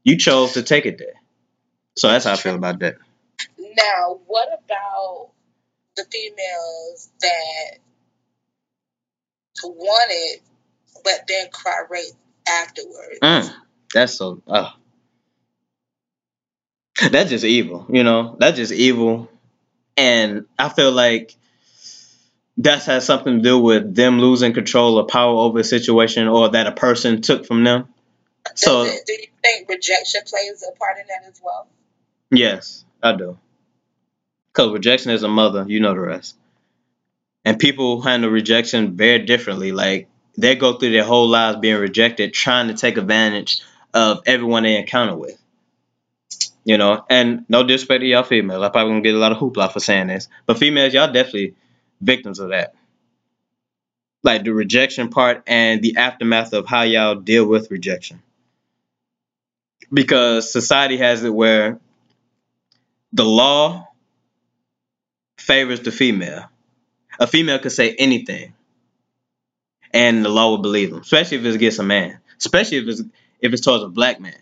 You 0.04 0.18
chose 0.18 0.52
to 0.52 0.62
take 0.62 0.86
it 0.86 0.98
there. 0.98 1.14
So 1.96 2.08
that's 2.08 2.24
how 2.24 2.32
I 2.32 2.36
feel 2.36 2.54
about 2.54 2.80
that. 2.80 2.96
Now, 3.58 4.20
what 4.26 4.48
about 4.48 5.30
the 5.96 6.04
females 6.12 7.10
that 7.20 7.78
wanted 9.64 10.40
but 11.04 11.20
then 11.26 11.48
cry 11.50 11.84
rape 11.88 12.14
afterwards? 12.48 13.18
Mm, 13.22 13.54
that's 13.94 14.14
so. 14.14 14.42
Uh, 14.46 14.70
that's 17.10 17.30
just 17.30 17.44
evil, 17.44 17.86
you 17.90 18.04
know. 18.04 18.36
That's 18.38 18.56
just 18.56 18.72
evil, 18.72 19.30
and 19.96 20.46
I 20.58 20.68
feel 20.68 20.92
like 20.92 21.36
that 22.58 22.84
has 22.84 23.04
something 23.04 23.36
to 23.36 23.42
do 23.42 23.58
with 23.58 23.94
them 23.94 24.18
losing 24.18 24.54
control 24.54 24.98
or 24.98 25.06
power 25.06 25.36
over 25.36 25.58
a 25.58 25.64
situation, 25.64 26.28
or 26.28 26.50
that 26.50 26.66
a 26.66 26.72
person 26.72 27.20
took 27.20 27.46
from 27.46 27.64
them. 27.64 27.88
So 28.54 28.84
do 28.84 29.12
you 29.12 29.26
think 29.42 29.68
rejection 29.68 30.22
plays 30.26 30.64
a 30.66 30.76
part 30.78 30.98
in 30.98 31.04
that 31.08 31.28
as 31.28 31.40
well? 31.44 31.66
yes, 32.30 32.84
I 33.02 33.12
do. 33.12 33.38
Because 34.52 34.72
rejection 34.72 35.10
is 35.10 35.22
a 35.22 35.28
mother, 35.28 35.66
you 35.68 35.80
know 35.80 35.92
the 35.92 36.00
rest. 36.00 36.36
And 37.44 37.58
people 37.58 38.00
handle 38.00 38.30
rejection 38.30 38.96
very 38.96 39.20
differently. 39.20 39.70
Like 39.72 40.08
they 40.38 40.56
go 40.56 40.74
through 40.78 40.92
their 40.92 41.04
whole 41.04 41.28
lives 41.28 41.58
being 41.58 41.76
rejected, 41.76 42.32
trying 42.32 42.68
to 42.68 42.74
take 42.74 42.96
advantage 42.96 43.62
of 43.92 44.22
everyone 44.26 44.62
they 44.62 44.76
encounter 44.76 45.14
with. 45.14 45.38
You 46.66 46.78
know, 46.78 47.04
and 47.08 47.46
no 47.48 47.62
disrespect 47.62 48.00
to 48.00 48.08
y'all 48.08 48.24
females. 48.24 48.60
I 48.60 48.70
probably 48.70 48.94
gonna 48.94 49.02
get 49.02 49.14
a 49.14 49.18
lot 49.18 49.30
of 49.30 49.38
hoopla 49.38 49.72
for 49.72 49.78
saying 49.78 50.08
this. 50.08 50.28
But 50.46 50.58
females, 50.58 50.92
y'all 50.92 51.12
definitely 51.12 51.54
victims 52.00 52.40
of 52.40 52.50
that. 52.50 52.74
Like 54.24 54.42
the 54.42 54.52
rejection 54.52 55.08
part 55.08 55.44
and 55.46 55.80
the 55.80 55.96
aftermath 55.96 56.52
of 56.52 56.66
how 56.66 56.82
y'all 56.82 57.14
deal 57.14 57.46
with 57.46 57.70
rejection. 57.70 58.20
Because 59.92 60.52
society 60.52 60.96
has 60.96 61.22
it 61.22 61.32
where 61.32 61.78
the 63.12 63.24
law 63.24 63.86
favors 65.38 65.80
the 65.80 65.92
female. 65.92 66.46
A 67.20 67.28
female 67.28 67.60
could 67.60 67.72
say 67.72 67.94
anything, 67.94 68.54
and 69.92 70.24
the 70.24 70.28
law 70.28 70.50
will 70.50 70.58
believe 70.58 70.90
them, 70.90 71.00
especially 71.00 71.38
if 71.38 71.44
it's 71.44 71.56
against 71.56 71.78
a 71.78 71.84
man, 71.84 72.18
especially 72.38 72.78
if 72.78 72.88
it's 72.88 73.02
if 73.40 73.52
it's 73.52 73.62
towards 73.62 73.84
a 73.84 73.88
black 73.88 74.20
man. 74.20 74.34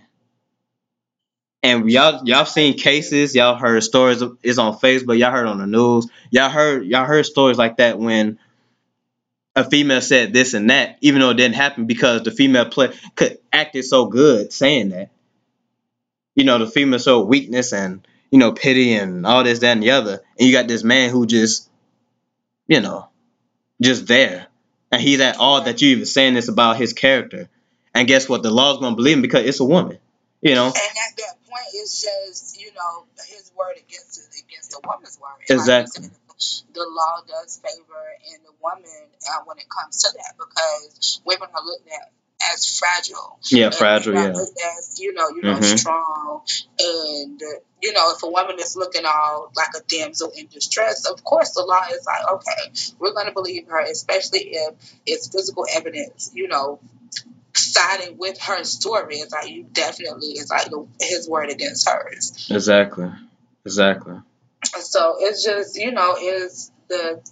And 1.64 1.90
y'all 1.90 2.20
y'all 2.26 2.44
seen 2.44 2.76
cases, 2.76 3.34
y'all 3.34 3.56
heard 3.56 3.82
stories. 3.82 4.22
It's 4.42 4.58
on 4.58 4.74
Facebook. 4.74 5.18
Y'all 5.18 5.30
heard 5.30 5.46
on 5.46 5.56
the 5.56 5.66
news. 5.66 6.06
Y'all 6.30 6.50
heard 6.50 6.84
y'all 6.84 7.06
heard 7.06 7.24
stories 7.24 7.56
like 7.56 7.78
that 7.78 7.98
when 7.98 8.38
a 9.56 9.64
female 9.64 10.02
said 10.02 10.34
this 10.34 10.52
and 10.52 10.68
that, 10.68 10.98
even 11.00 11.22
though 11.22 11.30
it 11.30 11.38
didn't 11.38 11.54
happen 11.54 11.86
because 11.86 12.22
the 12.22 12.30
female 12.30 12.66
play 12.66 12.92
could 13.14 13.38
acted 13.50 13.84
so 13.84 14.04
good 14.04 14.52
saying 14.52 14.90
that. 14.90 15.10
You 16.34 16.44
know, 16.44 16.58
the 16.58 16.66
female 16.66 16.98
showed 16.98 17.28
weakness 17.28 17.72
and 17.72 18.06
you 18.30 18.38
know 18.38 18.52
pity 18.52 18.92
and 18.92 19.24
all 19.24 19.42
this, 19.42 19.60
that, 19.60 19.72
and 19.72 19.82
the 19.82 19.92
other, 19.92 20.20
and 20.38 20.46
you 20.46 20.52
got 20.52 20.68
this 20.68 20.84
man 20.84 21.08
who 21.08 21.24
just, 21.24 21.70
you 22.68 22.82
know, 22.82 23.08
just 23.80 24.06
there, 24.06 24.48
and 24.92 25.00
he's 25.00 25.20
at 25.20 25.38
all 25.38 25.62
that 25.62 25.80
you 25.80 25.92
even 25.92 26.04
saying 26.04 26.34
this 26.34 26.48
about 26.48 26.76
his 26.76 26.92
character, 26.92 27.48
and 27.94 28.06
guess 28.06 28.28
what? 28.28 28.42
The 28.42 28.50
law's 28.50 28.80
gonna 28.80 28.96
believe 28.96 29.16
him 29.16 29.22
because 29.22 29.46
it's 29.46 29.60
a 29.60 29.64
woman. 29.64 29.98
You 30.44 30.54
know, 30.56 30.66
And 30.66 30.76
at 30.76 31.16
that 31.18 31.36
point, 31.48 31.66
it's 31.74 32.02
just 32.02 32.60
you 32.60 32.72
know 32.74 33.06
his 33.28 33.50
word 33.56 33.76
against 33.78 34.20
against 34.44 34.72
the 34.72 34.80
woman's 34.86 35.18
word. 35.20 35.30
And 35.48 35.58
like 35.58 35.82
Exactly. 35.88 36.04
said, 36.04 36.12
the 36.74 36.86
law 36.88 37.22
does 37.26 37.60
favor 37.64 38.04
in 38.28 38.42
the 38.44 38.52
woman 38.62 39.08
uh, 39.30 39.44
when 39.46 39.58
it 39.58 39.66
comes 39.70 40.02
to 40.04 40.10
that 40.18 40.34
because 40.38 41.22
women 41.26 41.48
are 41.54 41.64
looked 41.64 41.88
at 41.88 42.12
as 42.54 42.78
fragile. 42.78 43.40
yeah, 43.50 43.70
fragile, 43.70 44.14
yeah, 44.14 44.32
as 44.78 45.00
you 45.00 45.14
know, 45.14 45.30
you 45.30 45.42
know, 45.42 45.54
Mhm. 45.60 45.78
strong, 45.78 46.42
and 46.78 47.42
you 47.82 47.92
know, 47.94 48.12
if 48.12 48.22
a 48.22 48.28
woman 48.28 48.58
is 48.60 48.76
looking 48.76 49.06
all 49.06 49.52
like 49.56 49.70
a 49.76 49.80
damsel 49.88 50.30
in 50.36 50.48
distress, 50.48 51.06
of 51.06 51.24
course 51.24 51.52
the 51.52 51.64
law 51.64 51.86
is 51.90 52.04
like, 52.06 52.30
okay, 52.32 52.94
we're 52.98 53.14
going 53.14 53.26
to 53.26 53.32
believe 53.32 53.66
her, 53.68 53.80
especially 53.80 54.40
if 54.54 54.74
it's 55.06 55.28
physical 55.28 55.66
evidence, 55.72 56.32
you 56.34 56.48
know, 56.48 56.80
siding 57.56 58.18
with 58.18 58.40
her 58.40 58.64
story. 58.64 59.16
It's 59.16 59.32
like 59.32 59.50
you 59.50 59.66
definitely, 59.72 60.28
it's 60.32 60.50
like 60.50 60.68
his 61.00 61.28
word 61.28 61.50
against 61.50 61.88
hers. 61.88 62.48
exactly, 62.50 63.10
exactly. 63.64 64.16
So 64.80 65.16
it's 65.18 65.44
just, 65.44 65.76
you 65.76 65.92
know, 65.92 66.16
is 66.20 66.70
the 66.88 67.22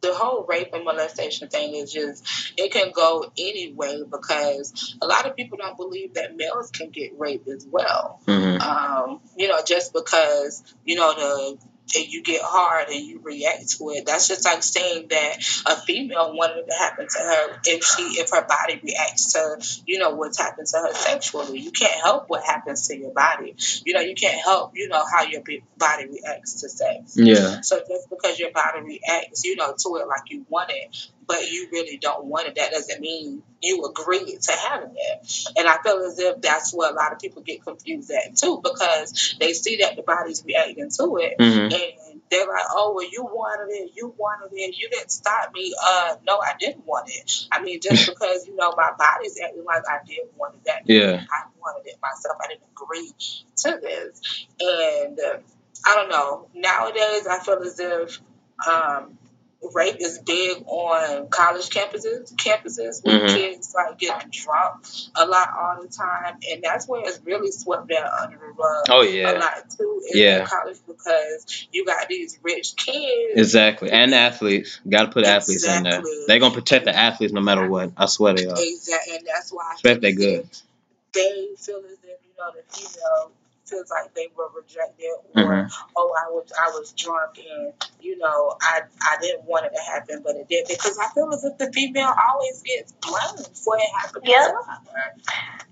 the 0.00 0.14
whole 0.14 0.46
rape 0.48 0.72
and 0.74 0.84
molestation 0.84 1.48
thing 1.48 1.74
is 1.74 1.92
just 1.92 2.52
it 2.56 2.72
can 2.72 2.92
go 2.92 3.32
any 3.36 3.72
way 3.72 4.02
because 4.08 4.96
a 5.02 5.06
lot 5.06 5.26
of 5.26 5.34
people 5.34 5.58
don't 5.58 5.76
believe 5.76 6.14
that 6.14 6.36
males 6.36 6.70
can 6.70 6.90
get 6.90 7.18
raped 7.18 7.48
as 7.48 7.66
well. 7.68 8.20
hmm 8.26 8.58
Um, 8.60 9.20
you 9.36 9.48
know, 9.48 9.60
just 9.66 9.92
because 9.92 10.62
you 10.84 10.96
know 10.96 11.14
the 11.14 11.58
and 11.96 12.06
you 12.06 12.22
get 12.22 12.42
hard 12.42 12.88
and 12.88 13.04
you 13.04 13.20
react 13.22 13.70
to 13.78 13.90
it. 13.90 14.06
That's 14.06 14.28
just 14.28 14.44
like 14.44 14.62
saying 14.62 15.08
that 15.08 15.36
a 15.66 15.76
female 15.76 16.34
wanted 16.34 16.66
to 16.68 16.74
happen 16.74 17.06
to 17.08 17.18
her 17.18 17.60
if 17.64 17.84
she 17.84 18.02
if 18.20 18.30
her 18.30 18.46
body 18.46 18.80
reacts 18.82 19.32
to 19.32 19.82
you 19.86 19.98
know 19.98 20.10
what's 20.10 20.38
happened 20.38 20.66
to 20.68 20.78
her 20.78 20.94
sexually. 20.94 21.60
You 21.60 21.70
can't 21.70 22.00
help 22.00 22.28
what 22.28 22.44
happens 22.44 22.88
to 22.88 22.96
your 22.96 23.12
body. 23.12 23.56
You 23.84 23.94
know, 23.94 24.00
you 24.00 24.14
can't 24.14 24.40
help 24.42 24.72
you 24.74 24.88
know 24.88 25.02
how 25.10 25.24
your 25.24 25.42
body 25.76 26.06
reacts 26.06 26.60
to 26.62 26.68
sex. 26.68 27.14
Yeah, 27.16 27.60
So 27.62 27.78
just 27.78 28.10
because 28.10 28.38
your 28.38 28.52
body 28.52 28.80
reacts, 28.80 29.44
you 29.44 29.56
know, 29.56 29.74
to 29.76 29.96
it 29.96 30.08
like 30.08 30.30
you 30.30 30.46
want 30.48 30.70
it, 30.70 31.08
but 31.28 31.50
you 31.50 31.68
really 31.70 31.98
don't 31.98 32.24
want 32.24 32.48
it, 32.48 32.54
that 32.56 32.72
doesn't 32.72 33.00
mean 33.00 33.42
you 33.62 33.84
agree 33.84 34.38
to 34.40 34.52
having 34.52 34.94
it. 34.96 35.50
And 35.56 35.68
I 35.68 35.76
feel 35.82 35.98
as 35.98 36.18
if 36.18 36.40
that's 36.40 36.72
where 36.74 36.90
a 36.90 36.94
lot 36.94 37.12
of 37.12 37.18
people 37.18 37.42
get 37.42 37.62
confused 37.62 38.10
at 38.10 38.34
too, 38.34 38.60
because 38.62 39.36
they 39.38 39.52
see 39.52 39.76
that 39.82 39.96
the 39.96 40.02
body's 40.02 40.42
reacting 40.44 40.90
to 40.90 41.18
it, 41.18 41.34
hmm 41.38 41.68
and 41.68 42.20
they're 42.30 42.46
like, 42.46 42.64
"Oh, 42.70 42.92
well, 42.94 43.08
you 43.10 43.24
wanted 43.24 43.72
it, 43.72 43.92
you 43.94 44.14
wanted 44.16 44.52
it, 44.54 44.76
you 44.76 44.88
didn't 44.88 45.10
stop 45.10 45.52
me." 45.52 45.74
Uh, 45.82 46.16
no, 46.26 46.38
I 46.38 46.52
didn't 46.58 46.86
want 46.86 47.08
it. 47.10 47.46
I 47.52 47.62
mean, 47.62 47.80
just 47.80 48.06
because 48.08 48.46
you 48.46 48.56
know 48.56 48.72
my 48.76 48.90
body's 48.98 49.38
acting 49.44 49.64
like 49.64 49.82
I 49.88 49.98
did 50.06 50.26
want 50.36 50.54
it, 50.54 50.64
that 50.64 50.82
yeah, 50.86 51.24
I 51.30 51.48
wanted 51.60 51.86
it 51.86 51.98
myself. 52.02 52.38
I 52.42 52.48
didn't 52.48 52.64
agree 52.72 53.12
to 53.56 53.78
this. 53.82 54.46
And 54.60 55.18
uh, 55.18 55.38
I 55.86 55.94
don't 55.94 56.08
know. 56.08 56.48
Nowadays, 56.54 57.26
I 57.26 57.38
feel 57.40 57.62
as 57.62 57.78
if 57.78 58.20
um, 58.66 59.18
rape 59.74 59.96
is 60.00 60.18
big 60.20 60.62
on 60.66 61.28
college 61.28 61.68
campuses, 61.68 62.32
campuses 62.36 63.02
where 63.04 63.20
Mhm. 63.20 63.34
kids 63.34 63.74
like 63.74 63.98
getting 63.98 64.30
drunk 64.30 64.84
a 65.16 65.26
lot 65.26 65.48
all 65.52 65.82
the 65.82 65.88
time, 65.88 66.38
and 66.50 66.62
that's 66.62 66.86
where 66.86 67.02
it's 67.04 67.20
really 67.24 67.50
swept 67.50 67.88
down 67.88 68.08
under 68.20 68.38
the 68.38 68.52
rug. 68.52 68.84
Oh 68.88 69.02
yeah 69.02 69.32
A 69.32 69.38
lot 69.38 69.70
too 69.76 70.02
is 70.08 70.16
Yeah. 70.16 70.40
in 70.40 70.46
college 70.46 70.78
because 70.86 71.66
you 71.72 71.84
got 71.84 72.08
these 72.08 72.38
rich 72.42 72.76
kids. 72.76 73.34
exactly. 73.40 73.90
And 73.90 74.14
athletes, 74.14 74.80
got 74.88 75.06
to 75.06 75.10
put 75.10 75.24
athletes 75.24 75.64
in 75.66 75.82
there. 75.82 76.02
They're 76.26 76.38
gonna 76.38 76.54
protect 76.54 76.84
the 76.84 76.96
athletes 76.96 77.32
no 77.32 77.40
matter 77.40 77.68
what. 77.68 77.90
I 77.96 78.06
swear 78.06 78.34
they 78.34 78.46
are. 78.46 78.54
Exactly, 78.56 79.16
and 79.16 79.26
that's 79.26 79.50
why 79.52 79.72
I 79.72 79.74
if 79.90 80.00
they 80.00 80.08
if 80.10 80.62
They 81.12 81.48
feel 81.56 81.78
as 81.78 81.92
if 81.92 82.04
you 82.04 82.32
know 82.38 82.52
the 82.54 82.62
female 82.70 83.32
feels 83.68 83.90
like 83.90 84.14
they 84.14 84.28
were 84.36 84.48
rejected, 84.56 85.10
or 85.36 85.42
Mhm. 85.42 85.70
oh, 85.96 86.14
I 86.18 86.30
was 86.30 86.50
I 86.58 86.70
was 86.70 86.92
drunk 86.92 87.38
and 87.38 87.72
you 88.00 88.16
know 88.18 88.56
I 88.60 88.82
I 89.02 89.16
didn't 89.20 89.44
want 89.44 89.66
it 89.66 89.72
to 89.74 89.80
happen, 89.82 90.22
but 90.24 90.36
it 90.36 90.48
did 90.48 90.66
because 90.68 90.98
I 90.98 91.08
feel 91.14 91.32
as 91.32 91.44
if 91.44 91.58
the 91.58 91.70
female 91.72 92.12
always 92.30 92.62
gets 92.62 92.92
blamed 92.92 93.48
for 93.56 93.76
it 93.76 93.82
happening 94.00 94.30
Yep. 94.30 94.54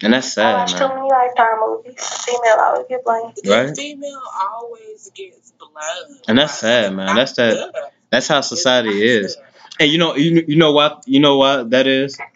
And 0.03 0.12
that's 0.12 0.32
sad. 0.32 0.47
I 0.47 0.66
sad, 0.66 0.72
watch 0.72 0.72
too 0.74 0.88
man. 0.88 0.97
many 0.99 1.09
Lifetime 1.11 1.61
movies. 1.66 2.24
Female 2.24 2.57
always 2.61 2.86
get 2.88 3.05
blamed. 3.05 3.32
The 3.42 3.51
Right. 3.51 3.76
female 3.76 4.22
always 4.53 5.11
gets 5.14 5.53
blamed, 5.53 6.20
And 6.28 6.38
that's 6.38 6.59
sad, 6.59 6.94
man. 6.94 7.07
not 7.07 7.16
That's 7.16 7.32
that- 7.34 7.72
fair. 7.74 7.82
That's 8.11 8.28
how 8.28 8.40
society 8.42 9.03
is. 9.07 9.36
fair. 9.36 9.49
And 9.80 9.90
you 9.90 9.99
know, 9.99 10.14
you, 10.16 10.44
you 10.47 10.57
know 10.57 10.72
what, 10.72 11.03
you 11.07 11.20
know 11.20 11.36
what 11.38 11.70
that 11.70 11.86
is. 11.86 12.18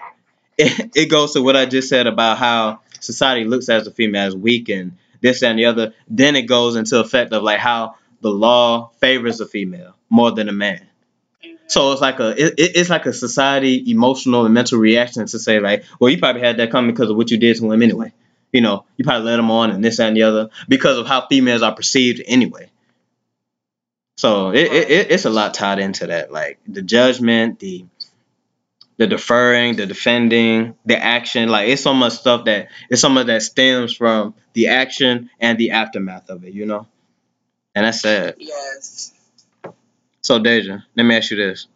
It, 0.58 0.90
it 0.94 1.06
goes 1.06 1.32
to 1.32 1.42
what 1.42 1.56
I 1.56 1.64
just 1.64 1.88
said 1.88 2.06
about 2.06 2.36
how 2.36 2.80
society 3.00 3.46
looks 3.46 3.70
at 3.70 3.84
the 3.84 3.90
female 3.90 4.26
as 4.26 4.36
weak 4.36 4.68
and 4.68 4.98
this 5.20 5.42
and 5.42 5.58
the 5.58 5.66
other. 5.66 5.94
Then 6.08 6.36
it 6.36 6.42
goes 6.42 6.76
into 6.76 6.98
effect 7.00 7.32
of 7.32 7.42
like 7.42 7.58
how 7.60 7.96
the 8.20 8.30
law 8.30 8.90
favors 9.00 9.38
the 9.38 9.46
female 9.46 9.96
more 10.08 10.30
than 10.32 10.48
a 10.48 10.52
man. 10.52 10.86
So 11.68 11.92
it's 11.92 12.00
like 12.02 12.20
a 12.20 12.30
it, 12.30 12.54
it- 12.58 12.76
it's 12.76 12.90
like 12.90 13.06
a 13.06 13.12
society 13.12 13.90
emotional 13.90 14.44
and 14.44 14.54
mental 14.54 14.78
reaction 14.78 15.26
to 15.26 15.38
say 15.38 15.60
like, 15.60 15.84
well, 16.00 16.10
you 16.10 16.18
probably 16.18 16.42
had 16.42 16.56
that 16.58 16.70
coming 16.70 16.92
because 16.94 17.10
of 17.10 17.16
what 17.16 17.30
you 17.30 17.38
did 17.38 17.56
to 17.56 17.70
him 17.72 17.82
anyway. 17.82 18.12
You 18.52 18.60
know, 18.62 18.84
you 18.96 19.04
probably 19.04 19.26
let 19.30 19.38
him 19.38 19.50
on 19.50 19.70
and 19.70 19.84
this 19.84 20.00
and 20.00 20.16
the 20.16 20.24
other 20.24 20.50
because 20.68 20.98
of 20.98 21.06
how 21.06 21.26
females 21.28 21.62
are 21.62 21.74
perceived 21.74 22.22
anyway. 22.26 22.70
So 24.16 24.50
it, 24.50 24.70
it 24.72 25.10
it's 25.10 25.24
a 25.24 25.30
lot 25.30 25.54
tied 25.54 25.78
into 25.78 26.06
that, 26.08 26.30
like 26.30 26.58
the 26.68 26.82
judgment, 26.82 27.58
the 27.58 27.86
the 29.00 29.06
deferring, 29.06 29.76
the 29.76 29.86
defending, 29.86 30.74
the 30.84 31.02
action. 31.02 31.48
Like 31.48 31.70
it's 31.70 31.82
so 31.82 31.94
much 31.94 32.12
stuff 32.12 32.44
that 32.44 32.68
it's 32.90 33.00
so 33.00 33.08
much 33.08 33.28
that 33.28 33.40
stems 33.40 33.94
from 33.96 34.34
the 34.52 34.68
action 34.68 35.30
and 35.40 35.56
the 35.56 35.70
aftermath 35.70 36.28
of 36.28 36.44
it. 36.44 36.52
You 36.52 36.66
know, 36.66 36.86
and 37.74 37.86
that's 37.86 38.02
sad. 38.02 38.34
Yes. 38.38 39.14
So 40.20 40.38
Deja, 40.38 40.84
let 40.94 41.04
me 41.04 41.16
ask 41.16 41.30
you 41.30 41.38
this. 41.38 41.66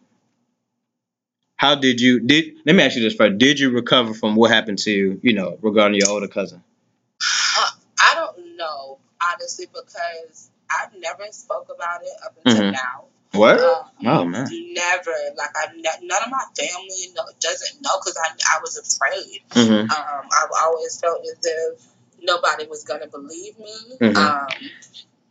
How 1.55 1.73
did 1.73 1.99
you 1.99 2.19
did 2.19 2.57
let 2.63 2.75
me 2.75 2.83
ask 2.83 2.95
you 2.95 3.01
this 3.01 3.15
first. 3.15 3.39
Did 3.39 3.59
you 3.59 3.71
recover 3.71 4.13
from 4.13 4.35
what 4.35 4.51
happened 4.51 4.77
to 4.79 4.91
you, 4.91 5.19
you 5.23 5.33
know, 5.33 5.57
regarding 5.63 5.99
your 5.99 6.11
older 6.11 6.27
cousin? 6.27 6.63
Uh, 7.57 7.67
I 7.99 8.13
don't 8.13 8.55
know 8.55 8.99
honestly 9.19 9.65
because 9.65 10.51
I've 10.69 10.93
never 10.99 11.23
spoke 11.31 11.69
about 11.73 12.03
it 12.03 12.09
up 12.23 12.37
until 12.45 12.65
Mhm. 12.65 12.71
now. 12.73 13.05
What? 13.37 13.59
Um, 13.59 13.85
Oh 14.05 14.25
man. 14.25 14.47
Never. 14.73 15.11
Like 15.37 15.49
I, 15.55 15.67
ne- 15.75 16.07
none 16.07 16.23
of 16.23 16.29
my 16.29 16.43
family 16.57 17.13
know, 17.15 17.23
doesn't 17.39 17.81
know 17.81 17.91
because 17.99 18.17
I, 18.17 18.29
I 18.55 18.59
was 18.61 18.77
afraid. 18.77 19.41
Mm-hmm. 19.51 19.89
Um, 19.91 20.25
I've 20.31 20.49
always 20.63 20.99
felt 20.99 21.21
as 21.21 21.39
if 21.43 21.81
nobody 22.21 22.67
was 22.67 22.83
gonna 22.83 23.07
believe 23.07 23.57
me. 23.59 23.75
Mhm. 24.01 24.15
Um, 24.17 24.47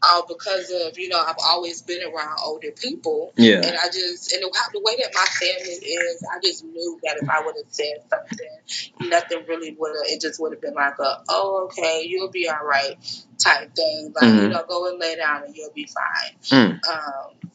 all 0.06 0.26
because 0.26 0.70
of 0.70 0.98
you 0.98 1.08
know 1.08 1.18
I've 1.18 1.36
always 1.46 1.80
been 1.82 2.02
around 2.02 2.38
older 2.44 2.72
people, 2.72 3.32
Yeah. 3.36 3.56
and 3.56 3.76
I 3.76 3.86
just 3.86 4.32
and 4.32 4.42
the, 4.42 4.50
the 4.72 4.80
way 4.80 4.96
that 4.96 5.12
my 5.14 5.24
family 5.24 5.72
is, 5.72 6.22
I 6.30 6.40
just 6.42 6.64
knew 6.64 7.00
that 7.04 7.16
if 7.22 7.28
I 7.28 7.40
would 7.44 7.54
have 7.56 7.72
said 7.72 8.02
something, 8.10 9.08
nothing 9.08 9.44
really 9.48 9.74
would 9.78 9.92
have. 9.96 10.06
It 10.12 10.20
just 10.20 10.40
would 10.40 10.52
have 10.52 10.60
been 10.60 10.74
like 10.74 10.98
a 10.98 11.22
oh 11.28 11.64
okay 11.70 12.04
you'll 12.06 12.30
be 12.30 12.48
all 12.48 12.64
right 12.64 12.96
type 13.42 13.74
thing. 13.74 14.12
Like 14.14 14.24
you 14.24 14.40
Mhm. 14.40 14.50
know 14.50 14.64
go 14.68 14.88
and 14.90 14.98
lay 14.98 15.16
down 15.16 15.44
and 15.44 15.56
you'll 15.56 15.72
be 15.72 15.86
fine. 15.86 16.36
Mm. 16.50 16.86
Um, 16.88 17.50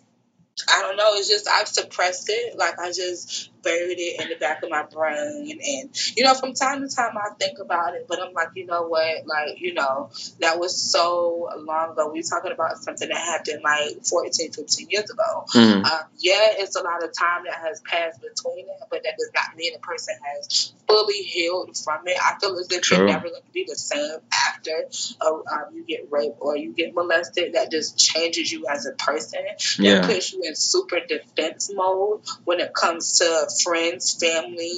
I 0.70 0.82
don't 0.82 0.98
know. 0.98 1.14
It's 1.16 1.30
just 1.30 1.48
I've 1.50 1.68
suppressed 1.68 2.26
it. 2.30 2.58
Like 2.58 2.80
I 2.80 2.92
just 2.92 3.49
buried 3.64 4.00
it 4.00 4.22
in 4.22 4.30
the 4.30 4.36
back 4.36 4.64
of 4.64 4.70
my 4.70 4.84
brain, 4.84 5.60
and 5.64 5.90
you 6.16 6.24
know, 6.24 6.34
from 6.34 6.54
time 6.54 6.82
to 6.82 6.94
time 6.94 7.16
I 7.18 7.34
think 7.40 7.60
about 7.60 7.96
it, 7.96 8.06
but 8.08 8.22
I'm 8.22 8.34
like, 8.34 8.50
you 8.56 8.66
know 8.66 8.84
what? 8.84 9.26
Like, 9.26 9.60
you 9.60 9.74
know, 9.74 10.10
that 10.40 10.60
was 10.60 10.80
so 10.82 11.50
long 11.58 11.92
ago. 11.92 12.12
We 12.12 12.24
talking 12.24 12.52
about 12.52 12.78
something 12.78 13.08
that 13.08 13.18
happened 13.18 13.62
like 13.64 14.06
14, 14.06 14.52
15 14.52 14.88
years 14.90 15.10
ago. 15.10 15.46
Mm. 15.54 15.86
Um, 15.86 16.02
yeah, 16.18 16.48
it's 16.58 16.76
a 16.76 16.84
lot 16.84 17.04
of 17.04 17.12
time 17.18 17.44
that 17.46 17.56
has 17.56 17.82
passed 17.82 18.22
between 18.22 18.66
it, 18.66 18.88
but 18.90 19.04
that 19.04 19.14
does 19.18 19.32
not 19.36 19.56
mean 19.56 19.74
a 19.76 19.80
person 19.80 20.16
has 20.24 20.74
fully 20.88 21.22
healed 21.22 21.78
from 21.78 22.08
it. 22.08 22.18
I 22.22 22.38
feel 22.40 22.58
as 22.58 22.72
if 22.72 22.82
True. 22.82 22.98
you're 22.98 23.08
never 23.08 23.30
going 23.30 23.42
to 23.42 23.52
be 23.54 23.66
the 23.68 23.76
same 23.76 24.18
after 24.48 24.72
uh, 25.22 25.34
um, 25.34 25.76
you 25.76 25.84
get 25.86 26.08
raped 26.10 26.38
or 26.40 26.58
you 26.58 26.74
get 26.74 26.94
molested. 26.94 27.54
That 27.54 27.72
just 27.72 27.98
changes 27.98 28.52
you 28.52 28.66
as 28.68 28.86
a 28.86 28.94
person. 28.94 29.42
Yeah. 29.78 30.06
puts 30.06 30.34
you 30.34 30.42
in 30.44 30.56
super 30.56 31.00
defense 31.00 31.72
mode 31.74 32.22
when 32.44 32.60
it 32.60 32.74
comes 32.74 33.20
to 33.20 33.49
friends, 33.50 34.14
family, 34.14 34.72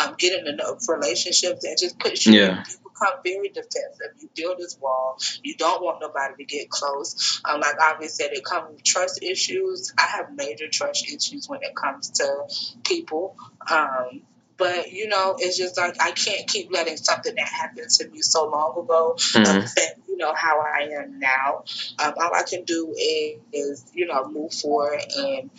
um, 0.00 0.14
getting 0.18 0.44
to 0.44 0.56
know 0.56 0.76
relationships. 0.88 1.62
That 1.62 1.78
just 1.80 1.98
puts 1.98 2.26
you. 2.26 2.34
Yeah. 2.34 2.64
You 2.68 2.76
become 2.90 3.18
very 3.24 3.48
defensive. 3.48 4.14
You 4.20 4.28
build 4.34 4.58
this 4.58 4.78
wall. 4.80 5.18
You 5.42 5.56
don't 5.56 5.82
want 5.82 6.00
nobody 6.00 6.34
to 6.38 6.44
get 6.44 6.70
close. 6.70 7.40
Um, 7.44 7.60
like 7.60 7.76
obviously, 7.80 8.26
it 8.26 8.44
comes 8.44 8.72
with 8.72 8.84
trust 8.84 9.22
issues. 9.22 9.92
I 9.98 10.06
have 10.16 10.34
major 10.34 10.68
trust 10.68 11.06
issues 11.08 11.48
when 11.48 11.60
it 11.62 11.74
comes 11.74 12.10
to 12.10 12.44
people. 12.84 13.36
Um, 13.70 14.22
but 14.56 14.92
you 14.92 15.08
know, 15.08 15.34
it's 15.38 15.58
just 15.58 15.76
like 15.76 16.00
I 16.00 16.12
can't 16.12 16.46
keep 16.46 16.70
letting 16.72 16.96
something 16.96 17.34
that 17.34 17.48
happened 17.48 17.90
to 17.90 18.08
me 18.08 18.22
so 18.22 18.48
long 18.48 18.78
ago 18.84 19.14
Mhm. 19.18 19.64
affect 19.64 19.98
you 20.08 20.16
know 20.16 20.32
how 20.32 20.60
I 20.60 20.90
am 21.02 21.18
now. 21.18 21.64
Um, 21.98 22.14
all 22.16 22.32
I 22.32 22.44
can 22.48 22.62
do 22.62 22.94
is, 22.96 23.40
is 23.52 23.84
you 23.94 24.06
know 24.06 24.28
move 24.28 24.52
forward 24.54 25.00
and 25.16 25.50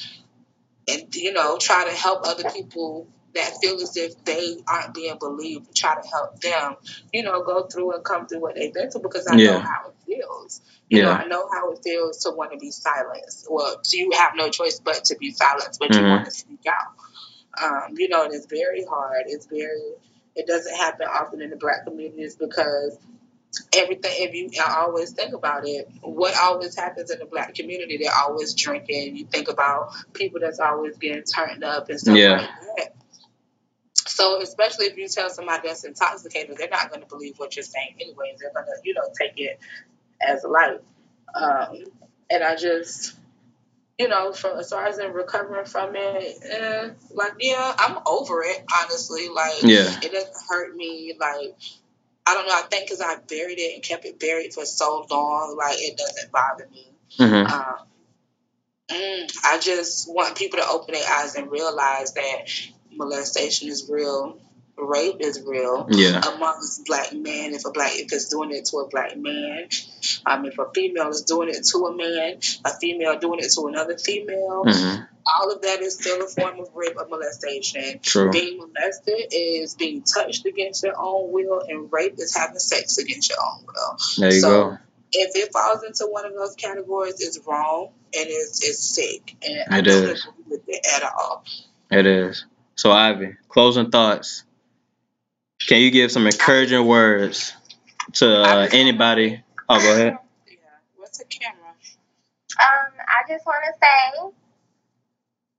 and 0.90 1.16
you 1.16 1.34
know 1.34 1.58
try 1.60 1.86
to 1.90 1.96
help 1.96 2.28
other 2.28 2.46
people 2.46 3.08
that 3.36 3.54
feel 3.62 3.82
as 3.82 3.98
if 3.98 4.24
they 4.26 4.58
aren't 4.68 4.94
being 4.94 5.18
believed. 5.20 5.76
Try 5.76 5.96
to 6.02 6.08
help 6.10 6.40
them, 6.42 6.76
you 7.14 7.24
know, 7.24 7.44
go 7.44 7.64
through 7.68 7.96
and 7.96 8.04
come 8.04 8.28
through 8.28 8.42
what 8.42 8.56
they've 8.56 8.74
been 8.74 8.92
through 8.92 9.02
because 9.04 9.28
I 9.28 9.40
know 9.42 9.60
how 9.60 9.90
it 9.90 9.96
feels. 10.06 10.62
You 10.90 11.02
know, 11.02 11.12
I 11.12 11.26
know 11.26 11.50
how 11.52 11.72
it 11.74 11.80
feels 11.84 12.20
to 12.26 12.32
want 12.32 12.54
to 12.54 12.60
be 12.60 12.72
silenced. 12.72 13.48
Well, 13.50 13.82
you 13.92 14.12
have 14.18 14.34
no 14.36 14.50
choice 14.50 14.80
but 14.84 15.06
to 15.06 15.18
be 15.18 15.32
silenced, 15.32 15.80
but 15.80 15.98
you 15.98 16.06
Mhm. 16.06 16.10
want 16.10 16.26
to 16.26 16.32
speak 16.32 16.62
out. 16.68 16.94
Um, 17.64 17.96
you 17.98 18.10
know, 18.10 18.26
and 18.26 18.34
it's 18.34 18.48
very 18.48 18.86
hard. 18.86 19.24
It's 19.28 19.48
very. 19.48 19.96
It 20.36 20.48
doesn't 20.48 20.76
happen 20.76 21.08
often 21.08 21.42
in 21.42 21.52
the 21.52 21.58
black 21.58 21.86
communities 21.86 22.36
because 22.38 22.98
everything. 23.76 24.12
If 24.16 24.34
you, 24.34 24.50
I 24.64 24.82
always 24.82 25.12
think 25.12 25.34
about 25.34 25.68
it. 25.68 25.90
What 26.02 26.36
always 26.38 26.76
happens 26.78 27.12
in 27.12 27.20
the 27.20 27.26
black 27.26 27.56
community? 27.56 27.98
They're 27.98 28.12
always 28.14 28.54
drinking. 28.56 29.16
You 29.18 29.26
think 29.26 29.48
about 29.50 29.92
people 30.14 30.40
that's 30.40 30.60
always 30.60 30.98
getting 30.98 31.24
turned 31.24 31.64
up 31.64 31.90
and 31.90 32.00
stuff 32.00 32.16
Yeah. 32.18 32.38
like 32.38 32.50
that. 32.78 32.96
So, 34.08 34.42
especially 34.42 34.86
if 34.88 34.98
you 34.98 35.08
tell 35.08 35.30
somebody 35.30 35.68
that's 35.68 35.84
intoxicated, 35.84 36.58
they're 36.58 36.70
not 36.70 36.90
going 36.90 37.02
to 37.02 37.08
believe 37.08 37.38
what 37.38 37.56
you're 37.56 37.64
saying, 37.64 37.96
anyways. 38.00 38.40
They're 38.40 38.54
going 38.54 38.66
to, 38.66 38.74
you 38.84 38.94
know, 38.94 39.02
take 39.20 39.34
it 39.40 39.60
as 40.22 40.44
light. 40.44 40.80
Um, 41.34 41.84
and 42.30 42.44
I 42.44 42.56
just, 42.56 43.16
you 43.98 44.08
know, 44.08 44.32
from 44.34 44.60
as 44.60 44.70
far 44.70 44.86
as 44.86 45.00
in 45.00 45.12
recovering 45.14 45.66
from 45.66 45.96
it, 45.96 46.38
eh, 46.44 46.90
like, 47.12 47.34
yeah, 47.40 47.74
I'm 47.78 47.98
over 48.06 48.44
it, 48.44 48.64
honestly. 48.82 49.30
Like, 49.30 49.64
Yeah. 49.64 50.00
it 50.02 50.12
doesn't 50.12 50.36
hurt 50.50 50.76
me. 50.76 51.16
Like, 51.20 51.56
I 52.28 52.34
don't 52.34 52.48
know. 52.48 52.54
I 52.56 52.64
think 52.64 52.86
because 52.86 53.02
I 53.02 53.16
buried 53.16 53.60
it 53.60 53.76
and 53.76 53.84
kept 53.84 54.06
it 54.06 54.20
buried 54.20 54.54
for 54.54 54.66
so 54.66 55.06
long, 55.10 55.56
like, 55.58 55.78
it 55.80 55.98
doesn't 55.98 56.32
bother 56.32 56.68
me. 56.72 56.92
Mm-hmm. 57.20 57.54
Um, 57.54 57.76
mm, 58.90 59.38
I 59.46 59.60
just 59.60 60.12
want 60.12 60.36
people 60.38 60.60
to 60.60 60.68
open 60.68 60.94
their 60.96 61.08
eyes 61.08 61.36
and 61.36 61.52
realize 61.52 62.14
that 62.14 62.50
molestation 62.92 63.70
is 63.70 63.88
real, 63.90 64.40
rape 64.78 65.18
is 65.20 65.42
real 65.46 65.88
Yeah. 65.90 66.22
amongst 66.36 66.86
black 66.86 67.14
men. 67.14 67.54
If 67.54 67.66
a 67.66 67.72
black 67.72 67.92
if 67.96 68.12
it's 68.12 68.30
doing 68.30 68.52
it 68.52 68.66
to 68.66 68.78
a 68.78 68.88
black 68.88 69.16
man, 69.18 69.70
um, 70.26 70.46
if 70.46 70.58
a 70.58 70.66
female 70.74 71.10
is 71.10 71.22
doing 71.22 71.50
it 71.50 71.64
to 71.72 71.78
a 71.86 71.96
man, 71.96 72.40
a 72.66 72.78
female 72.80 73.20
doing 73.20 73.40
it 73.40 73.52
to 73.54 73.68
another 73.68 73.98
female, 73.98 74.64
Mm-hmm. 74.66 75.04
All 75.26 75.52
of 75.52 75.62
that 75.64 75.82
is 75.82 75.96
still 75.96 76.24
a 76.24 76.28
form 76.28 76.60
of 76.60 76.70
rape 76.76 76.96
or 76.98 77.08
molestation. 77.08 78.00
True. 78.02 78.32
Being 78.32 78.60
molested 78.60 79.28
is 79.32 79.76
being 79.76 80.04
touched 80.04 80.46
against 80.46 80.84
your 80.84 80.94
own 80.98 81.32
will, 81.32 81.62
and 81.68 81.92
rape 81.92 82.16
is 82.18 82.36
having 82.36 82.60
sex 82.60 82.98
against 82.98 83.30
your 83.30 83.40
own 83.42 83.66
will. 83.66 83.98
There 84.18 84.34
you 84.34 84.40
so, 84.40 84.50
go. 84.50 84.78
If 85.12 85.36
it 85.36 85.52
falls 85.52 85.84
into 85.84 86.06
one 86.12 86.26
of 86.26 86.34
those 86.34 86.56
categories, 86.56 87.22
it's 87.22 87.40
wrong 87.48 87.90
and 88.14 88.26
it's, 88.28 88.64
it's 88.68 88.84
sick. 88.84 89.36
And 89.48 89.74
I 89.74 89.82
don't 89.82 90.04
is. 90.04 90.26
agree 90.26 90.44
with 90.48 90.62
it 90.68 90.86
at 90.96 91.04
all. 91.04 91.44
It 91.90 92.06
is. 92.06 92.46
So 92.76 92.92
Ivy, 92.92 93.36
closing 93.48 93.90
thoughts. 93.92 94.44
Can 95.68 95.82
you 95.82 95.92
give 95.92 96.12
some 96.12 96.28
encouraging 96.28 96.86
words 96.86 97.54
to 98.14 98.44
uh, 98.44 98.68
anybody? 98.72 99.42
Oh, 99.70 99.80
go 99.80 99.94
ahead. 99.94 100.18
Yeah. 100.48 100.58
What's 100.98 101.20
a 101.22 101.26
camera? 101.26 101.70
Um, 102.60 102.92
I 103.00 103.28
just 103.28 103.46
want 103.46 103.64
to 103.66 103.74
say, 103.82 104.45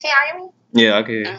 can 0.07 0.14
y'all 0.14 0.38
hear 0.38 0.46
me? 0.46 0.52
Yeah, 0.72 0.98
I 0.98 1.02
can. 1.02 1.12
hear 1.12 1.24
you. 1.24 1.38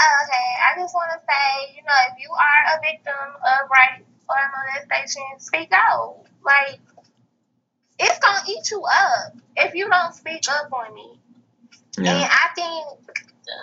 Oh, 0.00 0.14
okay, 0.24 0.48
I 0.58 0.80
just 0.80 0.94
want 0.94 1.10
to 1.14 1.20
say, 1.22 1.74
you 1.76 1.82
know, 1.82 1.98
if 2.10 2.18
you 2.18 2.30
are 2.30 2.60
a 2.74 2.80
victim 2.82 3.30
of 3.30 3.70
rape 3.70 4.06
or 4.28 4.36
molestation, 4.50 5.22
speak 5.38 5.70
out. 5.72 6.24
Like, 6.44 6.80
it's 7.98 8.18
gonna 8.18 8.42
eat 8.48 8.70
you 8.70 8.82
up 8.82 9.36
if 9.56 9.74
you 9.74 9.88
don't 9.88 10.14
speak 10.14 10.42
up 10.50 10.72
on 10.72 10.98
it. 10.98 11.16
And 11.98 12.08
I 12.08 12.48
think 12.56 12.86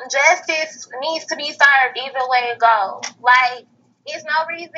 justice 0.09 0.87
needs 1.01 1.25
to 1.25 1.35
be 1.35 1.51
served 1.51 1.97
either 1.97 2.25
way 2.29 2.55
it 2.55 2.59
goes. 2.59 3.03
Like, 3.21 3.65
it's 4.05 4.23
no 4.23 4.47
reason 4.47 4.71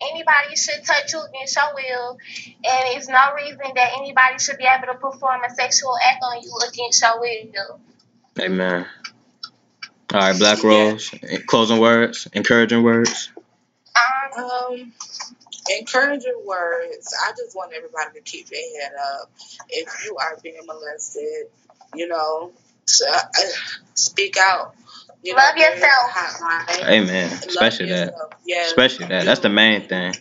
anybody 0.00 0.56
should 0.56 0.82
touch 0.82 1.12
you 1.12 1.20
against 1.20 1.56
your 1.56 1.74
will, 1.74 2.18
and 2.64 2.96
it's 2.96 3.06
no 3.06 3.34
reason 3.34 3.60
that 3.74 3.92
anybody 3.98 4.38
should 4.38 4.56
be 4.56 4.64
able 4.64 4.90
to 4.92 4.98
perform 4.98 5.42
a 5.44 5.54
sexual 5.54 5.94
act 6.02 6.24
on 6.24 6.40
you 6.42 6.52
against 6.66 7.02
your 7.02 7.20
will. 7.20 7.80
Amen. 8.40 8.86
All 10.12 10.20
right, 10.20 10.38
Black 10.38 10.62
Rose. 10.64 11.10
Closing 11.46 11.78
words, 11.78 12.28
encouraging 12.32 12.82
words. 12.82 13.30
Um, 14.38 14.92
encouraging 15.78 16.42
words. 16.46 17.14
I 17.26 17.32
just 17.36 17.54
want 17.56 17.72
everybody 17.74 18.18
to 18.18 18.20
keep 18.22 18.48
their 18.48 18.60
head 18.80 18.92
up. 19.20 19.30
If 19.68 20.04
you 20.04 20.16
are 20.16 20.38
being 20.42 20.60
molested, 20.66 21.48
you 21.94 22.08
know, 22.08 22.52
to, 22.86 23.04
uh, 23.12 23.42
speak 23.94 24.36
out. 24.38 24.74
You 25.22 25.36
Love 25.36 25.54
there 25.56 25.72
is 25.74 25.82
a 25.82 25.86
yourself. 25.86 26.10
hotline. 26.10 26.88
Amen. 26.88 27.30
Love 27.30 27.48
Especially 27.48 27.86
that. 27.90 28.14
Yes. 28.46 28.68
Especially 28.68 29.06
that. 29.06 29.24
That's 29.26 29.40
the 29.40 29.48
main 29.50 29.86
thing. 29.86 30.14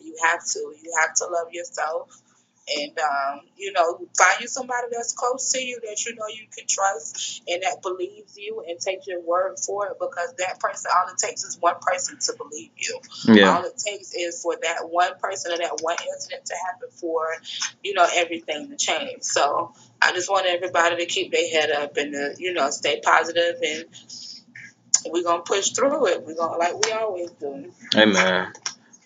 You 0.00 0.16
have 0.24 0.44
to. 0.44 0.58
You 0.58 0.92
have 1.00 1.14
to 1.14 1.26
love 1.26 1.48
yourself. 1.52 2.20
And 2.66 2.98
um, 2.98 3.40
you 3.56 3.72
know, 3.72 3.98
find 4.16 4.40
you 4.40 4.48
somebody 4.48 4.88
that's 4.90 5.12
close 5.12 5.52
to 5.52 5.60
you 5.62 5.80
that 5.82 6.04
you 6.06 6.14
know 6.14 6.26
you 6.28 6.46
can 6.56 6.66
trust 6.66 7.42
and 7.46 7.62
that 7.62 7.82
believes 7.82 8.38
you 8.38 8.64
and 8.66 8.80
take 8.80 9.06
your 9.06 9.20
word 9.20 9.56
for 9.58 9.88
it 9.88 9.98
because 10.00 10.34
that 10.38 10.60
person 10.60 10.90
all 10.96 11.08
it 11.12 11.18
takes 11.18 11.44
is 11.44 11.58
one 11.60 11.76
person 11.80 12.18
to 12.20 12.34
believe 12.38 12.70
you. 12.76 13.00
Yeah. 13.26 13.56
All 13.56 13.64
it 13.64 13.76
takes 13.76 14.14
is 14.14 14.40
for 14.42 14.56
that 14.62 14.88
one 14.88 15.18
person 15.18 15.52
or 15.52 15.58
that 15.58 15.78
one 15.82 15.96
incident 16.14 16.46
to 16.46 16.54
happen 16.66 16.88
for, 16.90 17.26
you 17.82 17.94
know, 17.94 18.06
everything 18.14 18.70
to 18.70 18.76
change. 18.76 19.22
So 19.22 19.74
I 20.00 20.12
just 20.12 20.30
want 20.30 20.46
everybody 20.46 20.96
to 20.96 21.06
keep 21.06 21.32
their 21.32 21.48
head 21.50 21.70
up 21.70 21.96
and 21.98 22.12
to, 22.12 22.34
you 22.38 22.54
know, 22.54 22.70
stay 22.70 23.00
positive 23.04 23.56
and 23.62 23.84
we're 25.06 25.24
gonna 25.24 25.42
push 25.42 25.70
through 25.72 26.08
it. 26.08 26.24
We're 26.24 26.34
gonna 26.36 26.58
like 26.58 26.84
we 26.84 26.92
always 26.92 27.30
do. 27.32 27.72
Amen. 27.96 28.52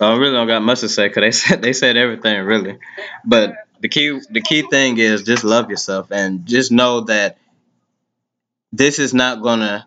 I 0.01 0.16
really 0.16 0.32
don't 0.32 0.46
got 0.46 0.62
much 0.62 0.80
to 0.80 0.88
say 0.88 1.09
because 1.09 1.22
they 1.22 1.30
said 1.32 1.62
they 1.62 1.72
said 1.72 1.96
everything 1.96 2.40
really, 2.44 2.78
but 3.24 3.55
the 3.80 3.88
key 3.88 4.20
the 4.30 4.40
key 4.40 4.62
thing 4.62 4.99
is 4.99 5.22
just 5.22 5.44
love 5.44 5.70
yourself 5.70 6.11
and 6.11 6.46
just 6.46 6.72
know 6.72 7.03
that 7.03 7.38
this 8.72 8.99
is 8.99 9.14
not 9.14 9.42
gonna 9.42 9.86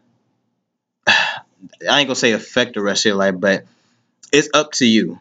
I 1.08 2.00
ain't 2.00 2.08
gonna 2.08 2.16
say 2.16 2.34
affect 2.34 2.74
the 2.74 2.82
rest 2.82 3.06
of 3.06 3.10
your 3.12 3.16
life, 3.18 3.36
but 3.38 3.66
it's 4.32 4.50
up 4.54 4.72
to 4.74 4.86
you 4.86 5.20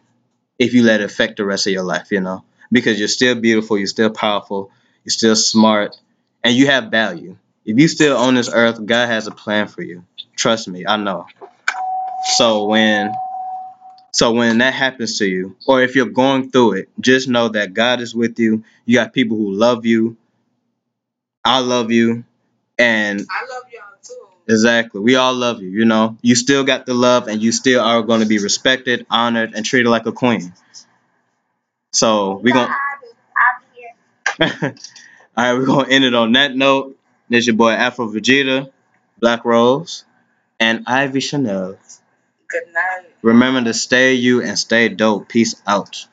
if 0.58 0.74
you 0.74 0.82
let 0.82 1.00
it 1.00 1.04
affect 1.04 1.36
the 1.36 1.44
rest 1.44 1.66
of 1.66 1.72
your 1.72 1.82
life, 1.82 2.10
you 2.10 2.20
know, 2.20 2.44
because 2.70 2.98
you're 2.98 3.08
still 3.08 3.34
beautiful, 3.34 3.78
you're 3.78 3.86
still 3.86 4.10
powerful, 4.10 4.70
you're 5.04 5.10
still 5.10 5.36
smart, 5.36 5.98
and 6.44 6.54
you 6.54 6.66
have 6.66 6.90
value. 6.90 7.36
If 7.64 7.78
you 7.78 7.88
still 7.88 8.16
on 8.16 8.34
this 8.34 8.50
earth, 8.52 8.84
God 8.84 9.06
has 9.08 9.26
a 9.26 9.30
plan 9.30 9.68
for 9.68 9.82
you. 9.82 10.04
Trust 10.36 10.68
me, 10.68 10.86
I 10.86 10.96
know. 10.96 11.26
So 12.36 12.64
when 12.64 13.12
so 14.12 14.32
when 14.32 14.58
that 14.58 14.74
happens 14.74 15.18
to 15.18 15.26
you, 15.26 15.56
or 15.66 15.82
if 15.82 15.94
you're 15.94 16.06
going 16.06 16.50
through 16.50 16.72
it, 16.72 16.88
just 16.98 17.28
know 17.28 17.48
that 17.48 17.74
God 17.74 18.00
is 18.00 18.14
with 18.14 18.38
you. 18.38 18.64
You 18.84 18.96
got 18.96 19.12
people 19.12 19.36
who 19.36 19.52
love 19.52 19.86
you. 19.86 20.16
I 21.44 21.60
love 21.60 21.90
you. 21.90 22.24
And 22.78 23.20
I 23.20 23.54
love 23.54 23.64
y'all 23.72 23.82
too. 24.02 24.52
exactly, 24.52 25.00
we 25.00 25.16
all 25.16 25.34
love 25.34 25.60
you, 25.62 25.68
you 25.68 25.84
know. 25.84 26.16
You 26.22 26.34
still 26.34 26.64
got 26.64 26.86
the 26.86 26.94
love 26.94 27.28
and 27.28 27.42
you 27.42 27.52
still 27.52 27.82
are 27.82 28.02
going 28.02 28.20
to 28.20 28.26
be 28.26 28.38
respected, 28.38 29.06
honored, 29.10 29.52
and 29.54 29.66
treated 29.66 29.90
like 29.90 30.06
a 30.06 30.12
queen. 30.12 30.54
So 31.92 32.38
we're 32.38 32.54
going 32.54 32.68
I'll 32.68 32.76
here. 34.48 34.74
All 35.36 35.44
right, 35.44 35.52
we're 35.54 35.66
going 35.66 35.86
to 35.86 35.92
end 35.92 36.04
it 36.04 36.14
on 36.14 36.32
that 36.32 36.54
note. 36.54 36.96
This 37.28 37.46
your 37.46 37.56
boy 37.56 37.72
Afro 37.72 38.08
Vegeta, 38.08 38.70
Black 39.18 39.44
Rose, 39.44 40.04
and 40.58 40.84
Ivy 40.86 41.20
Chanel. 41.20 41.78
Good 42.50 42.72
night. 42.74 43.14
Remember 43.22 43.64
to 43.64 43.72
stay 43.74 44.14
you 44.14 44.42
and 44.42 44.58
stay 44.58 44.88
dope. 44.90 45.28
Peace 45.28 45.54
out. 45.66 46.06